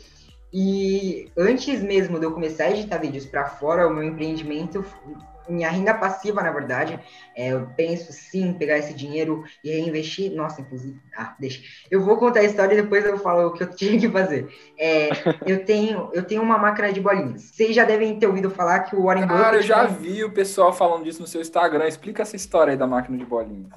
E 0.52 1.30
antes 1.36 1.82
mesmo 1.82 2.18
de 2.18 2.26
eu 2.26 2.32
começar 2.32 2.64
a 2.64 2.70
editar 2.70 2.98
vídeos 2.98 3.26
para 3.26 3.46
fora, 3.46 3.88
o 3.88 3.92
meu 3.92 4.04
empreendimento 4.04 4.84
minha 5.48 5.70
renda 5.70 5.94
passiva, 5.94 6.42
na 6.42 6.50
verdade. 6.50 6.98
É, 7.36 7.48
eu 7.48 7.68
penso 7.76 8.12
sim 8.12 8.52
pegar 8.54 8.78
esse 8.78 8.94
dinheiro 8.94 9.44
e 9.62 9.70
reinvestir. 9.70 10.32
Nossa, 10.32 10.60
inclusive. 10.60 10.98
Ah, 11.16 11.34
deixa. 11.38 11.62
Eu 11.90 12.02
vou 12.02 12.16
contar 12.16 12.40
a 12.40 12.44
história 12.44 12.74
e 12.74 12.82
depois 12.82 13.04
eu 13.04 13.18
falo 13.18 13.48
o 13.48 13.52
que 13.52 13.62
eu 13.62 13.70
tinha 13.74 13.98
que 13.98 14.08
fazer. 14.08 14.48
É, 14.78 15.10
eu, 15.46 15.64
tenho, 15.64 16.10
eu 16.12 16.22
tenho 16.22 16.42
uma 16.42 16.58
máquina 16.58 16.92
de 16.92 17.00
bolinhas. 17.00 17.50
Vocês 17.52 17.74
já 17.74 17.84
devem 17.84 18.18
ter 18.18 18.26
ouvido 18.26 18.50
falar 18.50 18.80
que 18.80 18.96
o 18.96 19.04
Warren 19.04 19.26
Cara, 19.26 19.32
Buffett. 19.32 19.68
Cara, 19.68 19.84
eu 19.84 19.88
já 19.90 19.96
vi 19.98 20.24
o 20.24 20.30
pessoal 20.30 20.72
falando 20.72 21.04
disso 21.04 21.20
no 21.20 21.26
seu 21.26 21.40
Instagram. 21.40 21.86
Explica 21.86 22.22
essa 22.22 22.36
história 22.36 22.72
aí 22.72 22.76
da 22.76 22.86
máquina 22.86 23.18
de 23.18 23.24
bolinhas. 23.24 23.72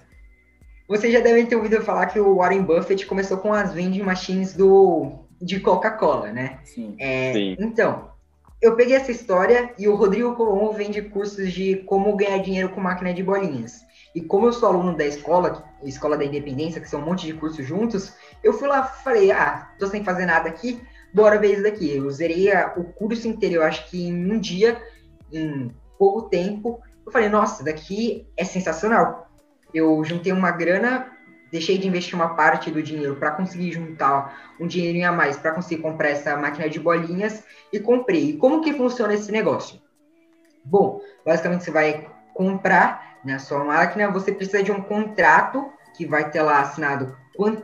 Vocês 0.88 1.12
já 1.12 1.20
devem 1.20 1.46
ter 1.46 1.58
ouvido 1.58 1.82
falar 1.82 2.06
que 2.06 2.20
o 2.20 2.38
Warren 2.38 2.64
Buffett 2.64 3.06
começou 3.06 3.38
com 3.40 3.54
as 3.54 3.74
vending 3.74 4.04
machines 4.04 4.54
do, 4.54 5.26
de 5.42 5.60
Coca-Cola, 5.60 6.32
né? 6.32 6.60
Sim. 6.64 6.96
É, 6.98 7.34
Sim. 7.34 7.58
Então, 7.60 8.07
eu 8.62 8.76
peguei 8.76 8.96
essa 8.96 9.12
história 9.12 9.74
e 9.78 9.88
o 9.88 9.96
Rodrigo 9.96 10.36
Colombo 10.36 10.74
vende 10.74 11.02
cursos 11.02 11.52
de 11.52 11.78
como 11.86 12.16
ganhar 12.16 12.40
dinheiro 12.40 12.70
com 12.70 12.82
máquina 12.82 13.14
de 13.14 13.24
bolinhas. 13.24 13.86
E 14.16 14.22
como 14.22 14.48
eu 14.48 14.54
sou 14.54 14.70
aluno 14.70 14.98
da 14.98 15.06
escola, 15.06 15.64
Escola 15.84 16.18
da 16.18 16.26
Independência, 16.26 16.82
que 16.82 16.90
são 16.90 17.02
um 17.02 17.06
monte 17.06 17.28
de 17.28 17.34
cursos 17.34 17.64
juntos, 17.66 18.14
eu 18.44 18.54
fui 18.54 18.68
lá 18.68 18.84
falei, 18.84 19.32
ah, 19.32 19.72
tô 19.78 19.86
sem 19.86 20.04
fazer 20.04 20.26
nada 20.26 20.50
aqui, 20.50 20.82
bora 21.14 21.38
ver 21.38 21.54
isso 21.54 21.64
daqui. 21.64 21.96
Eu 21.96 22.10
zerei 22.10 22.50
o 22.76 22.84
curso 22.84 23.28
inteiro, 23.28 23.56
eu 23.56 23.64
acho 23.64 23.88
que 23.90 24.08
em 24.08 24.32
um 24.32 24.40
dia, 24.40 24.82
em 25.32 25.72
pouco 26.00 26.24
tempo. 26.24 26.82
Eu 27.06 27.12
falei, 27.12 27.30
nossa, 27.30 27.64
daqui 27.64 28.28
é 28.36 28.44
sensacional. 28.44 29.30
Eu 29.72 30.04
juntei 30.04 30.32
uma 30.32 30.50
grana 30.50 31.12
deixei 31.52 31.78
de 31.78 31.88
investir 31.88 32.16
uma 32.16 32.36
parte 32.36 32.72
do 32.72 32.82
dinheiro 32.82 33.16
para 33.16 33.32
conseguir 33.32 33.72
juntar 33.72 34.56
um 34.60 34.68
dinheirinho 34.68 35.10
a 35.10 35.12
mais 35.12 35.38
para 35.38 35.52
conseguir 35.52 35.82
comprar 35.82 36.10
essa 36.10 36.36
máquina 36.36 36.70
de 36.70 36.80
bolinhas 36.80 37.44
e 37.72 37.80
comprei. 37.80 38.30
E 38.30 38.38
como 38.38 38.62
que 38.62 38.74
funciona 38.74 39.14
esse 39.14 39.32
negócio? 39.32 39.82
Bom, 40.64 41.02
basicamente 41.26 41.64
você 41.64 41.72
vai 41.72 42.10
comprar 42.34 43.20
na 43.24 43.34
né, 43.34 43.40
sua 43.40 43.64
máquina, 43.64 44.12
você 44.12 44.32
precisa 44.32 44.62
de 44.62 44.72
um 44.72 44.82
contrato 44.82 45.72
que 45.96 46.06
vai 46.06 46.30
ter 46.30 46.42
lá 46.42 46.60
assinado 46.60 47.16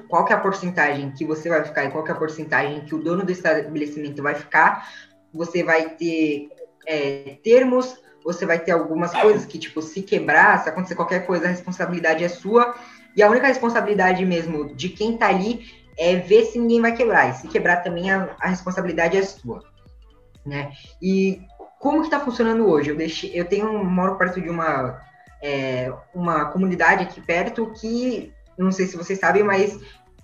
qual 0.08 0.24
que 0.26 0.32
é 0.32 0.36
a 0.36 0.40
porcentagem 0.40 1.12
que 1.12 1.26
você 1.26 1.50
vai 1.50 1.64
ficar 1.64 1.86
e 1.86 1.92
qual 1.92 2.04
que 2.04 2.12
é 2.12 2.14
a 2.14 2.18
porcentagem 2.18 2.82
que 2.82 2.94
o 2.94 3.02
dono 3.02 3.26
do 3.26 3.32
estabelecimento 3.32 4.22
vai 4.22 4.36
ficar. 4.36 4.88
Você 5.34 5.64
vai 5.64 5.90
ter 5.90 6.50
é, 6.88 7.38
termos, 7.44 7.98
você 8.24 8.46
vai 8.46 8.60
ter 8.60 8.72
algumas 8.72 9.12
coisas 9.14 9.46
que, 9.46 9.58
tipo, 9.58 9.82
se 9.82 10.02
quebrar, 10.02 10.62
se 10.62 10.70
acontecer 10.70 10.96
qualquer 10.96 11.26
coisa, 11.26 11.46
a 11.46 11.50
responsabilidade 11.50 12.24
é 12.24 12.30
sua. 12.30 12.76
E 13.16 13.22
a 13.22 13.30
única 13.30 13.48
responsabilidade 13.48 14.26
mesmo 14.26 14.74
de 14.76 14.90
quem 14.90 15.18
tá 15.18 15.28
ali 15.28 15.66
é 15.98 16.16
ver 16.16 16.46
se 16.46 16.60
ninguém 16.60 16.82
vai 16.82 16.96
quebrar. 16.96 17.30
E 17.30 17.34
se 17.34 17.48
quebrar 17.48 17.78
também, 17.78 18.12
a, 18.12 18.36
a 18.40 18.48
responsabilidade 18.48 19.18
é 19.18 19.24
sua. 19.24 19.64
Né? 20.46 20.72
E 21.02 21.42
como 21.80 22.00
que 22.00 22.08
está 22.08 22.20
funcionando 22.20 22.68
hoje? 22.68 22.90
Eu, 22.90 22.96
deixei, 22.96 23.32
eu 23.34 23.46
tenho, 23.46 23.84
moro 23.84 24.18
perto 24.18 24.42
de 24.42 24.50
uma, 24.50 25.02
é, 25.42 25.94
uma 26.14 26.46
comunidade 26.46 27.04
aqui 27.04 27.22
perto 27.22 27.72
que 27.80 28.34
não 28.58 28.72
sei 28.72 28.86
se 28.86 28.98
vocês 28.98 29.20
sabem, 29.20 29.44
mas 29.44 29.80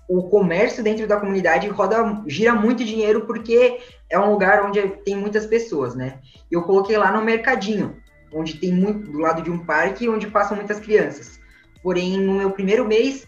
o 0.08 0.24
comércio 0.24 0.82
dentro 0.82 1.06
da 1.06 1.18
comunidade 1.18 1.68
roda, 1.68 2.22
gira 2.26 2.54
muito 2.54 2.84
dinheiro 2.84 3.26
porque 3.26 3.80
é 4.08 4.18
um 4.18 4.30
lugar 4.32 4.64
onde 4.64 4.80
tem 5.04 5.16
muitas 5.16 5.46
pessoas, 5.46 5.94
né? 5.94 6.18
Eu 6.50 6.62
coloquei 6.62 6.96
lá 6.96 7.12
no 7.12 7.24
mercadinho, 7.24 7.96
onde 8.32 8.56
tem 8.56 8.72
muito, 8.72 9.10
do 9.10 9.18
lado 9.18 9.42
de 9.42 9.50
um 9.50 9.64
parque, 9.64 10.08
onde 10.08 10.26
passam 10.26 10.56
muitas 10.56 10.80
crianças. 10.80 11.39
Porém, 11.82 12.18
no 12.18 12.34
meu 12.34 12.50
primeiro 12.50 12.86
mês, 12.86 13.26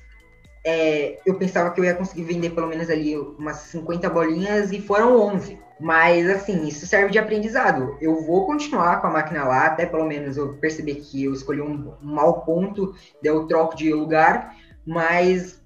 é, 0.65 1.19
eu 1.27 1.35
pensava 1.35 1.71
que 1.71 1.81
eu 1.81 1.85
ia 1.85 1.95
conseguir 1.95 2.25
vender 2.25 2.51
pelo 2.51 2.69
menos 2.69 2.89
ali 2.89 3.17
umas 3.17 3.57
50 3.57 4.09
bolinhas 4.11 4.71
e 4.73 4.81
foram 4.81 5.21
11. 5.21 5.59
Mas, 5.81 6.31
assim, 6.31 6.67
isso 6.69 6.87
serve 6.87 7.11
de 7.11 7.19
aprendizado. 7.19 7.97
Eu 8.01 8.23
vou 8.23 8.47
continuar 8.47 9.01
com 9.01 9.09
a 9.09 9.11
máquina 9.11 9.45
lá, 9.45 9.67
até 9.67 9.85
pelo 9.85 10.07
menos 10.07 10.37
eu 10.37 10.55
perceber 10.55 10.97
que 10.97 11.25
eu 11.25 11.33
escolhi 11.33 11.61
um, 11.61 11.93
um 12.01 12.15
mau 12.15 12.43
ponto, 12.43 12.95
deu 13.21 13.47
troco 13.49 13.77
de 13.77 13.93
lugar, 13.93 14.55
mas 14.87 15.61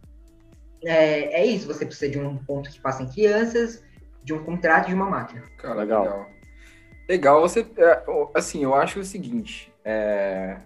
é, 0.82 1.43
é, 1.43 1.45
isso, 1.45 1.66
você 1.66 1.84
precisa 1.84 2.11
de 2.11 2.18
um 2.18 2.37
ponto 2.39 2.70
que 2.70 2.80
passa 2.80 3.03
em 3.03 3.09
crianças, 3.09 3.82
de 4.22 4.32
um 4.32 4.43
contrato 4.43 4.89
de 4.89 4.95
uma 4.95 5.11
máquina. 5.11 5.43
Cara, 5.59 5.74
legal. 5.74 6.05
Legal, 6.05 6.26
legal 7.09 7.41
você. 7.43 7.66
É, 7.76 8.03
assim, 8.34 8.64
eu 8.64 8.74
acho 8.74 9.01
o 9.01 9.05
seguinte: 9.05 9.72
é, 9.84 10.57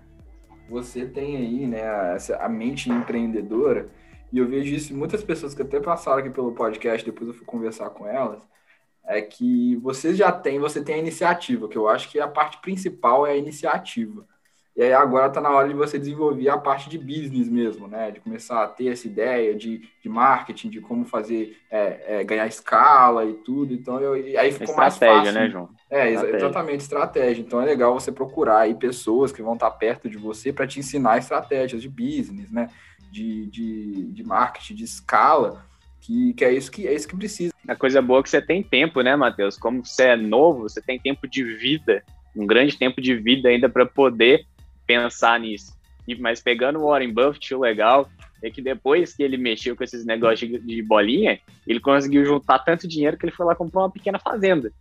você 0.71 1.05
tem 1.05 1.37
aí 1.37 1.67
né, 1.67 2.15
essa, 2.15 2.37
a 2.37 2.49
mente 2.49 2.89
empreendedora, 2.89 3.91
e 4.33 4.39
eu 4.39 4.47
vejo 4.47 4.73
isso 4.73 4.93
em 4.93 4.97
muitas 4.97 5.23
pessoas 5.25 5.53
que 5.53 5.63
até 5.63 5.81
passaram 5.81 6.21
aqui 6.21 6.31
pelo 6.31 6.53
podcast, 6.53 7.05
depois 7.05 7.29
eu 7.29 7.35
fui 7.35 7.45
conversar 7.45 7.91
com 7.91 8.07
elas, 8.07 8.41
é 9.05 9.21
que 9.21 9.75
você 9.77 10.15
já 10.15 10.31
tem, 10.31 10.61
você 10.61 10.83
tem 10.83 10.95
a 10.95 10.99
iniciativa, 10.99 11.69
que 11.69 11.77
eu 11.77 11.89
acho 11.89 12.09
que 12.09 12.21
a 12.21 12.29
parte 12.29 12.61
principal 12.61 13.27
é 13.27 13.33
a 13.33 13.37
iniciativa. 13.37 14.25
E 14.77 14.83
aí 14.83 14.93
agora 14.93 15.27
está 15.27 15.41
na 15.41 15.51
hora 15.51 15.69
de 15.69 15.75
você 15.75 15.99
desenvolver 15.99 16.49
a 16.49 16.57
parte 16.57 16.89
de 16.89 16.97
business 16.97 17.49
mesmo, 17.49 17.89
né? 17.89 18.11
De 18.11 18.21
começar 18.21 18.63
a 18.63 18.69
ter 18.69 18.89
essa 18.89 19.07
ideia 19.07 19.55
de, 19.55 19.83
de 20.03 20.09
marketing, 20.09 20.71
de 20.71 20.81
como 20.81 21.05
fazer, 21.05 21.57
é, 21.71 22.21
é, 22.21 22.25
ganhar 22.25 22.47
escala 22.47 23.25
e 23.25 23.35
tudo. 23.35 23.75
Então, 23.75 24.01
eu, 24.01 24.17
e 24.17 24.37
aí 24.37 24.53
ficou 24.53 24.77
mais 24.77 24.97
fácil. 24.97 25.33
né, 25.33 25.51
João? 25.51 25.69
É, 25.91 26.11
estratégia. 26.11 26.37
exatamente, 26.37 26.81
estratégia. 26.81 27.43
Então 27.43 27.61
é 27.61 27.65
legal 27.65 27.93
você 27.93 28.13
procurar 28.13 28.61
aí 28.61 28.75
pessoas 28.75 29.33
que 29.33 29.43
vão 29.43 29.55
estar 29.55 29.71
perto 29.73 30.09
de 30.09 30.17
você 30.17 30.53
para 30.53 30.67
te 30.67 30.79
ensinar 30.79 31.19
estratégias 31.19 31.83
de 31.83 31.89
business, 31.89 32.51
né? 32.51 32.69
De, 33.11 33.47
de, 33.47 34.05
de 34.13 34.25
marketing, 34.25 34.77
de 34.77 34.85
escala, 34.85 35.67
que, 36.01 36.33
que 36.35 36.45
é 36.45 36.53
isso 36.53 36.71
que 36.71 36.87
é 36.87 36.95
isso 36.95 37.09
que 37.09 37.17
precisa. 37.17 37.53
A 37.69 37.77
coisa 37.77 38.01
boa 38.01 38.21
é 38.21 38.23
que 38.23 38.31
você 38.31 38.41
tem 38.41 38.63
tempo, 38.63 39.01
né, 39.03 39.15
Matheus? 39.17 39.59
Como 39.59 39.85
você 39.85 40.05
é 40.05 40.17
novo, 40.17 40.63
você 40.63 40.81
tem 40.81 40.99
tempo 40.99 41.29
de 41.29 41.43
vida, 41.43 42.03
um 42.35 42.47
grande 42.47 42.77
tempo 42.79 43.01
de 43.01 43.15
vida 43.15 43.49
ainda 43.49 43.69
para 43.69 43.85
poder 43.85 44.47
pensar 44.91 45.39
nisso. 45.39 45.73
E, 46.09 46.17
mas 46.17 46.43
pegando 46.43 46.81
o 46.81 46.89
Warren 46.89 47.13
Buffett, 47.13 47.55
o 47.55 47.61
legal 47.61 48.11
é 48.43 48.51
que 48.51 48.61
depois 48.61 49.15
que 49.15 49.23
ele 49.23 49.37
mexeu 49.37 49.77
com 49.77 49.85
esses 49.85 50.05
negócios 50.05 50.51
de, 50.51 50.59
de 50.59 50.83
bolinha, 50.83 51.39
ele 51.67 51.79
conseguiu 51.79 52.25
juntar 52.25 52.59
tanto 52.61 52.89
dinheiro 52.89 53.17
que 53.17 53.27
ele 53.27 53.33
foi 53.33 53.47
lá 53.47 53.55
comprar 53.55 53.83
uma 53.83 53.91
pequena 53.91 54.19
fazenda. 54.19 54.73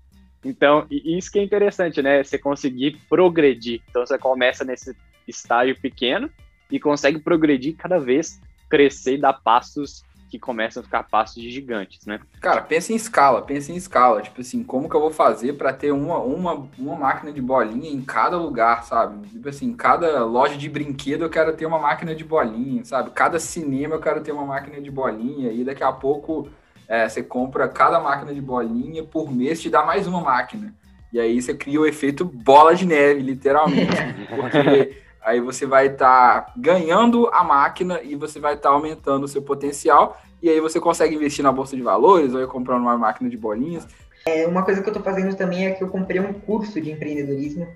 Então, 0.43 0.87
isso 0.89 1.31
que 1.31 1.37
é 1.37 1.43
interessante, 1.43 2.01
né? 2.01 2.23
Você 2.23 2.37
conseguir 2.39 2.97
progredir. 3.09 3.81
Então, 3.89 4.05
você 4.05 4.17
começa 4.17 4.63
nesse 4.63 4.95
estágio 5.27 5.79
pequeno 5.79 6.29
e 6.71 6.79
consegue 6.79 7.19
progredir 7.19 7.75
cada 7.75 7.99
vez, 7.99 8.41
crescer 8.69 9.15
e 9.15 9.21
dar 9.21 9.33
passos 9.33 10.03
que 10.29 10.37
começam 10.37 10.81
a 10.81 10.83
ficar 10.83 11.03
passos 11.03 11.41
de 11.41 11.49
gigantes, 11.49 12.05
né? 12.05 12.19
Cara, 12.39 12.61
pensa 12.61 12.93
em 12.93 12.95
escala, 12.95 13.41
pensa 13.41 13.71
em 13.71 13.75
escala. 13.75 14.21
Tipo 14.21 14.41
assim, 14.41 14.63
como 14.63 14.87
que 14.87 14.95
eu 14.95 15.01
vou 15.01 15.11
fazer 15.11 15.53
para 15.53 15.73
ter 15.73 15.91
uma, 15.91 16.19
uma, 16.19 16.67
uma 16.77 16.95
máquina 16.95 17.31
de 17.31 17.41
bolinha 17.41 17.89
em 17.89 18.01
cada 18.01 18.37
lugar, 18.37 18.83
sabe? 18.83 19.27
Tipo 19.27 19.49
assim, 19.49 19.73
cada 19.73 20.23
loja 20.23 20.55
de 20.55 20.69
brinquedo 20.69 21.23
eu 21.23 21.29
quero 21.29 21.53
ter 21.53 21.65
uma 21.65 21.79
máquina 21.79 22.13
de 22.13 22.23
bolinha, 22.23 22.85
sabe? 22.85 23.09
Cada 23.11 23.39
cinema 23.39 23.95
eu 23.95 24.01
quero 24.01 24.21
ter 24.21 24.31
uma 24.31 24.45
máquina 24.45 24.79
de 24.79 24.91
bolinha 24.91 25.51
e 25.51 25.63
daqui 25.63 25.83
a 25.83 25.91
pouco 25.91 26.47
é, 26.87 27.09
você 27.09 27.23
compra 27.23 27.67
cada 27.67 27.99
máquina 27.99 28.33
de 28.33 28.41
bolinha 28.41 29.03
por 29.03 29.31
mês 29.31 29.61
te 29.61 29.69
dá 29.69 29.83
mais 29.83 30.05
uma 30.05 30.21
máquina. 30.21 30.73
E 31.11 31.19
aí 31.19 31.41
você 31.41 31.55
cria 31.55 31.81
o 31.81 31.87
efeito 31.87 32.23
bola 32.23 32.75
de 32.75 32.85
neve, 32.85 33.21
literalmente. 33.21 33.95
porque 34.29 34.95
Aí 35.21 35.41
você 35.41 35.65
vai 35.65 35.87
estar 35.87 36.41
tá 36.41 36.53
ganhando 36.55 37.27
a 37.27 37.43
máquina 37.43 38.01
e 38.01 38.15
você 38.15 38.39
vai 38.39 38.55
estar 38.55 38.69
tá 38.69 38.75
aumentando 38.75 39.23
o 39.23 39.27
seu 39.27 39.41
potencial. 39.41 40.19
E 40.41 40.49
aí 40.49 40.59
você 40.59 40.79
consegue 40.79 41.15
investir 41.15 41.43
na 41.43 41.51
bolsa 41.51 41.75
de 41.75 41.81
valores 41.81 42.33
ou 42.33 42.47
comprando 42.47 42.81
uma 42.81 42.97
máquina 42.97 43.29
de 43.29 43.37
bolinhas. 43.37 43.87
É, 44.25 44.47
uma 44.47 44.63
coisa 44.63 44.81
que 44.81 44.87
eu 44.87 44.93
estou 44.93 45.03
fazendo 45.03 45.35
também 45.35 45.65
é 45.65 45.71
que 45.71 45.83
eu 45.83 45.89
comprei 45.89 46.19
um 46.19 46.33
curso 46.33 46.79
de 46.79 46.91
empreendedorismo 46.91 47.67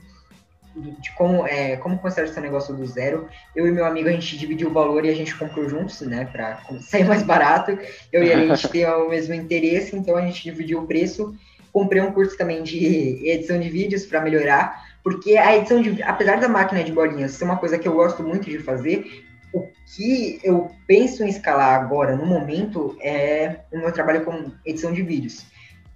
de 0.75 1.11
como, 1.11 1.45
é, 1.45 1.77
como 1.77 1.99
começar 1.99 2.23
esse 2.23 2.39
negócio 2.39 2.75
do 2.75 2.85
zero. 2.85 3.27
Eu 3.55 3.67
e 3.67 3.71
meu 3.71 3.85
amigo, 3.85 4.09
a 4.09 4.11
gente 4.11 4.37
dividiu 4.37 4.69
o 4.69 4.73
valor 4.73 5.05
e 5.05 5.09
a 5.09 5.15
gente 5.15 5.35
comprou 5.35 5.69
juntos, 5.69 6.01
né, 6.01 6.25
para 6.31 6.59
sair 6.81 7.05
mais 7.05 7.23
barato. 7.23 7.77
Eu 8.11 8.23
e 8.23 8.33
a 8.33 8.47
gente 8.47 8.67
tem 8.69 8.85
o 8.85 9.09
mesmo 9.09 9.33
interesse, 9.33 9.95
então 9.95 10.15
a 10.15 10.21
gente 10.21 10.43
dividiu 10.43 10.79
o 10.79 10.87
preço. 10.87 11.35
Comprei 11.73 12.01
um 12.01 12.13
curso 12.13 12.37
também 12.37 12.63
de 12.63 13.27
edição 13.27 13.59
de 13.59 13.69
vídeos 13.69 14.05
para 14.05 14.21
melhorar. 14.21 14.81
Porque 15.03 15.35
a 15.35 15.57
edição 15.57 15.81
de. 15.81 16.01
Apesar 16.03 16.39
da 16.39 16.47
máquina 16.47 16.83
de 16.83 16.93
bolinhas 16.93 17.31
ser 17.31 17.43
uma 17.43 17.57
coisa 17.57 17.77
que 17.77 17.87
eu 17.87 17.93
gosto 17.93 18.23
muito 18.23 18.49
de 18.49 18.59
fazer, 18.59 19.25
o 19.51 19.67
que 19.95 20.39
eu 20.43 20.71
penso 20.87 21.23
em 21.23 21.29
escalar 21.29 21.81
agora, 21.81 22.15
no 22.15 22.25
momento, 22.25 22.95
é 23.01 23.57
o 23.71 23.79
meu 23.79 23.91
trabalho 23.91 24.23
com 24.23 24.51
edição 24.65 24.93
de 24.93 25.01
vídeos. 25.01 25.45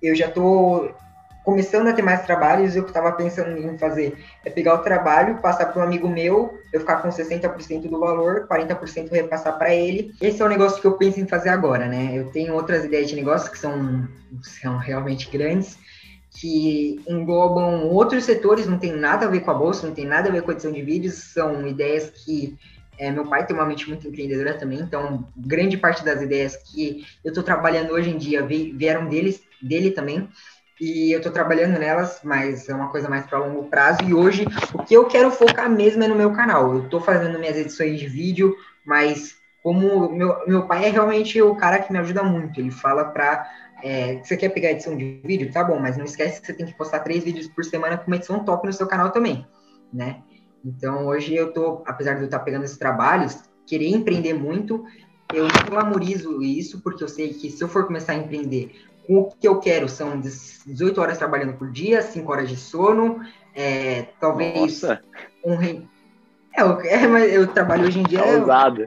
Eu 0.01 0.13
já 0.15 0.27
estou 0.27 0.93
começando 1.47 1.87
a 1.87 1.93
ter 1.93 2.01
mais 2.01 2.25
trabalhos, 2.25 2.75
eu 2.75 2.85
estava 2.85 3.09
pensando 3.13 3.57
em 3.57 3.77
fazer 3.77 4.17
é 4.43 4.49
pegar 4.49 4.73
o 4.73 4.79
trabalho, 4.79 5.37
passar 5.37 5.67
para 5.67 5.81
um 5.81 5.85
amigo 5.85 6.09
meu, 6.09 6.59
eu 6.73 6.81
ficar 6.81 6.97
com 6.97 7.07
60% 7.07 7.87
do 7.87 7.97
valor, 8.01 8.45
40% 8.49 9.09
repassar 9.09 9.57
para 9.57 9.73
ele. 9.73 10.13
Esse 10.19 10.41
é 10.41 10.45
o 10.45 10.49
negócio 10.49 10.81
que 10.81 10.85
eu 10.85 10.97
penso 10.97 11.21
em 11.21 11.25
fazer 11.25 11.47
agora, 11.47 11.87
né? 11.87 12.11
Eu 12.13 12.29
tenho 12.31 12.53
outras 12.53 12.83
ideias 12.83 13.07
de 13.07 13.15
negócio 13.15 13.49
que 13.49 13.57
são, 13.57 14.05
são 14.41 14.77
realmente 14.77 15.29
grandes, 15.31 15.79
que 16.31 17.01
englobam 17.07 17.87
outros 17.87 18.25
setores, 18.25 18.67
não 18.67 18.77
tem 18.77 18.91
nada 18.91 19.25
a 19.25 19.29
ver 19.29 19.39
com 19.39 19.51
a 19.51 19.53
bolsa, 19.53 19.87
não 19.87 19.93
tem 19.93 20.05
nada 20.05 20.27
a 20.27 20.31
ver 20.33 20.41
com 20.41 20.51
a 20.51 20.53
edição 20.53 20.73
de 20.73 20.81
vídeos, 20.81 21.13
são 21.13 21.65
ideias 21.65 22.09
que 22.09 22.57
é, 22.97 23.09
meu 23.09 23.25
pai 23.25 23.45
tem 23.45 23.55
uma 23.55 23.65
mente 23.65 23.87
muito 23.87 24.05
empreendedora 24.05 24.55
também, 24.55 24.81
então 24.81 25.25
grande 25.37 25.77
parte 25.77 26.03
das 26.03 26.21
ideias 26.21 26.57
que 26.57 27.05
eu 27.23 27.29
estou 27.29 27.43
trabalhando 27.43 27.91
hoje 27.93 28.09
em 28.09 28.17
dia 28.17 28.45
vieram 28.45 29.07
deles, 29.07 29.41
dele 29.61 29.91
também, 29.91 30.27
e 30.79 31.11
eu 31.11 31.17
estou 31.17 31.31
trabalhando 31.31 31.79
nelas, 31.79 32.19
mas 32.23 32.69
é 32.69 32.73
uma 32.73 32.89
coisa 32.89 33.09
mais 33.09 33.25
para 33.25 33.39
longo 33.39 33.63
prazo. 33.69 33.99
E 34.03 34.13
hoje 34.13 34.45
o 34.73 34.83
que 34.83 34.93
eu 34.93 35.05
quero 35.05 35.31
focar 35.31 35.69
mesmo 35.69 36.03
é 36.03 36.07
no 36.07 36.15
meu 36.15 36.31
canal. 36.31 36.75
Eu 36.75 36.83
estou 36.83 37.01
fazendo 37.01 37.39
minhas 37.39 37.57
edições 37.57 37.99
de 37.99 38.07
vídeo, 38.07 38.55
mas 38.85 39.35
como 39.63 40.09
meu, 40.09 40.47
meu 40.47 40.67
pai 40.67 40.85
é 40.85 40.89
realmente 40.89 41.41
o 41.41 41.55
cara 41.55 41.79
que 41.79 41.91
me 41.91 41.99
ajuda 41.99 42.23
muito, 42.23 42.59
ele 42.59 42.71
fala 42.71 43.05
para 43.05 43.49
é, 43.83 44.17
você 44.23 44.37
quer 44.37 44.49
pegar 44.49 44.71
edição 44.71 44.95
de 44.95 45.19
vídeo? 45.23 45.51
Tá 45.51 45.63
bom, 45.63 45.79
mas 45.79 45.97
não 45.97 46.05
esquece 46.05 46.39
que 46.39 46.47
você 46.47 46.53
tem 46.53 46.65
que 46.65 46.77
postar 46.77 46.99
três 46.99 47.23
vídeos 47.23 47.47
por 47.47 47.63
semana 47.65 47.97
com 47.97 48.07
uma 48.07 48.15
edição 48.15 48.43
top 48.43 48.65
no 48.65 48.73
seu 48.73 48.87
canal 48.87 49.11
também, 49.11 49.45
né? 49.93 50.21
Então, 50.65 51.07
hoje 51.07 51.35
eu 51.35 51.53
tô, 51.53 51.83
apesar 51.85 52.15
de 52.15 52.21
eu 52.21 52.25
estar 52.25 52.39
pegando 52.39 52.65
esses 52.65 52.77
trabalhos, 52.77 53.37
querer 53.65 53.89
empreender 53.89 54.33
muito, 54.33 54.85
eu 55.33 55.47
glamorizo 55.69 56.41
isso, 56.41 56.81
porque 56.81 57.03
eu 57.03 57.07
sei 57.07 57.33
que 57.33 57.51
se 57.51 57.61
eu 57.61 57.67
for 57.67 57.85
começar 57.85 58.13
a 58.13 58.15
empreender, 58.15 58.71
com 59.07 59.19
o 59.19 59.31
que 59.31 59.47
eu 59.47 59.59
quero 59.59 59.87
são 59.87 60.19
18 60.19 60.99
horas 60.99 61.17
trabalhando 61.17 61.53
por 61.53 61.71
dia, 61.71 62.01
5 62.01 62.31
horas 62.31 62.49
de 62.49 62.57
sono, 62.57 63.21
é, 63.55 64.07
talvez 64.19 64.81
Nossa. 64.81 65.01
um... 65.43 65.53
É, 66.53 66.61
eu, 66.61 66.81
é, 66.81 67.07
mas 67.07 67.33
eu 67.33 67.47
trabalho 67.47 67.87
hoje 67.87 67.99
em 67.99 68.03
dia... 68.03 68.19
É 68.19 68.37
ousado. 68.37 68.85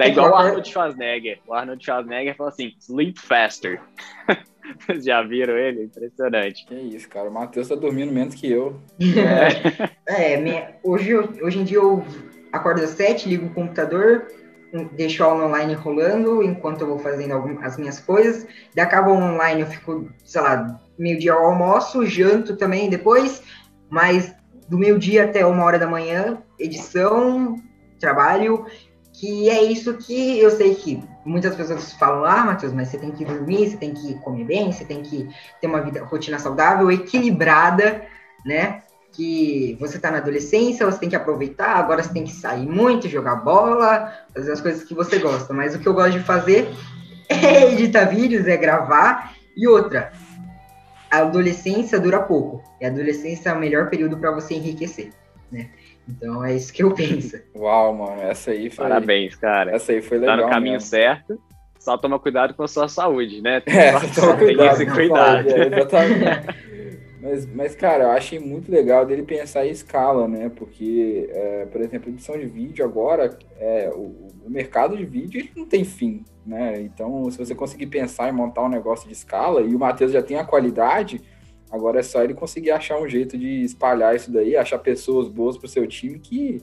É 0.00 0.08
igual 0.08 0.30
o 0.30 0.34
Arnold 0.34 0.66
Schwarzenegger. 0.66 1.40
O 1.46 1.52
Arnold 1.52 1.84
Schwarzenegger 1.84 2.34
fala 2.34 2.48
assim: 2.48 2.72
sleep 2.80 3.20
faster. 3.20 3.80
Vocês 4.80 5.04
já 5.04 5.22
viram 5.22 5.56
ele? 5.58 5.84
Impressionante. 5.84 6.64
Que 6.64 6.74
isso, 6.74 7.08
cara. 7.08 7.28
O 7.28 7.32
Matheus 7.32 7.68
tá 7.68 7.74
dormindo 7.74 8.10
menos 8.10 8.34
que 8.34 8.50
eu. 8.50 8.80
É, 10.06 10.32
é 10.34 10.36
minha, 10.38 10.74
hoje, 10.82 11.14
hoje 11.14 11.58
em 11.58 11.64
dia 11.64 11.76
eu 11.76 12.02
acordo 12.50 12.82
às 12.82 12.90
sete, 12.90 13.28
ligo 13.28 13.46
o 13.46 13.54
computador, 13.54 14.26
deixo 14.92 15.24
a 15.24 15.34
online 15.34 15.74
rolando 15.74 16.42
enquanto 16.42 16.82
eu 16.82 16.88
vou 16.88 16.98
fazendo 16.98 17.32
algumas, 17.32 17.64
as 17.64 17.76
minhas 17.76 18.00
coisas. 18.00 18.46
De 18.74 18.80
acaba 18.80 19.10
online, 19.10 19.62
eu 19.62 19.66
fico, 19.66 20.08
sei 20.24 20.40
lá, 20.40 20.80
meio-dia 20.98 21.32
ao 21.32 21.46
almoço, 21.46 22.06
janto 22.06 22.56
também 22.56 22.88
depois, 22.88 23.42
mas 23.88 24.34
do 24.68 24.78
meio-dia 24.78 25.24
até 25.24 25.44
uma 25.44 25.64
hora 25.64 25.78
da 25.78 25.86
manhã, 25.86 26.38
edição, 26.58 27.56
trabalho, 27.98 28.66
que 29.12 29.50
é 29.50 29.62
isso 29.62 29.94
que 29.94 30.38
eu 30.38 30.50
sei 30.50 30.74
que 30.74 31.02
muitas 31.24 31.54
pessoas 31.54 31.92
falam, 31.94 32.24
ah, 32.24 32.44
Matheus, 32.44 32.72
mas 32.72 32.88
você 32.88 32.98
tem 32.98 33.10
que 33.10 33.24
dormir, 33.24 33.68
você 33.68 33.76
tem 33.76 33.92
que 33.92 34.14
comer 34.20 34.44
bem, 34.44 34.72
você 34.72 34.84
tem 34.84 35.02
que 35.02 35.28
ter 35.60 35.66
uma 35.66 35.82
vida, 35.82 36.02
rotina 36.04 36.38
saudável, 36.38 36.90
equilibrada, 36.90 38.02
né? 38.46 38.82
Que 39.12 39.76
você 39.80 39.98
tá 39.98 40.10
na 40.10 40.18
adolescência, 40.18 40.86
você 40.86 40.98
tem 40.98 41.08
que 41.08 41.16
aproveitar, 41.16 41.76
agora 41.76 42.02
você 42.02 42.12
tem 42.12 42.24
que 42.24 42.32
sair 42.32 42.66
muito, 42.66 43.08
jogar 43.08 43.36
bola, 43.36 44.12
fazer 44.34 44.52
as 44.52 44.60
coisas 44.60 44.84
que 44.84 44.94
você 44.94 45.18
gosta. 45.18 45.52
Mas 45.52 45.74
o 45.74 45.78
que 45.78 45.88
eu 45.88 45.94
gosto 45.94 46.12
de 46.12 46.20
fazer 46.20 46.68
é 47.28 47.72
editar 47.72 48.04
vídeos, 48.04 48.46
é 48.46 48.56
gravar. 48.56 49.34
E 49.56 49.66
outra, 49.66 50.12
a 51.10 51.18
adolescência 51.18 51.98
dura 51.98 52.20
pouco. 52.20 52.62
E 52.80 52.84
a 52.84 52.88
adolescência 52.88 53.50
é 53.50 53.52
o 53.52 53.58
melhor 53.58 53.90
período 53.90 54.16
para 54.16 54.30
você 54.30 54.54
enriquecer, 54.54 55.10
né? 55.50 55.70
Então 56.08 56.44
é 56.44 56.54
isso 56.54 56.72
que 56.72 56.82
eu 56.82 56.92
penso. 56.92 57.38
Uau, 57.54 57.94
mano, 57.94 58.22
essa 58.22 58.50
aí 58.50 58.70
foi. 58.70 58.88
Parabéns, 58.88 59.34
cara. 59.36 59.72
Essa 59.72 59.92
aí 59.92 60.02
foi 60.02 60.18
legal. 60.18 60.36
Tá 60.36 60.42
no 60.44 60.48
caminho 60.48 60.74
mesmo. 60.74 60.88
certo. 60.88 61.40
Só 61.78 61.96
toma 61.96 62.18
cuidado 62.18 62.52
com 62.54 62.62
a 62.62 62.68
sua 62.68 62.88
saúde, 62.88 63.40
né? 63.40 63.62
É, 63.66 63.92
só 63.92 64.20
toma 64.20 64.36
cuidado. 64.36 64.76
Tem 64.76 64.86
esse 64.86 64.94
cuidado. 64.94 65.48
É, 65.48 65.66
exatamente. 65.66 66.69
Mas, 67.20 67.44
mas, 67.46 67.74
cara, 67.74 68.04
eu 68.04 68.10
achei 68.10 68.38
muito 68.38 68.72
legal 68.72 69.04
dele 69.04 69.22
pensar 69.22 69.66
em 69.66 69.70
escala, 69.70 70.26
né? 70.26 70.48
Porque, 70.48 71.28
é, 71.30 71.66
por 71.66 71.80
exemplo, 71.82 72.08
edição 72.08 72.38
de 72.38 72.46
vídeo 72.46 72.82
agora, 72.82 73.38
é, 73.58 73.90
o, 73.94 74.30
o, 74.46 74.50
mercado 74.50 74.96
de 74.96 75.04
vídeo 75.04 75.46
não 75.54 75.66
tem 75.66 75.84
fim, 75.84 76.24
né? 76.46 76.80
Então, 76.80 77.30
se 77.30 77.36
você 77.36 77.54
conseguir 77.54 77.86
pensar 77.86 78.30
em 78.30 78.32
montar 78.32 78.64
um 78.64 78.70
negócio 78.70 79.06
de 79.06 79.12
escala, 79.12 79.60
e 79.60 79.74
o 79.74 79.78
Matheus 79.78 80.12
já 80.12 80.22
tem 80.22 80.38
a 80.38 80.44
qualidade, 80.44 81.20
agora 81.70 82.00
é 82.00 82.02
só 82.02 82.24
ele 82.24 82.32
conseguir 82.32 82.70
achar 82.70 82.98
um 82.98 83.08
jeito 83.08 83.36
de 83.36 83.62
espalhar 83.64 84.16
isso 84.16 84.32
daí, 84.32 84.56
achar 84.56 84.78
pessoas 84.78 85.28
boas 85.28 85.58
para 85.58 85.66
o 85.66 85.68
seu 85.68 85.86
time 85.86 86.18
que 86.18 86.62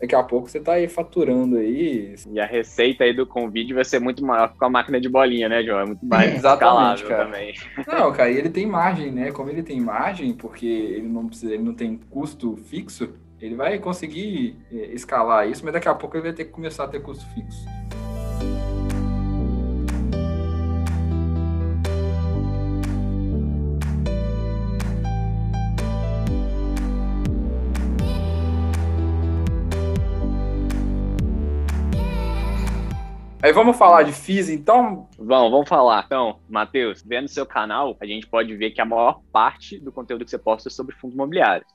daqui 0.00 0.14
a 0.14 0.22
pouco 0.22 0.48
você 0.48 0.60
tá 0.60 0.74
aí 0.74 0.88
faturando 0.88 1.56
aí. 1.56 2.14
E 2.30 2.40
a 2.40 2.46
receita 2.46 3.04
aí 3.04 3.12
do 3.12 3.26
convite 3.26 3.74
vai 3.74 3.84
ser 3.84 3.98
muito 3.98 4.24
maior 4.24 4.54
com 4.56 4.64
a 4.64 4.70
máquina 4.70 5.00
de 5.00 5.08
bolinha, 5.08 5.48
né, 5.48 5.62
João? 5.62 5.80
É 5.80 5.86
muito 5.86 6.04
mais 6.04 6.34
Exatamente, 6.36 7.04
cara. 7.04 7.24
também. 7.24 7.54
Não, 7.86 8.12
cara, 8.12 8.30
e 8.30 8.36
ele 8.36 8.50
tem 8.50 8.66
margem, 8.66 9.10
né? 9.10 9.32
Como 9.32 9.50
ele 9.50 9.62
tem 9.62 9.80
margem, 9.80 10.32
porque 10.32 10.66
ele 10.66 11.08
não 11.08 11.26
precisa, 11.26 11.54
ele 11.54 11.62
não 11.62 11.74
tem 11.74 11.98
custo 12.10 12.56
fixo, 12.56 13.12
ele 13.40 13.54
vai 13.54 13.78
conseguir 13.78 14.56
eh, 14.72 14.90
escalar 14.92 15.48
isso, 15.48 15.64
mas 15.64 15.72
daqui 15.72 15.88
a 15.88 15.94
pouco 15.94 16.16
ele 16.16 16.24
vai 16.24 16.32
ter 16.32 16.44
que 16.44 16.50
começar 16.50 16.84
a 16.84 16.88
ter 16.88 17.00
custo 17.00 17.24
fixo. 17.34 17.64
Aí 33.40 33.52
vamos 33.52 33.76
falar 33.76 34.02
de 34.02 34.12
FIIs, 34.12 34.48
então? 34.48 35.08
Vamos, 35.16 35.52
vamos 35.52 35.68
falar. 35.68 36.02
Então, 36.04 36.40
Matheus, 36.48 37.04
vendo 37.06 37.28
seu 37.28 37.46
canal, 37.46 37.96
a 38.00 38.04
gente 38.04 38.26
pode 38.26 38.56
ver 38.56 38.72
que 38.72 38.80
a 38.80 38.84
maior 38.84 39.20
parte 39.32 39.78
do 39.78 39.92
conteúdo 39.92 40.24
que 40.24 40.30
você 40.30 40.38
posta 40.38 40.68
é 40.68 40.72
sobre 40.72 40.96
fundos 40.96 41.14
imobiliários. 41.14 41.70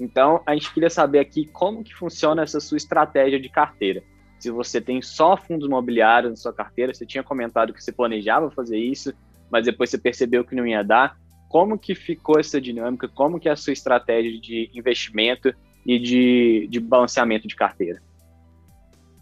Então, 0.00 0.42
a 0.46 0.54
gente 0.54 0.72
queria 0.72 0.88
saber 0.88 1.18
aqui 1.18 1.44
como 1.44 1.84
que 1.84 1.94
funciona 1.94 2.42
essa 2.42 2.60
sua 2.60 2.78
estratégia 2.78 3.38
de 3.38 3.50
carteira. 3.50 4.02
Se 4.40 4.50
você 4.50 4.80
tem 4.80 5.02
só 5.02 5.36
fundos 5.36 5.68
imobiliários 5.68 6.30
na 6.30 6.36
sua 6.36 6.52
carteira, 6.52 6.94
você 6.94 7.04
tinha 7.04 7.22
comentado 7.22 7.74
que 7.74 7.84
você 7.84 7.92
planejava 7.92 8.50
fazer 8.50 8.78
isso, 8.78 9.12
mas 9.50 9.66
depois 9.66 9.90
você 9.90 9.98
percebeu 9.98 10.42
que 10.46 10.54
não 10.54 10.66
ia 10.66 10.82
dar. 10.82 11.18
Como 11.50 11.78
que 11.78 11.94
ficou 11.94 12.40
essa 12.40 12.58
dinâmica? 12.58 13.06
Como 13.06 13.38
que 13.38 13.50
é 13.50 13.52
a 13.52 13.56
sua 13.56 13.74
estratégia 13.74 14.40
de 14.40 14.70
investimento 14.72 15.54
e 15.84 15.98
de, 15.98 16.66
de 16.70 16.80
balanceamento 16.80 17.46
de 17.46 17.54
carteira? 17.54 18.00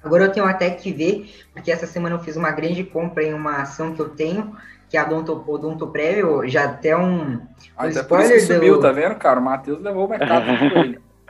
Agora 0.03 0.25
eu 0.25 0.33
tenho 0.33 0.47
até 0.47 0.71
que 0.71 0.93
ver, 0.93 1.31
porque 1.53 1.71
essa 1.71 1.87
semana 1.87 2.15
eu 2.15 2.21
fiz 2.21 2.37
uma 2.37 2.51
grande 2.51 2.83
compra 2.85 3.23
em 3.23 3.35
uma 3.35 3.63
ação 3.63 3.95
que 3.95 4.01
eu 4.01 4.09
tenho, 4.09 4.57
que 4.89 4.97
é 4.97 5.01
a 5.01 5.05
Odonto, 5.05 5.45
Odonto 5.47 5.87
Prévio, 5.89 6.49
já 6.49 6.65
até 6.65 6.97
um, 6.97 7.35
um 7.35 7.41
até 7.77 8.01
spoiler 8.01 8.39
por 8.39 8.55
subiu, 8.55 8.81
tá 8.81 8.93
vendo, 8.93 9.15
cara? 9.17 9.39
O 9.39 9.43
Matheus 9.43 9.81
levou 9.81 10.07
o 10.07 10.11
mercado 10.11 10.47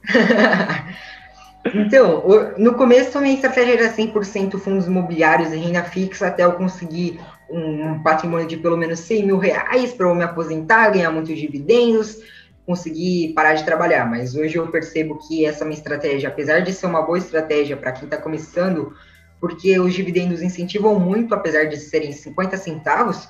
então, 1.74 2.24
no 2.56 2.74
começo 2.74 3.20
minha 3.20 3.34
estratégia 3.34 3.74
era 3.74 3.92
100% 3.92 4.58
fundos 4.58 4.86
imobiliários 4.86 5.52
e 5.52 5.56
renda 5.56 5.82
fixa, 5.82 6.28
até 6.28 6.44
eu 6.44 6.52
conseguir 6.52 7.20
um 7.50 8.00
patrimônio 8.02 8.46
de 8.46 8.56
pelo 8.56 8.76
menos 8.76 9.00
100 9.00 9.26
mil 9.26 9.36
reais 9.36 9.92
para 9.92 10.06
eu 10.06 10.14
me 10.14 10.22
aposentar, 10.22 10.90
ganhar 10.90 11.10
muitos 11.10 11.36
dividendos, 11.36 12.18
conseguir 12.66 13.32
parar 13.34 13.54
de 13.54 13.64
trabalhar, 13.64 14.08
mas 14.08 14.34
hoje 14.34 14.56
eu 14.56 14.66
percebo 14.68 15.18
que 15.26 15.44
essa 15.44 15.64
minha 15.64 15.76
estratégia, 15.76 16.28
apesar 16.28 16.60
de 16.60 16.72
ser 16.72 16.86
uma 16.86 17.02
boa 17.02 17.18
estratégia 17.18 17.76
para 17.76 17.92
quem 17.92 18.04
está 18.04 18.16
começando, 18.16 18.94
porque 19.40 19.78
os 19.80 19.94
dividendos 19.94 20.42
incentivam 20.42 20.98
muito, 20.98 21.34
apesar 21.34 21.64
de 21.64 21.76
serem 21.76 22.12
50 22.12 22.56
centavos, 22.56 23.28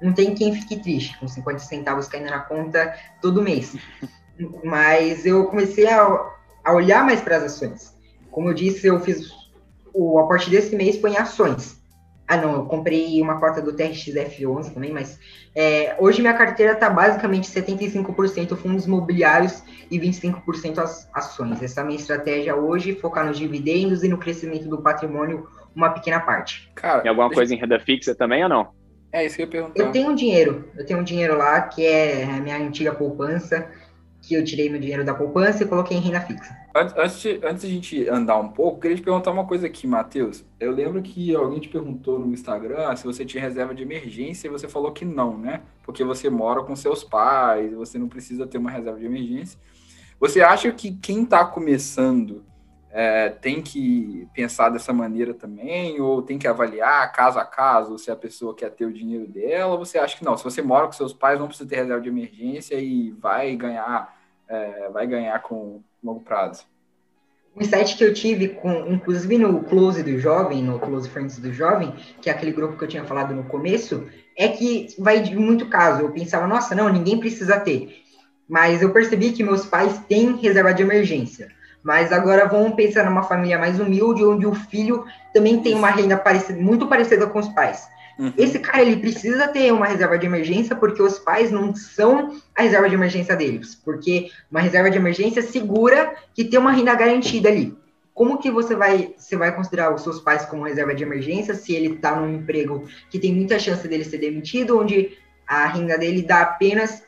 não 0.00 0.12
tem 0.12 0.34
quem 0.34 0.54
fique 0.54 0.80
triste 0.80 1.18
com 1.18 1.28
50 1.28 1.58
centavos 1.60 2.08
caindo 2.08 2.30
na 2.30 2.40
conta 2.40 2.94
todo 3.20 3.42
mês. 3.42 3.76
Mas 4.64 5.24
eu 5.24 5.44
comecei 5.46 5.86
a, 5.86 6.32
a 6.64 6.72
olhar 6.72 7.04
mais 7.04 7.20
para 7.20 7.36
as 7.36 7.44
ações. 7.44 7.94
Como 8.30 8.48
eu 8.48 8.54
disse, 8.54 8.86
eu 8.86 8.98
fiz 8.98 9.32
o 9.94 10.18
aporte 10.18 10.50
desse 10.50 10.74
mês 10.74 10.98
foi 10.98 11.12
em 11.12 11.16
ações. 11.16 11.80
Ah, 12.26 12.38
não, 12.38 12.54
eu 12.54 12.64
comprei 12.64 13.20
uma 13.20 13.38
cota 13.38 13.60
do 13.60 13.74
TRXF11 13.74 14.72
também, 14.72 14.92
mas 14.92 15.18
é, 15.54 15.94
hoje 15.98 16.22
minha 16.22 16.32
carteira 16.32 16.72
está 16.72 16.88
basicamente 16.88 17.48
75% 17.48 18.56
fundos 18.56 18.86
imobiliários 18.86 19.62
e 19.90 19.98
25% 19.98 20.78
as 20.78 21.08
ações. 21.12 21.62
Essa 21.62 21.80
é 21.80 21.82
a 21.82 21.86
minha 21.86 21.98
estratégia 21.98 22.56
hoje, 22.56 22.94
focar 22.94 23.26
nos 23.26 23.38
dividendos 23.38 24.02
e 24.02 24.08
no 24.08 24.16
crescimento 24.16 24.68
do 24.68 24.80
patrimônio, 24.80 25.46
uma 25.76 25.90
pequena 25.90 26.18
parte. 26.18 26.70
Cara, 26.74 27.02
Tem 27.02 27.10
alguma 27.10 27.30
coisa 27.30 27.54
em 27.54 27.58
renda 27.58 27.78
fixa 27.78 28.14
também 28.14 28.42
ou 28.42 28.48
não? 28.48 28.68
É 29.12 29.24
isso 29.24 29.36
que 29.36 29.42
eu 29.42 29.46
ia 29.46 29.50
perguntar. 29.50 29.80
Eu 29.80 29.92
tenho 29.92 30.10
um 30.10 30.14
dinheiro, 30.14 30.68
eu 30.76 30.84
tenho 30.84 30.98
um 30.98 31.04
dinheiro 31.04 31.36
lá 31.36 31.60
que 31.60 31.86
é 31.86 32.24
a 32.24 32.40
minha 32.40 32.56
antiga 32.56 32.92
poupança, 32.92 33.70
que 34.26 34.34
eu 34.34 34.44
tirei 34.44 34.70
meu 34.70 34.80
dinheiro 34.80 35.04
da 35.04 35.14
poupança 35.14 35.62
e 35.62 35.66
coloquei 35.66 35.96
em 35.96 36.00
renda 36.00 36.20
fixa. 36.20 36.56
Antes, 36.74 37.20
de, 37.20 37.40
antes 37.44 37.62
de 37.62 37.66
a 37.68 37.70
gente 37.70 38.08
andar 38.08 38.38
um 38.38 38.48
pouco, 38.48 38.80
queria 38.80 38.96
te 38.96 39.02
perguntar 39.02 39.30
uma 39.30 39.46
coisa 39.46 39.66
aqui, 39.66 39.86
Matheus. 39.86 40.44
Eu 40.58 40.72
lembro 40.72 41.00
que 41.02 41.34
alguém 41.34 41.60
te 41.60 41.68
perguntou 41.68 42.18
no 42.18 42.32
Instagram 42.32 42.94
se 42.96 43.04
você 43.04 43.24
tinha 43.24 43.42
reserva 43.42 43.74
de 43.74 43.82
emergência 43.82 44.48
e 44.48 44.50
você 44.50 44.66
falou 44.66 44.90
que 44.92 45.04
não, 45.04 45.38
né? 45.38 45.60
Porque 45.82 46.02
você 46.02 46.30
mora 46.30 46.62
com 46.62 46.74
seus 46.74 47.04
pais, 47.04 47.72
você 47.72 47.98
não 47.98 48.08
precisa 48.08 48.46
ter 48.46 48.58
uma 48.58 48.70
reserva 48.70 48.98
de 48.98 49.06
emergência. 49.06 49.58
Você 50.18 50.40
acha 50.40 50.72
que 50.72 50.92
quem 50.92 51.24
está 51.24 51.44
começando 51.44 52.44
é, 52.96 53.28
tem 53.28 53.60
que 53.60 54.28
pensar 54.32 54.68
dessa 54.68 54.92
maneira 54.92 55.34
também, 55.34 56.00
ou 56.00 56.22
tem 56.22 56.38
que 56.38 56.46
avaliar 56.46 57.12
caso 57.12 57.40
a 57.40 57.44
caso 57.44 57.98
se 57.98 58.08
a 58.08 58.14
pessoa 58.14 58.54
quer 58.54 58.70
ter 58.70 58.86
o 58.86 58.92
dinheiro 58.92 59.26
dela, 59.26 59.76
você 59.76 59.98
acha 59.98 60.16
que 60.16 60.24
não, 60.24 60.36
se 60.36 60.44
você 60.44 60.62
mora 60.62 60.86
com 60.86 60.92
seus 60.92 61.12
pais, 61.12 61.40
não 61.40 61.48
precisa 61.48 61.68
ter 61.68 61.74
reserva 61.74 62.00
de 62.00 62.08
emergência 62.08 62.76
e 62.76 63.10
vai 63.10 63.56
ganhar, 63.56 64.16
é, 64.48 64.88
vai 64.90 65.08
ganhar 65.08 65.36
com 65.42 65.82
longo 66.04 66.20
prazo? 66.20 66.64
Um 67.56 67.62
insight 67.62 67.96
que 67.96 68.04
eu 68.04 68.14
tive, 68.14 68.48
com, 68.50 68.86
inclusive 68.86 69.38
no 69.38 69.64
Close 69.64 70.00
do 70.00 70.16
Jovem, 70.16 70.62
no 70.62 70.78
Close 70.78 71.08
Friends 71.08 71.38
do 71.38 71.52
Jovem, 71.52 71.92
que 72.22 72.30
é 72.30 72.32
aquele 72.32 72.52
grupo 72.52 72.78
que 72.78 72.84
eu 72.84 72.88
tinha 72.88 73.04
falado 73.04 73.34
no 73.34 73.42
começo, 73.42 74.08
é 74.36 74.46
que 74.46 74.94
vai 75.00 75.20
de 75.20 75.34
muito 75.34 75.68
caso. 75.68 76.02
Eu 76.02 76.12
pensava, 76.12 76.46
nossa, 76.46 76.76
não, 76.76 76.88
ninguém 76.88 77.18
precisa 77.18 77.58
ter. 77.58 78.04
Mas 78.48 78.82
eu 78.82 78.92
percebi 78.92 79.32
que 79.32 79.42
meus 79.42 79.66
pais 79.66 79.98
têm 80.08 80.36
reserva 80.36 80.72
de 80.72 80.82
emergência. 80.82 81.48
Mas 81.84 82.10
agora 82.12 82.48
vamos 82.48 82.74
pensar 82.74 83.04
numa 83.04 83.22
família 83.22 83.58
mais 83.58 83.78
humilde, 83.78 84.24
onde 84.24 84.46
o 84.46 84.54
filho 84.54 85.04
também 85.34 85.60
tem 85.60 85.74
uma 85.74 85.90
renda 85.90 86.16
parecida, 86.16 86.58
muito 86.58 86.86
parecida 86.86 87.26
com 87.26 87.38
os 87.38 87.48
pais. 87.48 87.86
Uhum. 88.18 88.32
Esse 88.38 88.58
cara 88.58 88.80
ele 88.80 88.96
precisa 88.96 89.48
ter 89.48 89.70
uma 89.70 89.86
reserva 89.86 90.18
de 90.18 90.24
emergência 90.24 90.74
porque 90.74 91.02
os 91.02 91.18
pais 91.18 91.50
não 91.50 91.74
são 91.74 92.40
a 92.56 92.62
reserva 92.62 92.88
de 92.88 92.94
emergência 92.94 93.36
deles, 93.36 93.74
porque 93.74 94.30
uma 94.50 94.60
reserva 94.60 94.90
de 94.90 94.96
emergência 94.96 95.42
segura 95.42 96.14
que 96.32 96.44
tem 96.44 96.58
uma 96.58 96.72
renda 96.72 96.94
garantida 96.94 97.50
ali. 97.50 97.76
Como 98.14 98.38
que 98.38 98.50
você 98.50 98.74
vai, 98.74 99.12
você 99.18 99.36
vai 99.36 99.54
considerar 99.54 99.92
os 99.92 100.02
seus 100.02 100.20
pais 100.20 100.46
como 100.46 100.62
reserva 100.62 100.94
de 100.94 101.02
emergência 101.02 101.54
se 101.54 101.74
ele 101.74 101.94
está 101.94 102.14
num 102.14 102.36
emprego 102.36 102.84
que 103.10 103.18
tem 103.18 103.34
muita 103.34 103.58
chance 103.58 103.86
dele 103.88 104.04
ser 104.04 104.18
demitido, 104.18 104.78
onde 104.78 105.18
a 105.46 105.66
renda 105.66 105.98
dele 105.98 106.22
dá 106.22 106.42
apenas 106.42 107.02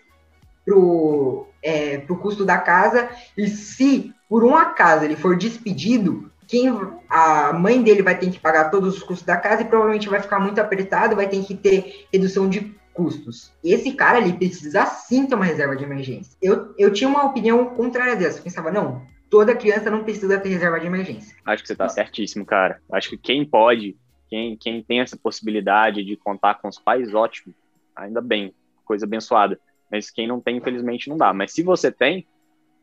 pro, 0.64 1.46
é, 1.62 1.98
pro 1.98 2.16
custo 2.16 2.44
da 2.44 2.58
casa, 2.58 3.08
e 3.38 3.46
se 3.46 4.12
por 4.28 4.44
um 4.44 4.56
acaso 4.56 5.04
ele 5.04 5.16
for 5.16 5.36
despedido, 5.36 6.30
quem 6.46 6.68
a 7.08 7.52
mãe 7.52 7.82
dele 7.82 8.02
vai 8.02 8.18
ter 8.18 8.30
que 8.30 8.38
pagar 8.38 8.70
todos 8.70 8.96
os 8.96 9.02
custos 9.02 9.26
da 9.26 9.36
casa 9.36 9.62
e 9.62 9.66
provavelmente 9.66 10.08
vai 10.08 10.20
ficar 10.20 10.38
muito 10.38 10.60
apertado, 10.60 11.16
vai 11.16 11.28
ter 11.28 11.44
que 11.44 11.54
ter 11.54 12.06
redução 12.12 12.48
de 12.48 12.74
custos. 12.92 13.52
Esse 13.62 13.92
cara 13.92 14.18
ali 14.18 14.32
precisa 14.32 14.86
sim 14.86 15.26
ter 15.26 15.34
uma 15.34 15.44
reserva 15.44 15.76
de 15.76 15.84
emergência. 15.84 16.36
Eu, 16.40 16.74
eu 16.78 16.92
tinha 16.92 17.08
uma 17.08 17.24
opinião 17.24 17.66
contrária 17.66 18.16
dessa, 18.16 18.38
eu 18.38 18.44
pensava, 18.44 18.70
não, 18.70 19.02
toda 19.28 19.54
criança 19.54 19.90
não 19.90 20.04
precisa 20.04 20.38
ter 20.38 20.48
reserva 20.48 20.80
de 20.80 20.86
emergência. 20.86 21.36
Acho 21.44 21.62
que 21.62 21.66
você 21.66 21.74
está 21.74 21.88
certíssimo, 21.88 22.46
cara. 22.46 22.80
Acho 22.90 23.10
que 23.10 23.18
quem 23.18 23.44
pode, 23.44 23.96
quem, 24.28 24.56
quem 24.56 24.82
tem 24.82 25.00
essa 25.00 25.16
possibilidade 25.16 26.04
de 26.04 26.16
contar 26.16 26.54
com 26.54 26.68
os 26.68 26.78
pais, 26.78 27.12
ótimo. 27.14 27.54
Ainda 27.94 28.20
bem, 28.20 28.54
coisa 28.84 29.04
abençoada. 29.04 29.58
Mas 29.90 30.10
quem 30.10 30.26
não 30.26 30.40
tem, 30.40 30.56
infelizmente, 30.56 31.08
não 31.08 31.16
dá. 31.16 31.32
Mas 31.32 31.52
se 31.52 31.62
você 31.62 31.92
tem, 31.92 32.26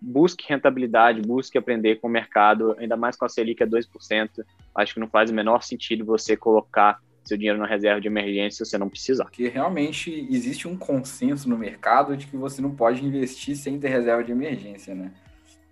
busque 0.04 0.46
rentabilidade, 0.48 1.22
busque 1.22 1.58
aprender 1.58 1.96
com 1.96 2.08
o 2.08 2.12
mercado, 2.12 2.76
ainda 2.78 2.98
mais 2.98 3.16
com 3.16 3.24
a 3.24 3.30
Selic 3.30 3.64
a 3.64 3.68
2%. 3.68 4.44
Acho 4.76 4.94
que 4.94 5.00
não 5.00 5.08
faz 5.08 5.32
o 5.32 5.34
menor 5.34 5.64
sentido 5.64 6.04
você 6.04 6.36
colocar 6.36 7.00
seu 7.24 7.38
dinheiro 7.38 7.58
na 7.58 7.66
reserva 7.66 8.02
de 8.02 8.08
emergência 8.08 8.66
se 8.66 8.72
você 8.72 8.78
não 8.78 8.90
precisar. 8.90 9.24
Porque 9.24 9.48
realmente 9.48 10.28
existe 10.30 10.68
um 10.68 10.76
consenso 10.76 11.50
no 11.50 11.58
mercado 11.58 12.18
de 12.18 12.28
que 12.28 12.36
você 12.36 12.62
não 12.62 12.76
pode 12.76 13.06
investir 13.06 13.56
sem 13.56 13.80
ter 13.80 13.88
reserva 13.88 14.22
de 14.24 14.34
emergência, 14.34 14.94
né? 14.94 15.12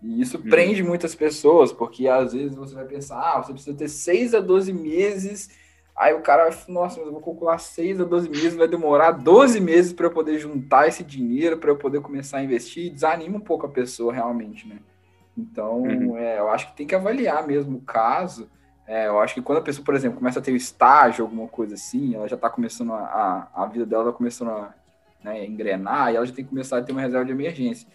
E 0.02 0.22
isso 0.22 0.38
hum. 0.38 0.50
prende 0.50 0.82
muitas 0.82 1.14
pessoas, 1.14 1.74
porque 1.74 2.08
às 2.08 2.32
vezes 2.32 2.56
você 2.56 2.74
vai 2.74 2.86
pensar, 2.86 3.20
ah, 3.20 3.44
você 3.44 3.52
precisa 3.52 3.78
ter 3.78 3.90
6 3.90 4.34
a 4.34 4.40
12 4.40 4.72
meses, 4.72 5.50
aí 5.96 6.14
o 6.14 6.22
cara 6.22 6.50
vai, 6.50 6.58
nossa, 6.68 6.98
mas 6.98 7.08
eu 7.08 7.14
vou 7.14 7.22
calcular 7.22 7.58
6 7.58 8.02
a 8.02 8.04
12 8.04 8.30
meses, 8.30 8.56
vai 8.56 8.68
demorar 8.68 9.12
12 9.12 9.60
meses 9.60 9.94
para 9.94 10.08
eu 10.08 10.12
poder 10.12 10.40
juntar 10.40 10.88
esse 10.88 11.04
dinheiro, 11.04 11.58
para 11.58 11.70
eu 11.70 11.78
poder 11.78 12.02
começar 12.02 12.38
a 12.38 12.44
investir, 12.44 12.92
desanima 12.92 13.38
um 13.38 13.42
pouco 13.42 13.66
a 13.66 13.70
pessoa 13.70 14.14
realmente, 14.14 14.68
né? 14.68 14.80
Então, 15.38 15.84
uhum. 15.84 16.18
é, 16.18 16.40
eu 16.40 16.50
acho 16.50 16.68
que 16.68 16.78
tem 16.78 16.88
que 16.88 16.96
avaliar 16.96 17.46
mesmo 17.48 17.78
o 17.78 17.82
caso, 17.82 18.50
é, 18.92 19.08
eu 19.08 19.20
acho 19.20 19.36
que 19.36 19.42
quando 19.42 19.60
a 19.60 19.62
pessoa, 19.62 19.86
por 19.86 19.96
exemplo, 19.96 20.18
começa 20.18 20.40
a 20.40 20.42
ter 20.42 20.54
estágio, 20.54 21.24
alguma 21.24 21.48
coisa 21.48 21.76
assim, 21.76 22.14
ela 22.14 22.28
já 22.28 22.36
está 22.36 22.50
começando 22.50 22.92
a, 22.92 23.00
a, 23.54 23.64
a, 23.64 23.66
vida 23.66 23.86
dela 23.86 24.04
está 24.04 24.18
começando 24.18 24.50
a 24.50 24.74
né, 25.24 25.46
engrenar 25.46 26.12
e 26.12 26.18
ela 26.18 26.26
já 26.26 26.34
tem 26.34 26.44
que 26.44 26.50
começar 26.50 26.78
a 26.78 26.82
ter 26.82 26.92
uma 26.92 27.00
reserva 27.00 27.26
de 27.26 27.32
emergência. 27.32 27.88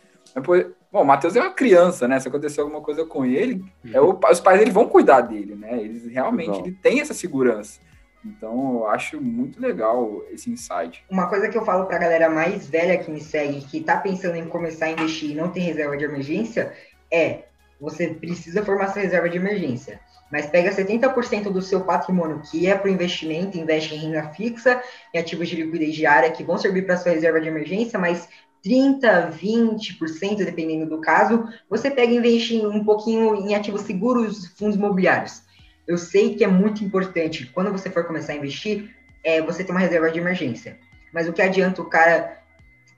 Bom, 0.97 1.03
o 1.03 1.07
Matheus 1.07 1.37
é 1.37 1.41
uma 1.41 1.53
criança, 1.53 2.09
né? 2.09 2.19
Se 2.19 2.29
acontecer 2.29 2.61
alguma 2.61 2.81
coisa 2.81 3.05
com 3.05 3.25
ele, 3.25 3.63
é 3.93 4.01
o, 4.01 4.19
os 4.31 4.41
pais 4.41 4.59
dele 4.59 4.71
vão 4.71 4.89
cuidar 4.89 5.21
dele, 5.21 5.55
né? 5.55 5.79
Eles 5.79 6.07
realmente 6.07 6.59
ele 6.59 6.73
tem 6.73 7.01
essa 7.01 7.13
segurança. 7.13 7.81
Então, 8.25 8.79
eu 8.79 8.87
acho 8.89 9.21
muito 9.21 9.61
legal 9.61 10.23
esse 10.33 10.51
insight. 10.51 11.05
Uma 11.09 11.29
coisa 11.29 11.49
que 11.49 11.57
eu 11.57 11.65
falo 11.65 11.85
para 11.85 11.97
a 11.97 12.01
galera 12.01 12.29
mais 12.29 12.67
velha 12.67 12.99
que 12.99 13.11
me 13.11 13.21
segue, 13.21 13.61
que 13.61 13.79
está 13.79 13.99
pensando 13.99 14.37
em 14.37 14.49
começar 14.49 14.87
a 14.87 14.91
investir 14.91 15.31
e 15.31 15.35
não 15.35 15.51
tem 15.51 15.63
reserva 15.63 15.97
de 15.97 16.05
emergência, 16.05 16.73
é 17.13 17.45
você 17.81 18.09
precisa 18.09 18.65
formar 18.65 18.87
essa 18.87 19.01
reserva 19.01 19.29
de 19.29 19.37
emergência 19.37 20.01
mas 20.31 20.47
pega 20.47 20.71
70% 20.71 21.51
do 21.51 21.63
seu 21.63 21.83
patrimônio 21.83 22.43
que 22.51 22.67
é 22.67 22.75
para 22.75 22.89
o 22.89 22.93
investimento, 22.93 23.59
investe 23.59 23.95
em 23.95 23.99
renda 23.99 24.29
fixa, 24.31 24.83
em 25.15 25.19
ativos 25.19 25.49
de 25.49 25.57
liquidez 25.57 25.95
diária 25.95 26.31
que 26.31 26.45
vão 26.45 26.59
servir 26.59 26.85
para 26.85 26.97
sua 26.97 27.13
reserva 27.13 27.41
de 27.41 27.49
emergência, 27.49 27.99
mas 27.99 28.29
30, 28.67 29.31
20%, 29.31 30.39
dependendo 30.39 30.91
do 30.91 31.01
caso, 31.01 31.49
você 31.71 31.89
pega 31.89 32.13
e 32.13 32.17
investe 32.17 32.67
um 32.67 32.83
pouquinho 32.83 33.37
em 33.37 33.55
ativos 33.55 33.83
seguros, 33.83 34.49
fundos 34.59 34.75
imobiliários. 34.75 35.41
Eu 35.87 35.97
sei 35.97 36.35
que 36.35 36.43
é 36.43 36.49
muito 36.49 36.83
importante, 36.83 37.47
quando 37.55 37.71
você 37.71 37.89
for 37.89 38.05
começar 38.05 38.33
a 38.33 38.37
investir, 38.37 38.93
é 39.23 39.41
você 39.41 39.63
ter 39.63 39.71
uma 39.71 39.79
reserva 39.79 40.11
de 40.11 40.19
emergência. 40.19 40.81
Mas 41.15 41.29
o 41.29 41.33
que 41.33 41.41
adianta 41.41 41.81
o 41.81 41.89
cara 41.89 42.43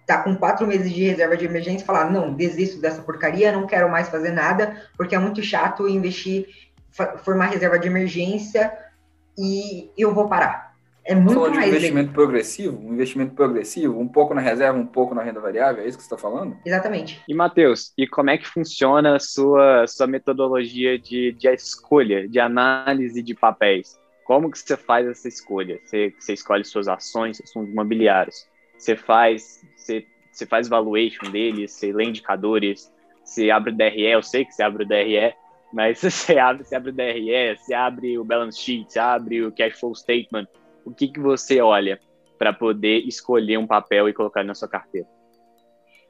tá 0.07 0.23
com 0.23 0.35
quatro 0.37 0.67
meses 0.67 0.91
de 0.91 1.05
reserva 1.05 1.37
de 1.37 1.45
emergência 1.45 1.85
e 1.85 1.87
falar, 1.87 2.11
não, 2.11 2.33
desisto 2.33 2.81
dessa 2.81 3.03
porcaria, 3.03 3.53
não 3.53 3.67
quero 3.67 3.91
mais 3.91 4.09
fazer 4.09 4.31
nada, 4.31 4.75
porque 4.97 5.15
é 5.15 5.19
muito 5.19 5.43
chato 5.43 5.87
investir 5.87 6.47
formar 7.23 7.49
reserva 7.49 7.79
de 7.79 7.89
emergência 7.89 8.73
e 9.37 9.91
eu 9.99 10.15
vou 10.15 10.29
parar. 10.29 10.68
É 11.09 11.15
muito 11.15 11.33
falando 11.33 11.55
mais 11.55 11.65
de 11.65 11.71
investimento 11.71 12.13
progressivo, 12.13 12.79
um 12.87 12.93
investimento 12.93 13.35
progressivo, 13.35 13.99
um 13.99 14.07
pouco 14.07 14.35
na 14.35 14.43
reserva, 14.43 14.79
um 14.79 14.87
pouco 14.87 15.15
na 15.15 15.23
renda 15.23 15.41
variável, 15.41 15.83
é 15.83 15.89
isso 15.89 15.97
que 15.97 16.05
você 16.05 16.15
está 16.15 16.19
falando? 16.19 16.55
Exatamente. 16.67 17.23
E 17.27 17.33
Matheus, 17.33 17.95
e 17.97 18.07
como 18.07 18.29
é 18.29 18.37
que 18.37 18.47
funciona 18.47 19.17
a 19.17 19.19
sua, 19.19 19.87
sua 19.87 20.07
metodologia 20.07 20.99
de, 20.99 21.33
de 21.33 21.49
escolha, 21.49 22.29
de 22.29 22.39
análise 22.39 23.23
de 23.23 23.35
papéis? 23.35 23.99
Como 24.27 24.51
que 24.51 24.59
você 24.59 24.77
faz 24.77 25.07
essa 25.07 25.27
escolha? 25.27 25.81
Você, 25.83 26.13
você 26.19 26.35
escolhe 26.35 26.63
suas 26.63 26.89
ações, 26.89 27.39
seus 27.39 27.51
fundos 27.55 27.73
imobiliários. 27.73 28.47
Você 28.77 28.95
faz, 28.95 29.65
você, 29.75 30.05
você 30.31 30.45
faz 30.45 30.69
valuation 30.69 31.31
deles, 31.31 31.73
você 31.73 31.91
lê 31.91 32.05
indicadores, 32.05 32.93
você 33.25 33.51
abre 33.51 33.71
o 33.71 33.75
DRE, 33.75 34.03
eu 34.03 34.23
sei 34.23 34.45
que 34.45 34.53
você 34.53 34.63
abre 34.63 34.85
o 34.85 34.87
DRE, 34.87 35.35
mas 35.73 36.01
você 36.05 36.39
abre, 36.39 36.65
você 36.65 36.77
abre 36.77 36.91
o 36.91 36.93
DRE, 36.93 37.57
você 37.57 37.73
abre 37.73 38.19
o 38.19 38.25
balance 38.25 38.61
sheet, 38.61 38.93
você 38.93 38.99
abre 38.99 39.43
o 39.43 39.51
cash 39.51 39.81
flow 39.81 39.95
statement, 39.95 40.47
o 40.89 40.95
que, 40.95 41.09
que 41.09 41.21
você 41.21 41.61
olha 41.61 42.01
para 42.39 42.53
poder 42.53 43.07
escolher 43.07 43.59
um 43.59 43.67
papel 43.67 44.09
e 44.09 44.15
colocar 44.15 44.43
na 44.43 44.55
sua 44.55 44.69
carteira? 44.69 45.07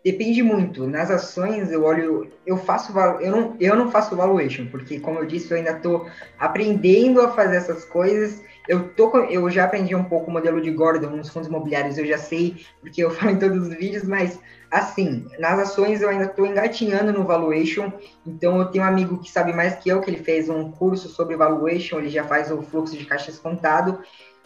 Depende 0.05 0.43
muito. 0.43 0.87
Nas 0.87 1.11
ações 1.11 1.73
eu 1.73 1.85
olho, 1.85 2.31
eu 2.47 2.57
faço, 2.57 2.97
eu 3.21 3.33
não, 3.33 3.57
eu 3.59 3.75
não 3.75 3.91
faço 3.91 4.15
valuation, 4.15 4.67
porque 4.67 5.01
como 5.01 5.19
eu 5.19 5.27
disse, 5.27 5.51
eu 5.51 5.57
ainda 5.57 5.73
estou 5.73 6.07
aprendendo 6.39 7.21
a 7.21 7.33
fazer 7.33 7.57
essas 7.57 7.85
coisas. 7.85 8.43
Eu 8.69 8.91
tô, 8.91 9.17
eu 9.25 9.51
já 9.51 9.65
aprendi 9.65 9.95
um 9.95 10.05
pouco 10.05 10.31
o 10.31 10.33
modelo 10.33 10.61
de 10.61 10.71
Gordon 10.71 11.11
nos 11.11 11.31
fundos 11.31 11.49
imobiliários, 11.49 11.99
eu 11.99 12.07
já 12.07 12.19
sei, 12.19 12.65
porque 12.81 13.03
eu 13.03 13.11
falo 13.13 13.33
em 13.33 13.39
todos 13.39 13.67
os 13.67 13.75
vídeos, 13.75 14.05
mas 14.05 14.39
assim, 14.71 15.27
nas 15.39 15.59
ações 15.59 16.03
eu 16.03 16.11
ainda 16.11 16.25
estou 16.25 16.47
engatinhando 16.47 17.13
no 17.13 17.25
valuation, 17.25 17.91
então 18.27 18.59
eu 18.59 18.67
tenho 18.67 18.85
um 18.85 18.89
amigo 18.89 19.19
que 19.19 19.31
sabe 19.31 19.53
mais 19.53 19.77
que 19.77 19.89
eu, 19.89 20.01
que 20.01 20.11
ele 20.11 20.23
fez 20.23 20.49
um 20.49 20.71
curso 20.71 21.09
sobre 21.09 21.37
valuation, 21.37 21.99
ele 21.99 22.11
já 22.11 22.25
faz 22.25 22.53
o 22.53 22.63
fluxo 22.63 22.97
de 22.97 23.07
caixas 23.07 23.39
contado. 23.39 24.01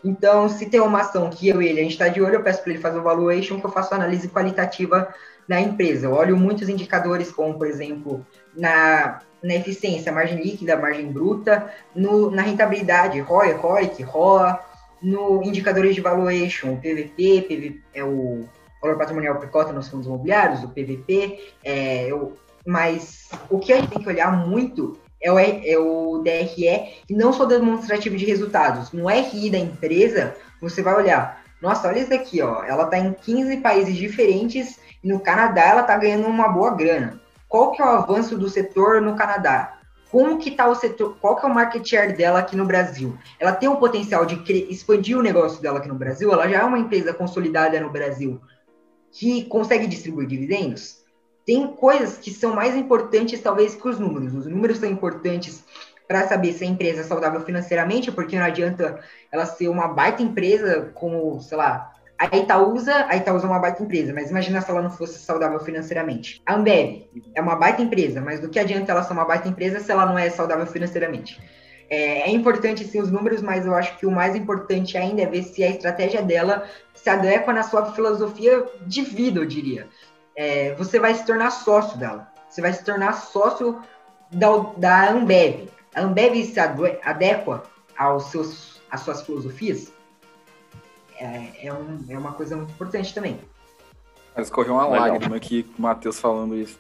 Então, 0.05 0.49
se 0.49 0.67
tem 0.67 0.81
uma 0.81 1.01
ação 1.01 1.31
que 1.31 1.49
eu 1.49 1.63
e 1.63 1.69
ele, 1.69 1.81
a 1.81 1.83
gente 1.83 1.93
está 1.93 2.09
de 2.09 2.21
olho, 2.21 2.35
eu 2.35 2.43
peço 2.43 2.63
para 2.63 2.73
ele 2.73 2.81
fazer 2.81 2.99
o 2.99 3.03
valuation, 3.03 3.61
que 3.61 3.67
eu 3.67 3.71
faço 3.71 3.95
análise 3.95 4.29
qualitativa 4.29 5.15
da 5.49 5.61
empresa. 5.61 6.07
Eu 6.07 6.13
olho 6.13 6.37
muitos 6.37 6.69
indicadores, 6.69 7.31
como, 7.31 7.57
por 7.57 7.67
exemplo, 7.67 8.27
na, 8.57 9.21
na 9.43 9.55
eficiência, 9.55 10.13
margem 10.13 10.43
líquida, 10.43 10.77
margem 10.77 11.11
bruta, 11.11 11.71
no, 11.95 12.31
na 12.31 12.43
rentabilidade, 12.43 13.21
ROI, 13.21 13.53
ROIC, 13.53 14.03
ROA, 14.03 14.59
no 15.03 15.43
indicadores 15.43 15.95
de 15.95 16.01
valuation, 16.01 16.75
o 16.75 16.77
PVP, 16.77 17.43
PV, 17.49 17.81
é 17.93 18.05
o 18.05 18.45
valor 18.81 18.97
patrimonial 18.97 19.37
por 19.37 19.49
cota 19.49 19.73
nos 19.73 19.89
fundos 19.89 20.07
imobiliários, 20.07 20.63
o 20.63 20.69
PVP, 20.69 21.41
é, 21.65 22.07
eu, 22.07 22.37
mas 22.67 23.29
o 23.51 23.59
que 23.59 23.73
a 23.73 23.77
gente 23.77 23.91
tem 23.91 24.03
que 24.03 24.09
olhar 24.09 24.31
muito 24.47 24.97
é 25.23 25.33
o, 25.33 25.39
é 25.39 25.79
o 25.79 26.19
DRE 26.19 26.95
e 27.09 27.15
não 27.15 27.33
só 27.33 27.45
demonstrativo 27.45 28.17
de 28.17 28.27
resultados. 28.27 28.93
No 28.93 29.09
RI 29.09 29.51
da 29.51 29.59
empresa, 29.59 30.35
você 30.61 30.83
vai 30.83 30.95
olhar, 30.95 31.43
nossa, 31.61 31.89
olha 31.89 32.01
isso 32.01 32.13
aqui, 32.13 32.43
ó, 32.43 32.65
ela 32.65 32.85
está 32.85 32.99
em 32.99 33.13
15 33.13 33.59
países 33.59 33.97
diferentes 33.97 34.81
e 35.03 35.09
no 35.09 35.21
Canadá 35.21 35.63
ela 35.63 35.81
está 35.83 35.97
ganhando 35.97 36.27
uma 36.27 36.49
boa 36.49 36.75
grana. 36.75 37.21
Qual 37.49 37.71
que 37.71 37.81
é 37.81 37.85
o 37.85 37.89
avanço 37.89 38.37
do 38.37 38.49
setor 38.49 39.01
no 39.01 39.15
Canadá? 39.15 39.79
Como 40.11 40.39
que 40.39 40.51
está 40.51 40.69
o 40.69 40.75
setor, 40.75 41.17
qual 41.21 41.37
que 41.37 41.47
é 41.47 41.49
o 41.49 41.55
market 41.55 41.87
share 41.87 42.15
dela 42.15 42.41
aqui 42.41 42.57
no 42.57 42.67
Brasil? 42.67 43.17
Ela 43.39 43.53
tem 43.53 43.69
o 43.69 43.77
potencial 43.77 44.27
de 44.27 44.43
expandir 44.71 45.17
o 45.17 45.23
negócio 45.23 45.63
dela 45.63 45.79
aqui 45.79 45.89
no 45.89 45.95
Brasil? 45.95 46.33
Ela 46.33 46.49
já 46.49 46.59
é 46.59 46.65
uma 46.65 46.79
empresa 46.79 47.15
consolidada 47.15 47.81
no 47.81 47.91
Brasil 47.91 48.41
que 49.11 49.45
consegue 49.45 49.87
distribuir 49.87 50.27
dividendos? 50.27 51.02
Tem 51.45 51.67
coisas 51.67 52.19
que 52.19 52.31
são 52.31 52.55
mais 52.55 52.77
importantes, 52.77 53.41
talvez, 53.41 53.75
que 53.75 53.89
os 53.89 53.99
números. 53.99 54.35
Os 54.35 54.47
números 54.47 54.79
são 54.79 54.89
importantes 54.89 55.65
para 56.07 56.27
saber 56.29 56.53
se 56.53 56.65
a 56.65 56.67
empresa 56.67 57.01
é 57.01 57.05
saudável 57.05 57.41
financeiramente, 57.41 58.13
porque 58.13 58.37
não 58.37 58.45
adianta 58.45 59.01
ela 59.31 59.47
ser 59.47 59.69
uma 59.69 59.89
baita 59.89 60.23
empresa, 60.23 60.91
como, 60.95 61.41
sei 61.41 61.57
lá, 61.57 61.93
a 62.19 62.37
Itaúsa, 62.37 63.07
a 63.09 63.17
Itaúsa 63.17 63.47
é 63.47 63.51
uma 63.51 63.59
baita 63.59 63.83
empresa, 63.83 64.13
mas 64.15 64.31
imagina 64.31 64.61
se 64.61 64.71
ela 64.71 64.81
não 64.81 64.91
fosse 64.91 65.19
saudável 65.19 65.59
financeiramente. 65.59 66.41
A 66.47 66.55
Ambev 66.55 67.07
é 67.35 67.41
uma 67.41 67.57
baita 67.57 67.83
empresa, 67.83 68.21
mas 68.21 68.39
do 68.39 68.49
que 68.49 68.61
adianta 68.61 68.93
ela 68.93 69.03
ser 69.03 69.13
uma 69.13 69.25
baita 69.25 69.49
empresa 69.49 69.81
se 69.81 69.91
ela 69.91 70.07
não 70.07 70.17
é 70.17 70.31
saudável 70.31 70.67
financeiramente? 70.67 71.41
É, 71.91 72.21
é, 72.21 72.31
importante 72.31 72.85
sim 72.85 73.01
os 73.01 73.11
números, 73.11 73.43
mas 73.43 73.67
eu 73.67 73.75
acho 73.75 73.99
que 73.99 74.07
o 74.07 74.11
mais 74.11 74.37
importante 74.37 74.97
ainda 74.97 75.23
é 75.23 75.27
ver 75.27 75.43
se 75.43 75.65
a 75.65 75.69
estratégia 75.69 76.23
dela 76.23 76.65
se 76.95 77.11
adequa 77.11 77.53
na 77.53 77.63
sua 77.63 77.93
filosofia 77.93 78.65
de 78.87 79.03
vida, 79.03 79.41
eu 79.41 79.45
diria. 79.45 79.89
É, 80.37 80.75
você 80.75 80.99
vai 80.99 81.15
se 81.15 81.25
tornar 81.27 81.51
sócio 81.51 81.99
dela. 81.99 82.31
Você 82.49 82.61
vai 82.61 82.73
se 82.73 82.85
tornar 82.85 83.13
sócio 83.15 83.81
da, 84.31 84.49
da 84.77 85.11
Ambev. 85.11 85.69
A 85.95 86.03
Ambev 86.03 86.45
se 86.45 86.59
adequa 86.61 87.63
aos 87.97 88.31
seus, 88.31 88.81
às 88.91 89.01
suas 89.01 89.23
filosofias. 89.23 89.93
É, 91.19 91.67
é, 91.67 91.73
um, 91.73 92.05
é 92.09 92.19
uma 92.19 92.33
coisa 92.33 92.57
muito 92.57 92.73
importante 92.73 93.15
também. 93.15 93.39
Mas 94.35 94.51
correu 94.51 94.75
uma 94.75 94.89
Legal. 94.89 95.09
lágrima 95.09 95.37
aqui 95.37 95.63
com 95.63 95.79
o 95.79 95.83
Matheus 95.83 96.19
falando 96.19 96.57
isso. 96.57 96.79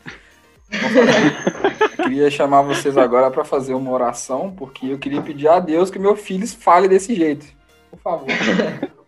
queria 2.02 2.30
chamar 2.30 2.62
vocês 2.62 2.96
agora 2.96 3.30
para 3.30 3.44
fazer 3.44 3.74
uma 3.74 3.90
oração, 3.90 4.54
porque 4.56 4.86
eu 4.86 4.98
queria 4.98 5.20
pedir 5.20 5.48
a 5.48 5.60
Deus 5.60 5.90
que 5.90 5.98
meu 5.98 6.16
filho 6.16 6.46
fale 6.48 6.88
desse 6.88 7.14
jeito. 7.14 7.46
Por 7.90 7.98
favor. 7.98 8.26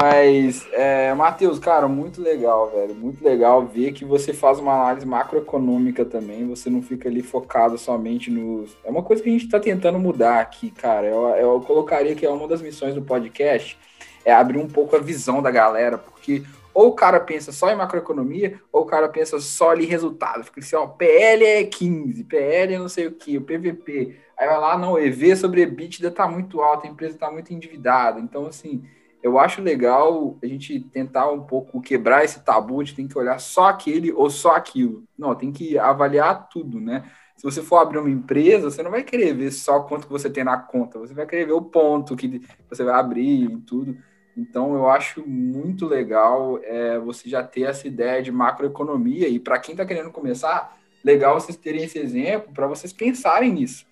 Mas, 0.00 0.66
é, 0.72 1.12
Matheus, 1.14 1.58
cara, 1.58 1.86
muito 1.88 2.22
legal, 2.22 2.70
velho. 2.70 2.94
Muito 2.94 3.22
legal 3.22 3.66
ver 3.66 3.92
que 3.92 4.04
você 4.04 4.32
faz 4.32 4.58
uma 4.58 4.72
análise 4.72 5.06
macroeconômica 5.06 6.04
também. 6.04 6.46
Você 6.48 6.70
não 6.70 6.80
fica 6.80 7.08
ali 7.08 7.22
focado 7.22 7.76
somente 7.76 8.30
nos. 8.30 8.76
É 8.84 8.90
uma 8.90 9.02
coisa 9.02 9.22
que 9.22 9.28
a 9.28 9.32
gente 9.32 9.44
está 9.44 9.60
tentando 9.60 9.98
mudar 9.98 10.40
aqui, 10.40 10.70
cara. 10.70 11.06
Eu, 11.06 11.28
eu 11.36 11.60
colocaria 11.60 12.14
que 12.14 12.24
é 12.24 12.30
uma 12.30 12.48
das 12.48 12.62
missões 12.62 12.94
do 12.94 13.02
podcast 13.02 13.78
é 14.24 14.32
abrir 14.32 14.58
um 14.58 14.68
pouco 14.68 14.94
a 14.94 14.98
visão 14.98 15.40
da 15.40 15.50
galera, 15.50 15.96
porque 15.96 16.42
ou 16.74 16.88
o 16.88 16.92
cara 16.92 17.18
pensa 17.18 17.50
só 17.50 17.70
em 17.70 17.74
macroeconomia, 17.74 18.60
ou 18.70 18.82
o 18.82 18.86
cara 18.86 19.08
pensa 19.08 19.40
só 19.40 19.70
ali 19.70 19.84
resultado. 19.84 20.44
Fica 20.44 20.60
assim, 20.60 20.76
ó, 20.76 20.86
PL 20.86 21.44
é 21.44 21.64
15, 21.64 22.24
PL 22.24 22.74
é 22.74 22.78
não 22.78 22.88
sei 22.88 23.06
o 23.06 23.12
que, 23.12 23.36
o 23.36 23.40
PVP. 23.40 24.16
Aí 24.38 24.46
vai 24.46 24.58
lá, 24.60 24.78
não, 24.78 24.98
EV 24.98 25.34
sobre 25.34 25.62
EBITDA 25.62 26.10
tá 26.10 26.28
muito 26.28 26.60
alto, 26.60 26.86
a 26.86 26.90
empresa 26.90 27.18
tá 27.18 27.32
muito 27.32 27.52
endividada. 27.52 28.20
Então, 28.20 28.46
assim, 28.46 28.84
eu 29.22 29.38
acho 29.38 29.60
legal 29.60 30.38
a 30.42 30.46
gente 30.46 30.78
tentar 30.80 31.30
um 31.30 31.42
pouco 31.42 31.80
quebrar 31.80 32.24
esse 32.24 32.40
tabu 32.44 32.82
de 32.84 32.94
tem 32.94 33.08
que 33.08 33.18
olhar 33.18 33.38
só 33.38 33.66
aquele 33.66 34.12
ou 34.12 34.30
só 34.30 34.54
aquilo. 34.54 35.04
Não, 35.18 35.34
tem 35.34 35.50
que 35.52 35.78
avaliar 35.78 36.48
tudo, 36.48 36.80
né? 36.80 37.04
Se 37.36 37.42
você 37.42 37.62
for 37.62 37.78
abrir 37.78 37.98
uma 37.98 38.10
empresa, 38.10 38.70
você 38.70 38.82
não 38.82 38.90
vai 38.90 39.02
querer 39.02 39.32
ver 39.32 39.52
só 39.52 39.80
quanto 39.80 40.08
você 40.08 40.28
tem 40.28 40.42
na 40.44 40.56
conta, 40.56 40.98
você 40.98 41.14
vai 41.14 41.26
querer 41.26 41.46
ver 41.46 41.52
o 41.52 41.62
ponto 41.62 42.16
que 42.16 42.42
você 42.68 42.82
vai 42.82 42.94
abrir 42.94 43.44
e 43.44 43.56
tudo. 43.58 43.96
Então, 44.36 44.74
eu 44.74 44.88
acho 44.88 45.26
muito 45.26 45.86
legal 45.86 46.60
é, 46.62 46.98
você 46.98 47.28
já 47.28 47.42
ter 47.42 47.62
essa 47.62 47.88
ideia 47.88 48.22
de 48.22 48.30
macroeconomia. 48.30 49.28
E 49.28 49.38
para 49.40 49.58
quem 49.58 49.72
está 49.72 49.84
querendo 49.84 50.12
começar, 50.12 50.76
legal 51.04 51.34
vocês 51.34 51.56
terem 51.56 51.84
esse 51.84 51.98
exemplo 51.98 52.52
para 52.52 52.66
vocês 52.66 52.92
pensarem 52.92 53.52
nisso. 53.52 53.84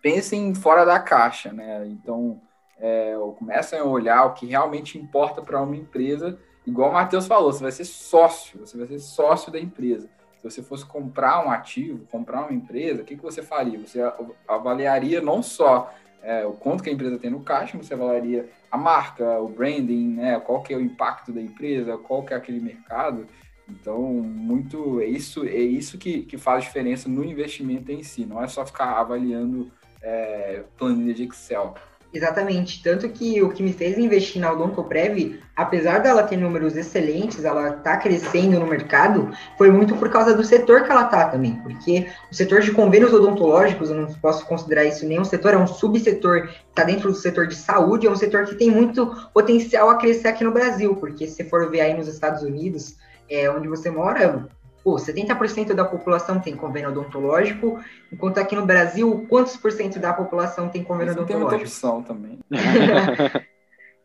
Pensem 0.00 0.54
fora 0.54 0.84
da 0.84 0.98
caixa, 0.98 1.52
né? 1.52 1.86
Então, 1.88 2.40
é, 2.78 3.14
comecem 3.38 3.78
a 3.78 3.84
olhar 3.84 4.24
o 4.24 4.34
que 4.34 4.46
realmente 4.46 4.98
importa 4.98 5.42
para 5.42 5.60
uma 5.60 5.76
empresa. 5.76 6.38
Igual 6.66 6.90
o 6.90 6.94
Matheus 6.94 7.26
falou, 7.26 7.52
você 7.52 7.62
vai 7.62 7.72
ser 7.72 7.84
sócio, 7.84 8.58
você 8.58 8.76
vai 8.76 8.86
ser 8.86 8.98
sócio 8.98 9.52
da 9.52 9.58
empresa. 9.58 10.08
Se 10.40 10.42
você 10.42 10.62
fosse 10.62 10.84
comprar 10.84 11.44
um 11.44 11.50
ativo, 11.50 12.06
comprar 12.10 12.42
uma 12.42 12.52
empresa, 12.52 13.02
o 13.02 13.04
que, 13.04 13.16
que 13.16 13.22
você 13.22 13.42
faria? 13.42 13.78
Você 13.78 14.00
avaliaria 14.46 15.20
não 15.20 15.42
só 15.42 15.92
é, 16.22 16.44
o 16.44 16.52
quanto 16.52 16.82
que 16.82 16.90
a 16.90 16.92
empresa 16.92 17.18
tem 17.18 17.30
no 17.30 17.40
caixa, 17.40 17.78
você 17.78 17.94
avaliaria 17.94 18.48
a 18.70 18.76
marca, 18.76 19.38
o 19.40 19.48
branding, 19.48 20.14
né, 20.14 20.40
qual 20.40 20.62
que 20.62 20.74
é 20.74 20.76
o 20.76 20.80
impacto 20.80 21.32
da 21.32 21.40
empresa, 21.40 21.96
qual 21.96 22.24
que 22.24 22.34
é 22.34 22.36
aquele 22.36 22.60
mercado. 22.60 23.26
Então, 23.68 24.00
muito 24.02 25.00
é 25.00 25.06
isso, 25.06 25.44
é 25.44 25.58
isso 25.58 25.98
que, 25.98 26.22
que 26.22 26.36
faz 26.36 26.64
diferença 26.64 27.08
no 27.08 27.24
investimento 27.24 27.90
em 27.90 28.02
si, 28.02 28.26
não 28.26 28.42
é 28.42 28.46
só 28.48 28.64
ficar 28.64 28.98
avaliando 28.98 29.70
é, 30.02 30.64
planilha 30.76 31.14
de 31.14 31.24
Excel. 31.24 31.74
Exatamente. 32.12 32.82
Tanto 32.82 33.08
que 33.08 33.42
o 33.42 33.50
que 33.50 33.62
me 33.62 33.72
fez 33.72 33.98
investir 33.98 34.40
na 34.40 34.52
Odontoprev, 34.52 35.40
apesar 35.54 35.98
dela 35.98 36.22
ter 36.22 36.36
números 36.36 36.76
excelentes, 36.76 37.44
ela 37.44 37.72
tá 37.72 37.96
crescendo 37.96 38.58
no 38.58 38.66
mercado, 38.66 39.30
foi 39.58 39.70
muito 39.70 39.94
por 39.96 40.08
causa 40.10 40.34
do 40.34 40.44
setor 40.44 40.84
que 40.84 40.90
ela 40.90 41.04
tá 41.04 41.28
também. 41.28 41.56
Porque 41.56 42.06
o 42.30 42.34
setor 42.34 42.60
de 42.60 42.72
convênios 42.72 43.12
odontológicos, 43.12 43.90
eu 43.90 43.96
não 43.96 44.06
posso 44.14 44.46
considerar 44.46 44.84
isso 44.84 45.06
nenhum 45.06 45.24
setor, 45.24 45.54
é 45.54 45.58
um 45.58 45.66
subsetor, 45.66 46.48
está 46.68 46.84
dentro 46.84 47.10
do 47.10 47.16
setor 47.16 47.46
de 47.46 47.54
saúde, 47.54 48.06
é 48.06 48.10
um 48.10 48.16
setor 48.16 48.46
que 48.46 48.54
tem 48.54 48.70
muito 48.70 49.06
potencial 49.34 49.90
a 49.90 49.96
crescer 49.96 50.28
aqui 50.28 50.44
no 50.44 50.52
Brasil. 50.52 50.96
Porque 50.96 51.26
se 51.26 51.44
for 51.44 51.70
ver 51.70 51.80
aí 51.80 51.94
nos 51.94 52.08
Estados 52.08 52.42
Unidos, 52.42 52.96
é, 53.28 53.50
onde 53.50 53.68
você 53.68 53.90
mora, 53.90 54.48
pô, 54.86 54.94
70% 54.94 55.74
da 55.74 55.84
população 55.84 56.38
tem 56.38 56.54
convênio 56.54 56.90
odontológico, 56.90 57.80
enquanto 58.12 58.38
aqui 58.38 58.54
no 58.54 58.64
Brasil, 58.64 59.26
quantos 59.28 59.56
por 59.56 59.72
cento 59.72 59.98
da 59.98 60.12
população 60.12 60.68
tem 60.68 60.84
convênio 60.84 61.12
odontológico? 61.12 61.48
Tem 61.48 61.58
muita 61.58 61.64
opção 61.64 62.02
também. 62.04 62.38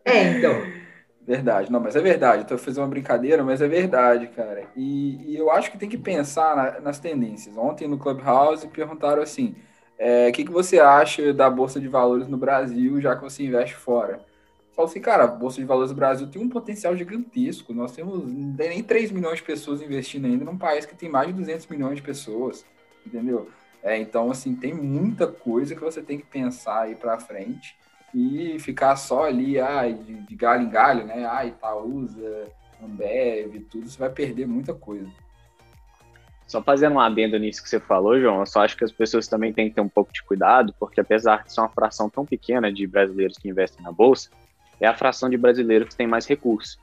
é, 0.03 0.23
então. 0.23 0.59
Verdade, 1.21 1.71
não, 1.71 1.79
mas 1.79 1.95
é 1.95 2.01
verdade. 2.01 2.41
Estou 2.41 2.57
fazendo 2.57 2.81
uma 2.81 2.89
brincadeira, 2.89 3.43
mas 3.43 3.61
é 3.61 3.67
verdade, 3.67 4.25
cara. 4.29 4.63
E, 4.75 5.33
e 5.33 5.37
eu 5.37 5.51
acho 5.51 5.69
que 5.69 5.77
tem 5.77 5.87
que 5.87 5.99
pensar 5.99 6.55
na, 6.55 6.79
nas 6.79 6.97
tendências. 6.97 7.55
Ontem 7.55 7.87
no 7.87 7.99
Clubhouse 7.99 8.67
perguntaram 8.67 9.21
assim: 9.21 9.55
é, 9.99 10.29
o 10.29 10.31
que, 10.31 10.43
que 10.43 10.51
você 10.51 10.79
acha 10.79 11.31
da 11.31 11.47
Bolsa 11.47 11.79
de 11.79 11.87
Valores 11.87 12.27
no 12.27 12.37
Brasil, 12.37 12.99
já 12.99 13.15
que 13.15 13.21
você 13.21 13.43
investe 13.43 13.75
fora? 13.75 14.19
Falo 14.81 14.85
assim, 14.85 15.01
cara, 15.01 15.23
a 15.25 15.27
Bolsa 15.27 15.59
de 15.59 15.65
Valores 15.65 15.91
do 15.91 15.95
Brasil 15.95 16.27
tem 16.27 16.41
um 16.41 16.49
potencial 16.49 16.95
gigantesco. 16.95 17.73
Nós 17.73 17.91
temos 17.91 18.25
nem 18.25 18.83
3 18.83 19.11
milhões 19.11 19.37
de 19.37 19.43
pessoas 19.43 19.81
investindo 19.81 20.25
ainda 20.25 20.43
num 20.43 20.57
país 20.57 20.85
que 20.85 20.95
tem 20.95 21.09
mais 21.09 21.27
de 21.27 21.33
200 21.33 21.67
milhões 21.67 21.95
de 21.97 22.01
pessoas, 22.01 22.65
entendeu? 23.05 23.49
É, 23.83 23.97
então, 23.97 24.29
assim, 24.29 24.55
tem 24.55 24.73
muita 24.73 25.27
coisa 25.27 25.75
que 25.75 25.81
você 25.81 26.01
tem 26.01 26.17
que 26.17 26.25
pensar 26.25 26.81
aí 26.81 26.95
para 26.95 27.19
frente 27.19 27.75
e 28.13 28.59
ficar 28.59 28.95
só 28.95 29.25
ali, 29.25 29.59
ah, 29.59 29.87
de, 29.87 30.13
de 30.21 30.35
galho 30.35 30.63
em 30.63 30.69
galho, 30.69 31.05
né? 31.05 31.25
Ah, 31.25 31.45
Itaúsa, 31.45 32.47
Ambev, 32.83 33.59
tudo, 33.69 33.89
você 33.89 33.97
vai 33.97 34.09
perder 34.09 34.47
muita 34.47 34.73
coisa. 34.73 35.09
Só 36.47 36.61
fazendo 36.61 36.95
um 36.95 36.99
adendo 36.99 37.39
nisso 37.39 37.63
que 37.63 37.69
você 37.69 37.79
falou, 37.79 38.19
João, 38.19 38.41
eu 38.41 38.45
só 38.45 38.63
acho 38.63 38.75
que 38.75 38.83
as 38.83 38.91
pessoas 38.91 39.27
também 39.27 39.53
têm 39.53 39.69
que 39.69 39.75
ter 39.75 39.81
um 39.81 39.87
pouco 39.87 40.11
de 40.11 40.21
cuidado, 40.21 40.75
porque 40.77 40.99
apesar 40.99 41.43
de 41.43 41.53
ser 41.53 41.61
uma 41.61 41.69
fração 41.69 42.09
tão 42.09 42.25
pequena 42.25 42.71
de 42.71 42.85
brasileiros 42.85 43.37
que 43.37 43.47
investem 43.47 43.83
na 43.83 43.91
Bolsa, 43.91 44.29
é 44.81 44.87
a 44.87 44.95
fração 44.95 45.29
de 45.29 45.37
brasileiros 45.37 45.89
que 45.89 45.95
tem 45.95 46.07
mais 46.07 46.25
recursos. 46.25 46.79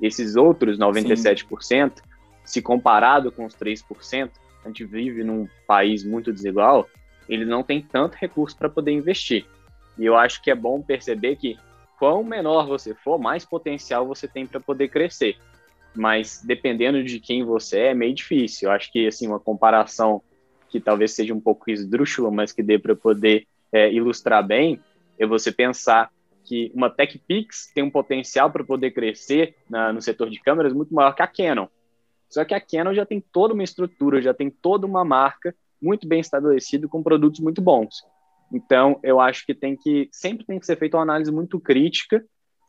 Esses 0.00 0.36
outros 0.36 0.78
97%, 0.78 1.48
Sim. 1.58 1.90
se 2.44 2.62
comparado 2.62 3.32
com 3.32 3.46
os 3.46 3.54
3%, 3.54 4.30
a 4.64 4.68
gente 4.68 4.84
vive 4.84 5.24
num 5.24 5.48
país 5.66 6.04
muito 6.04 6.32
desigual, 6.32 6.88
eles 7.28 7.48
não 7.48 7.62
têm 7.62 7.80
tanto 7.80 8.16
recurso 8.16 8.56
para 8.56 8.68
poder 8.68 8.92
investir. 8.92 9.46
E 9.98 10.04
eu 10.04 10.14
acho 10.14 10.42
que 10.42 10.50
é 10.50 10.54
bom 10.54 10.80
perceber 10.80 11.36
que 11.36 11.58
quanto 11.98 12.22
menor 12.22 12.66
você 12.66 12.94
for, 12.94 13.18
mais 13.18 13.44
potencial 13.44 14.06
você 14.06 14.28
tem 14.28 14.46
para 14.46 14.60
poder 14.60 14.88
crescer. 14.88 15.36
Mas 15.94 16.42
dependendo 16.44 17.02
de 17.02 17.18
quem 17.18 17.42
você 17.42 17.80
é, 17.80 17.86
é 17.88 17.94
meio 17.94 18.14
difícil. 18.14 18.68
Eu 18.68 18.74
acho 18.74 18.92
que 18.92 19.06
assim 19.06 19.26
uma 19.26 19.40
comparação 19.40 20.22
que 20.68 20.78
talvez 20.78 21.12
seja 21.12 21.34
um 21.34 21.40
pouco 21.40 21.70
esdrúxula, 21.70 22.30
mas 22.30 22.52
que 22.52 22.62
dê 22.62 22.78
para 22.78 22.94
poder 22.94 23.46
é, 23.72 23.90
ilustrar 23.92 24.46
bem, 24.46 24.78
é 25.18 25.26
você 25.26 25.50
pensar 25.50 26.10
que 26.48 26.72
uma 26.74 26.88
TechPix 26.88 27.70
tem 27.74 27.84
um 27.84 27.90
potencial 27.90 28.50
para 28.50 28.64
poder 28.64 28.92
crescer 28.92 29.54
na, 29.68 29.92
no 29.92 30.00
setor 30.00 30.30
de 30.30 30.40
câmeras 30.40 30.72
muito 30.72 30.94
maior 30.94 31.12
que 31.12 31.22
a 31.22 31.26
Canon. 31.26 31.66
Só 32.30 32.44
que 32.44 32.54
a 32.54 32.60
Canon 32.60 32.94
já 32.94 33.04
tem 33.04 33.20
toda 33.20 33.52
uma 33.52 33.62
estrutura, 33.62 34.22
já 34.22 34.32
tem 34.32 34.50
toda 34.50 34.86
uma 34.86 35.04
marca 35.04 35.54
muito 35.80 36.08
bem 36.08 36.20
estabelecida 36.20 36.88
com 36.88 37.02
produtos 37.02 37.40
muito 37.40 37.60
bons. 37.60 38.02
Então, 38.52 38.98
eu 39.02 39.20
acho 39.20 39.44
que 39.44 39.54
tem 39.54 39.76
que 39.76 40.08
sempre 40.10 40.46
tem 40.46 40.58
que 40.58 40.66
ser 40.66 40.76
feita 40.76 40.96
uma 40.96 41.02
análise 41.02 41.30
muito 41.30 41.60
crítica, 41.60 42.24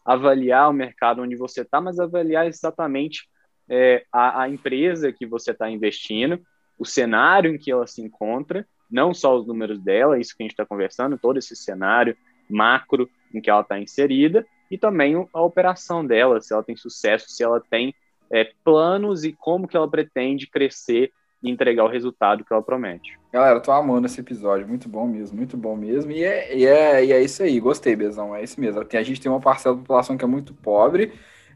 avaliar 0.06 0.70
o 0.70 0.74
mercado 0.74 1.22
onde 1.22 1.36
você 1.36 1.62
está, 1.62 1.80
mas 1.80 2.00
avaliar 2.00 2.48
exatamente 2.48 3.28
é, 3.70 4.04
a, 4.12 4.44
a 4.44 4.50
empresa 4.50 5.14
que 5.14 5.26
você 5.26 5.52
está 5.52 5.70
investindo, 5.70 6.42
o 6.78 6.86
cenário 6.86 7.54
em 7.54 7.58
que 7.58 7.72
ela 7.72 7.88
se 7.88 8.02
encontra, 8.02 8.68
não 8.90 9.14
só 9.14 9.38
os 9.38 9.48
números 9.48 9.80
dela, 9.80 10.20
isso 10.20 10.36
que 10.36 10.44
a 10.44 10.46
gente 10.46 10.54
está 10.54 10.66
conversando, 10.66 11.18
todo 11.18 11.38
esse 11.38 11.56
cenário 11.56 12.18
macro 12.50 13.10
em 13.34 13.40
que 13.40 13.50
ela 13.50 13.62
está 13.62 13.80
inserida 13.80 14.46
e 14.70 14.78
também 14.78 15.28
a 15.34 15.42
operação 15.42 16.06
dela, 16.06 16.42
se 16.42 16.54
ela 16.54 16.64
tem 16.64 16.76
sucesso, 16.76 17.30
se 17.30 17.44
ela 17.44 17.60
tem 17.60 17.94
é, 18.32 18.52
planos 18.64 19.24
e 19.24 19.34
como 19.34 19.68
que 19.68 19.76
ela 19.76 19.90
pretende 19.90 20.48
crescer 20.48 21.12
e 21.42 21.50
entregar 21.50 21.86
o 21.86 21.90
resultado 21.90 22.44
que 22.44 22.54
ela 22.54 22.62
promete. 22.62 23.18
Galera, 23.32 23.60
tô 23.60 23.72
amando 23.72 24.06
esse 24.06 24.20
episódio, 24.20 24.68
muito 24.68 24.90
bom 24.90 25.08
mesmo, 25.08 25.38
muito 25.38 25.56
bom 25.56 25.76
mesmo, 25.76 26.12
e 26.12 26.24
é, 26.24 26.56
e 26.56 26.66
é, 26.66 27.06
e 27.06 27.12
é 27.12 27.22
isso 27.22 27.42
aí, 27.42 27.60
gostei, 27.60 27.96
Bezão, 27.96 28.36
é 28.36 28.44
isso 28.44 28.60
mesmo. 28.60 28.82
A 28.82 29.04
gente 29.04 29.22
tem 29.22 29.32
uma 29.32 29.40
parcela 29.40 29.76
da 29.76 29.82
população 29.82 30.18
que 30.18 30.26
é 30.26 30.28
muito 30.28 30.54
pobre, 30.54 31.14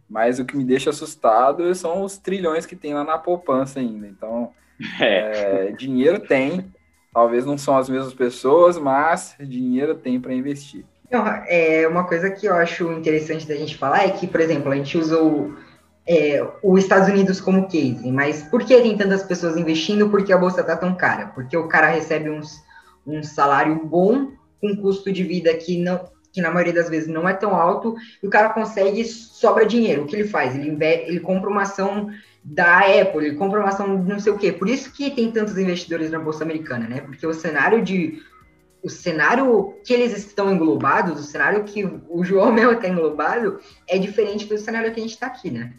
mas 0.09 0.39
o 0.39 0.45
que 0.45 0.55
me 0.55 0.63
deixa 0.63 0.89
assustado 0.89 1.73
são 1.75 2.03
os 2.03 2.17
trilhões 2.17 2.65
que 2.65 2.75
tem 2.75 2.93
lá 2.93 3.03
na 3.03 3.17
poupança 3.17 3.79
ainda, 3.79 4.07
então, 4.07 4.51
é. 4.99 5.67
É, 5.67 5.71
dinheiro 5.71 6.19
tem, 6.19 6.71
talvez 7.13 7.45
não 7.45 7.57
são 7.57 7.77
as 7.77 7.89
mesmas 7.89 8.13
pessoas, 8.13 8.77
mas 8.77 9.35
dinheiro 9.39 9.95
tem 9.95 10.19
para 10.19 10.33
investir. 10.33 10.85
Não, 11.11 11.27
é, 11.27 11.87
uma 11.87 12.05
coisa 12.05 12.31
que 12.31 12.47
eu 12.47 12.55
acho 12.55 12.91
interessante 12.91 13.47
da 13.47 13.55
gente 13.55 13.77
falar 13.77 14.05
é 14.05 14.09
que, 14.09 14.25
por 14.25 14.41
exemplo, 14.41 14.71
a 14.71 14.75
gente 14.75 14.97
usou 14.97 15.53
é, 16.07 16.45
os 16.63 16.81
Estados 16.81 17.07
Unidos 17.07 17.39
como 17.39 17.67
case, 17.67 18.11
mas 18.11 18.43
por 18.43 18.63
que 18.63 18.81
tem 18.81 18.97
tantas 18.97 19.23
pessoas 19.23 19.55
investindo? 19.55 20.09
Porque 20.09 20.33
a 20.33 20.37
bolsa 20.37 20.61
está 20.61 20.75
tão 20.75 20.95
cara? 20.95 21.27
Porque 21.27 21.55
o 21.55 21.67
cara 21.67 21.87
recebe 21.87 22.29
uns, 22.29 22.61
um 23.05 23.21
salário 23.21 23.85
bom 23.85 24.31
com 24.59 24.75
custo 24.75 25.11
de 25.11 25.23
vida 25.23 25.53
que 25.53 25.77
não 25.77 26.12
que 26.33 26.41
na 26.41 26.49
maioria 26.49 26.73
das 26.73 26.89
vezes 26.89 27.07
não 27.07 27.29
é 27.29 27.33
tão 27.33 27.55
alto, 27.55 27.95
e 28.21 28.27
o 28.27 28.29
cara 28.29 28.49
consegue 28.49 29.05
sobra 29.05 29.65
dinheiro. 29.65 30.03
O 30.03 30.07
que 30.07 30.15
ele 30.15 30.27
faz? 30.27 30.55
Ele, 30.55 30.75
ele 30.83 31.19
compra 31.19 31.49
uma 31.49 31.61
ação 31.61 32.09
da 32.43 32.79
Apple, 32.79 33.27
ele 33.27 33.35
compra 33.35 33.59
uma 33.59 33.69
ação 33.69 34.03
de 34.03 34.09
não 34.09 34.19
sei 34.19 34.33
o 34.33 34.37
quê. 34.37 34.51
Por 34.51 34.67
isso 34.67 34.91
que 34.91 35.11
tem 35.11 35.31
tantos 35.31 35.57
investidores 35.57 36.11
na 36.11 36.19
Bolsa 36.19 36.43
Americana, 36.43 36.89
né? 36.89 37.01
Porque 37.01 37.25
o 37.25 37.33
cenário 37.33 37.81
de 37.81 38.21
o 38.83 38.89
cenário 38.89 39.75
que 39.85 39.93
eles 39.93 40.11
estão 40.17 40.51
englobados, 40.51 41.17
o 41.17 41.23
cenário 41.23 41.63
que 41.63 41.85
o 42.09 42.25
João 42.25 42.51
mesmo 42.51 42.73
está 42.73 42.89
englobado, 42.89 43.59
é 43.87 43.97
diferente 43.97 44.45
do 44.45 44.57
cenário 44.57 44.91
que 44.91 44.99
a 44.99 45.03
gente 45.03 45.13
está 45.13 45.27
aqui, 45.27 45.49
né? 45.49 45.71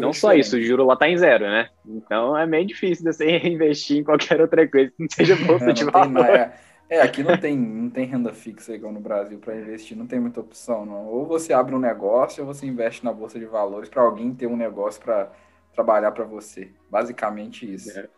Não 0.00 0.08
é 0.08 0.12
só 0.14 0.32
isso, 0.32 0.56
o 0.56 0.60
juro 0.60 0.86
lá 0.86 0.94
está 0.94 1.08
em 1.08 1.18
zero, 1.18 1.44
né? 1.44 1.68
Então 1.86 2.36
é 2.36 2.46
meio 2.46 2.66
difícil 2.66 3.04
você 3.04 3.36
investir 3.46 3.98
em 3.98 4.04
qualquer 4.04 4.40
outra 4.40 4.66
coisa 4.66 4.90
que 4.90 5.02
não 5.02 5.08
seja 5.08 5.36
bolsa 5.46 5.72
de 5.72 5.84
valor. 5.84 6.50
É, 6.90 7.00
aqui 7.02 7.22
não 7.22 7.36
tem, 7.36 7.56
não 7.56 7.88
tem 7.88 8.04
renda 8.04 8.34
fixa 8.34 8.74
igual 8.74 8.92
no 8.92 8.98
Brasil 8.98 9.38
para 9.38 9.54
investir, 9.54 9.96
não 9.96 10.08
tem 10.08 10.18
muita 10.18 10.40
opção, 10.40 10.84
não. 10.84 11.06
Ou 11.06 11.24
você 11.24 11.52
abre 11.52 11.72
um 11.72 11.78
negócio 11.78 12.44
ou 12.44 12.52
você 12.52 12.66
investe 12.66 13.04
na 13.04 13.12
bolsa 13.12 13.38
de 13.38 13.46
valores 13.46 13.88
para 13.88 14.02
alguém 14.02 14.34
ter 14.34 14.48
um 14.48 14.56
negócio 14.56 15.00
para 15.00 15.30
trabalhar 15.72 16.10
para 16.10 16.24
você. 16.24 16.72
Basicamente 16.90 17.72
isso. 17.72 17.96
É. 17.96 18.08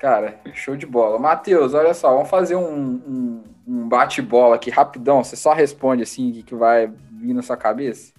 Cara, 0.00 0.40
show 0.54 0.74
de 0.74 0.86
bola. 0.86 1.18
Matheus, 1.18 1.74
olha 1.74 1.92
só, 1.92 2.14
vamos 2.14 2.30
fazer 2.30 2.56
um, 2.56 2.74
um, 2.74 3.44
um 3.68 3.88
bate-bola 3.88 4.56
aqui 4.56 4.70
rapidão. 4.70 5.22
Você 5.22 5.36
só 5.36 5.52
responde 5.52 6.02
assim 6.02 6.30
o 6.30 6.42
que 6.42 6.54
vai 6.54 6.86
vir 6.86 7.34
na 7.34 7.42
sua 7.42 7.58
cabeça. 7.58 8.14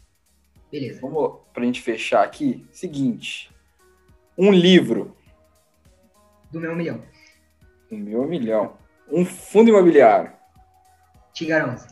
Beleza. 0.72 1.02
Vamos 1.02 1.40
pra 1.52 1.66
gente 1.66 1.82
fechar 1.82 2.24
aqui. 2.24 2.64
Seguinte. 2.72 3.52
Um 4.38 4.52
livro. 4.52 5.18
Do 6.52 6.60
meu 6.60 6.76
milhão. 6.76 7.02
Do 7.90 7.98
meu 7.98 8.28
milhão. 8.28 8.83
Um 9.14 9.24
fundo 9.24 9.70
imobiliário. 9.70 10.32
Tigarões. 11.34 11.86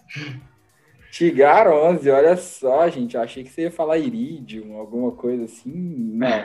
Tigar 1.11 1.67
11, 1.67 2.09
olha 2.09 2.35
só, 2.35 2.89
gente. 2.89 3.15
Achei 3.15 3.43
que 3.43 3.51
você 3.51 3.61
ia 3.63 3.71
falar 3.71 3.99
Iridium, 3.99 4.75
alguma 4.75 5.11
coisa 5.11 5.45
assim. 5.45 6.15
Não. 6.15 6.43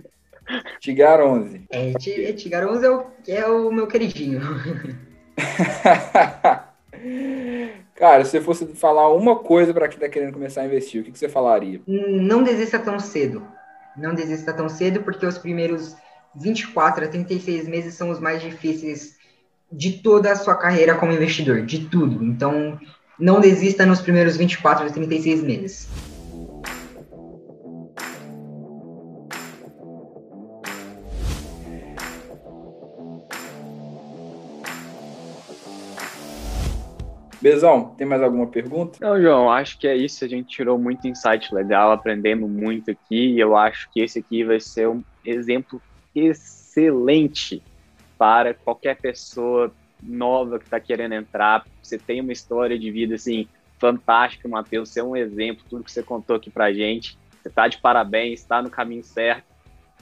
Tigar 0.80 1.20
11. 1.20 1.66
É, 1.68 1.92
Tigar 2.32 2.66
11 2.66 2.86
é 2.86 2.90
o, 2.90 3.06
é 3.28 3.46
o 3.46 3.70
meu 3.70 3.86
queridinho. 3.86 4.40
Cara, 7.94 8.24
se 8.24 8.30
você 8.30 8.40
fosse 8.40 8.66
falar 8.68 9.12
uma 9.12 9.36
coisa 9.36 9.74
para 9.74 9.86
quem 9.86 9.96
está 9.96 10.08
querendo 10.08 10.32
começar 10.32 10.62
a 10.62 10.66
investir, 10.66 11.02
o 11.02 11.04
que, 11.04 11.12
que 11.12 11.18
você 11.18 11.28
falaria? 11.28 11.82
Não 11.86 12.42
desista 12.42 12.78
tão 12.78 12.98
cedo. 12.98 13.46
Não 13.94 14.14
desista 14.14 14.54
tão 14.54 14.68
cedo, 14.68 15.02
porque 15.02 15.26
os 15.26 15.36
primeiros 15.36 15.94
24 16.34 17.04
a 17.04 17.08
36 17.08 17.68
meses 17.68 17.94
são 17.94 18.08
os 18.08 18.18
mais 18.18 18.40
difíceis 18.40 19.15
de 19.76 19.92
toda 19.92 20.32
a 20.32 20.36
sua 20.36 20.54
carreira 20.54 20.94
como 20.94 21.12
investidor, 21.12 21.60
de 21.60 21.86
tudo. 21.86 22.24
Então, 22.24 22.80
não 23.20 23.40
desista 23.40 23.84
nos 23.84 24.00
primeiros 24.00 24.36
24 24.36 24.86
a 24.86 24.90
36 24.90 25.42
meses. 25.42 25.88
Bezão, 37.40 37.94
tem 37.96 38.06
mais 38.06 38.22
alguma 38.22 38.46
pergunta? 38.46 38.98
Não, 39.00 39.20
João, 39.20 39.52
acho 39.52 39.78
que 39.78 39.86
é 39.86 39.94
isso. 39.94 40.24
A 40.24 40.28
gente 40.28 40.48
tirou 40.48 40.78
muito 40.78 41.06
insight 41.06 41.54
legal, 41.54 41.92
aprendendo 41.92 42.48
muito 42.48 42.90
aqui. 42.90 43.34
E 43.34 43.38
eu 43.38 43.54
acho 43.54 43.90
que 43.92 44.00
esse 44.00 44.18
aqui 44.18 44.42
vai 44.42 44.58
ser 44.58 44.88
um 44.88 45.04
exemplo 45.24 45.80
excelente 46.14 47.62
para 48.18 48.54
qualquer 48.54 48.96
pessoa 48.96 49.72
nova 50.02 50.58
que 50.58 50.64
está 50.64 50.78
querendo 50.80 51.14
entrar. 51.14 51.66
Você 51.82 51.98
tem 51.98 52.20
uma 52.20 52.32
história 52.32 52.78
de 52.78 52.90
vida 52.90 53.14
assim 53.14 53.48
fantástica, 53.78 54.48
Matheus. 54.48 54.90
Você 54.90 55.00
é 55.00 55.04
um 55.04 55.16
exemplo, 55.16 55.64
tudo 55.68 55.84
que 55.84 55.92
você 55.92 56.02
contou 56.02 56.36
aqui 56.36 56.50
para 56.50 56.72
gente. 56.72 57.18
Você 57.42 57.48
está 57.48 57.68
de 57.68 57.78
parabéns, 57.78 58.40
está 58.40 58.62
no 58.62 58.70
caminho 58.70 59.04
certo. 59.04 59.44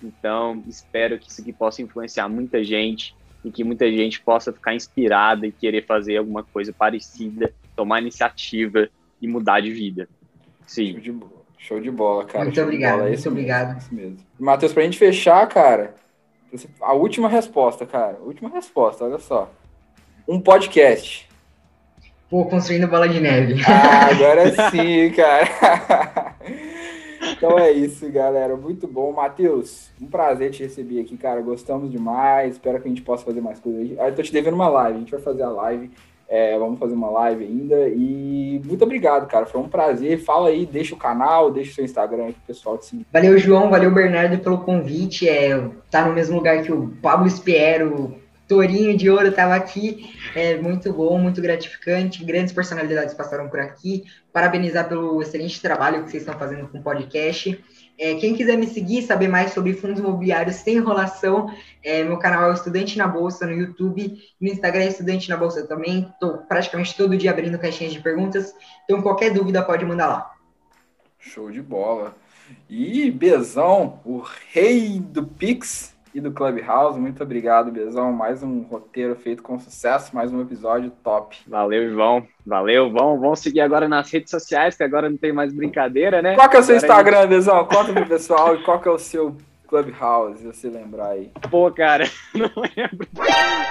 Então, 0.03 0.63
espero 0.67 1.19
que 1.19 1.31
isso 1.31 1.41
aqui 1.41 1.53
possa 1.53 1.83
influenciar 1.83 2.29
muita 2.29 2.63
gente 2.63 3.15
e 3.45 3.51
que 3.51 3.63
muita 3.63 3.91
gente 3.91 4.21
possa 4.21 4.53
ficar 4.53 4.75
inspirada 4.75 5.47
e 5.47 5.53
querer 5.53 5.85
fazer 5.85 6.17
alguma 6.17 6.43
coisa 6.43 6.73
parecida, 6.73 7.53
tomar 7.77 8.01
iniciativa 8.01 8.89
e 9.21 9.29
mudar 9.29 9.61
de 9.61 9.71
vida. 9.71 10.09
Sim. 10.67 10.93
Show 10.93 11.01
de 11.01 11.13
bola, 11.13 11.45
Show 11.59 11.81
de 11.81 11.91
bola 11.91 12.25
cara. 12.25 12.45
Muito 12.45 12.61
obrigado, 12.61 12.97
bola. 12.97 13.09
É 13.09 13.13
muito 13.13 13.29
obrigado. 13.29 13.79
Isso 13.79 13.95
mesmo. 13.95 14.17
Matheus, 14.39 14.73
pra 14.73 14.83
gente 14.83 14.99
fechar, 14.99 15.47
cara, 15.49 15.95
a 16.81 16.93
última 16.93 17.29
resposta, 17.29 17.85
cara. 17.87 18.19
Última 18.21 18.49
resposta, 18.49 19.05
olha 19.05 19.19
só. 19.19 19.51
Um 20.27 20.41
podcast. 20.41 21.29
Pô, 22.31 22.45
construindo 22.47 22.89
bola 22.89 23.09
de 23.09 23.21
neve. 23.21 23.63
Ah, 23.67 24.07
agora 24.07 24.51
sim, 24.71 25.11
cara. 25.13 26.35
Então 27.33 27.59
é 27.59 27.71
isso, 27.71 28.11
galera. 28.11 28.57
Muito 28.57 28.87
bom. 28.87 29.13
Matheus, 29.13 29.91
um 30.01 30.07
prazer 30.07 30.51
te 30.51 30.63
receber 30.63 31.01
aqui, 31.01 31.17
cara. 31.17 31.41
Gostamos 31.41 31.91
demais. 31.91 32.55
Espero 32.55 32.81
que 32.81 32.87
a 32.87 32.91
gente 32.91 33.03
possa 33.03 33.25
fazer 33.25 33.41
mais 33.41 33.61
coisas. 33.61 33.97
Eu 33.99 34.15
tô 34.15 34.23
te 34.23 34.33
devendo 34.33 34.55
uma 34.55 34.69
live. 34.69 34.97
A 34.97 35.01
gente 35.01 35.13
vai 35.13 35.21
fazer 35.21 35.43
a 35.43 35.51
live. 35.51 35.91
É, 36.35 36.59
vamos 36.59 36.81
fazer 36.81 36.95
uma 36.95 37.09
live 37.11 37.45
ainda. 37.45 37.89
E 37.91 38.61
muito 38.65 38.83
obrigado, 38.83 39.29
cara. 39.29 39.47
Foi 39.47 39.61
um 39.61 39.69
prazer. 39.69 40.19
Fala 40.19 40.49
aí, 40.49 40.67
deixa 40.67 40.93
o 40.93 40.99
canal, 40.99 41.49
deixa 41.49 41.71
o 41.71 41.75
seu 41.77 41.85
Instagram 41.85 42.25
aí 42.25 42.37
pessoal 42.45 42.77
te 42.77 42.87
seguir. 42.87 43.07
Valeu, 43.13 43.39
João. 43.39 43.71
Valeu, 43.71 43.95
Bernardo, 43.95 44.37
pelo 44.39 44.59
convite. 44.59 45.29
É, 45.29 45.57
tá 45.89 46.05
no 46.05 46.13
mesmo 46.13 46.35
lugar 46.35 46.61
que 46.65 46.73
o 46.73 46.89
Pablo 47.01 47.31
Spiero, 47.31 48.17
Tourinho 48.49 48.97
de 48.97 49.09
Ouro 49.09 49.29
estava 49.29 49.55
aqui, 49.55 50.11
é 50.35 50.57
muito 50.57 50.93
bom, 50.93 51.17
muito 51.19 51.41
gratificante. 51.41 52.25
Grandes 52.25 52.53
personalidades 52.53 53.15
passaram 53.15 53.49
por 53.49 53.61
aqui. 53.61 54.03
Parabenizar 54.33 54.89
pelo 54.89 55.23
excelente 55.23 55.63
trabalho 55.63 56.03
que 56.03 56.11
vocês 56.11 56.25
estão 56.25 56.37
fazendo 56.37 56.67
com 56.67 56.79
o 56.79 56.83
podcast. 56.83 57.65
É, 57.99 58.15
quem 58.15 58.35
quiser 58.35 58.59
me 58.59 58.67
seguir, 58.67 59.03
saber 59.03 59.29
mais 59.29 59.53
sobre 59.53 59.73
fundos 59.73 60.01
imobiliários 60.01 60.57
sem 60.57 60.77
enrolação, 60.77 61.49
é, 61.83 62.03
meu 62.03 62.19
canal 62.19 62.45
é 62.45 62.51
o 62.51 62.55
Estudante 62.55 62.99
na 62.99 63.07
Bolsa 63.07 63.47
no 63.47 63.53
YouTube, 63.53 64.19
no 64.41 64.49
Instagram 64.49 64.83
é 64.83 64.89
Estudante 64.89 65.29
na 65.29 65.37
Bolsa 65.37 65.67
também. 65.67 66.09
Estou 66.13 66.39
praticamente 66.39 66.97
todo 66.97 67.17
dia 67.17 67.31
abrindo 67.31 67.59
caixinhas 67.59 67.93
de 67.93 68.01
perguntas, 68.01 68.53
então 68.85 69.01
qualquer 69.01 69.33
dúvida 69.33 69.63
pode 69.63 69.85
mandar 69.85 70.09
lá. 70.09 70.35
Show 71.19 71.51
de 71.51 71.63
bola. 71.63 72.17
E 72.69 73.11
Bezão, 73.11 74.01
o 74.05 74.23
rei 74.53 75.01
do 75.01 75.25
Pix, 75.25 75.94
e 76.15 76.21
do 76.21 76.31
Clubhouse. 76.31 76.99
Muito 76.99 77.23
obrigado, 77.23 77.73
Bezão. 77.73 78.13
Mais 78.13 78.43
um 78.43 78.63
roteiro 78.63 79.17
feito 79.17 79.43
com 79.43 79.59
sucesso, 79.59 80.15
mais 80.15 80.33
um 80.33 80.41
episódio 80.41 80.91
top. 81.03 81.37
Valeu, 81.47 81.91
João. 81.91 82.27
Valeu, 82.47 82.91
vão, 82.91 83.19
vão 83.19 83.35
seguir 83.35 83.61
agora 83.61 83.89
nas 83.89 84.11
redes 84.11 84.31
sociais, 84.31 84.77
que 84.77 84.85
agora 84.85 85.11
não 85.11 85.17
tem 85.17 85.33
mais 85.33 85.53
brincadeira, 85.53 86.23
né? 86.23 86.37
Qual 86.37 86.49
que 86.49 86.57
é 86.57 86.61
o 86.61 86.63
seu 86.63 86.77
agora 86.77 86.87
Instagram, 86.87 87.21
gente... 87.23 87.31
Bezão? 87.31 87.65
Conta 87.65 87.93
pro 87.93 88.07
pessoal 88.09 88.55
e 88.55 88.63
qual 88.63 88.81
que 88.81 88.89
é 88.89 88.93
o 88.93 88.99
seu 88.99 89.37
Clubhouse, 89.67 90.39
se 90.39 90.47
você 90.47 90.69
lembrar 90.69 91.09
aí. 91.09 91.33
Pô, 91.51 91.71
cara, 91.73 92.05
não 92.33 92.51
lembro. 92.77 93.09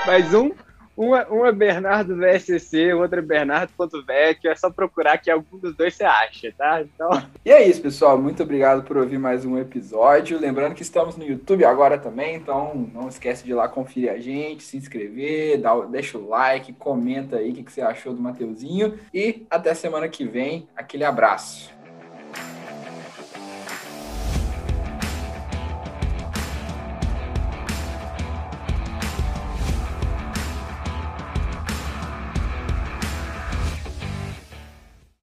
Mais 0.06 0.34
um 0.34 0.52
uma, 0.96 1.26
uma 1.28 1.52
Bernardo 1.52 2.16
VSC, 2.16 2.94
outra 2.94 3.22
Bernardo.vecchio. 3.22 4.52
É 4.52 4.56
só 4.56 4.70
procurar 4.70 5.18
que 5.18 5.30
algum 5.30 5.58
dos 5.58 5.76
dois 5.76 5.96
você 5.96 6.04
acha, 6.04 6.54
tá? 6.58 6.82
Então... 6.82 7.10
E 7.44 7.52
é 7.52 7.68
isso, 7.68 7.82
pessoal. 7.82 8.18
Muito 8.18 8.44
obrigado 8.44 8.84
por 8.84 8.98
ouvir 8.98 9.18
mais 9.18 9.46
um 9.46 9.58
episódio. 9.58 10.40
Lembrando 10.40 10.76
que 10.76 10.84
estamos 10.84 11.18
no 11.18 11.26
YouTube 11.26 11.66
agora 11.66 11.98
também, 11.98 12.36
então 12.36 12.90
não 12.94 13.10
esquece 13.10 13.44
de 13.44 13.52
ir 13.52 13.56
lá 13.56 13.68
conferir 13.68 14.12
a 14.12 14.20
gente, 14.20 14.64
se 14.64 14.78
inscrever, 14.78 15.60
dá, 15.60 15.78
deixa 15.86 16.18
o 16.18 16.28
like, 16.28 16.74
comenta 16.74 17.38
aí 17.38 17.52
o 17.52 17.54
que, 17.54 17.64
que 17.64 17.72
você 17.72 17.82
achou 17.82 18.14
do 18.14 18.22
Mateuzinho. 18.22 18.98
E 19.14 19.46
até 19.50 19.74
semana 19.74 20.08
que 20.08 20.26
vem. 20.26 20.68
Aquele 20.76 21.04
abraço. 21.04 21.83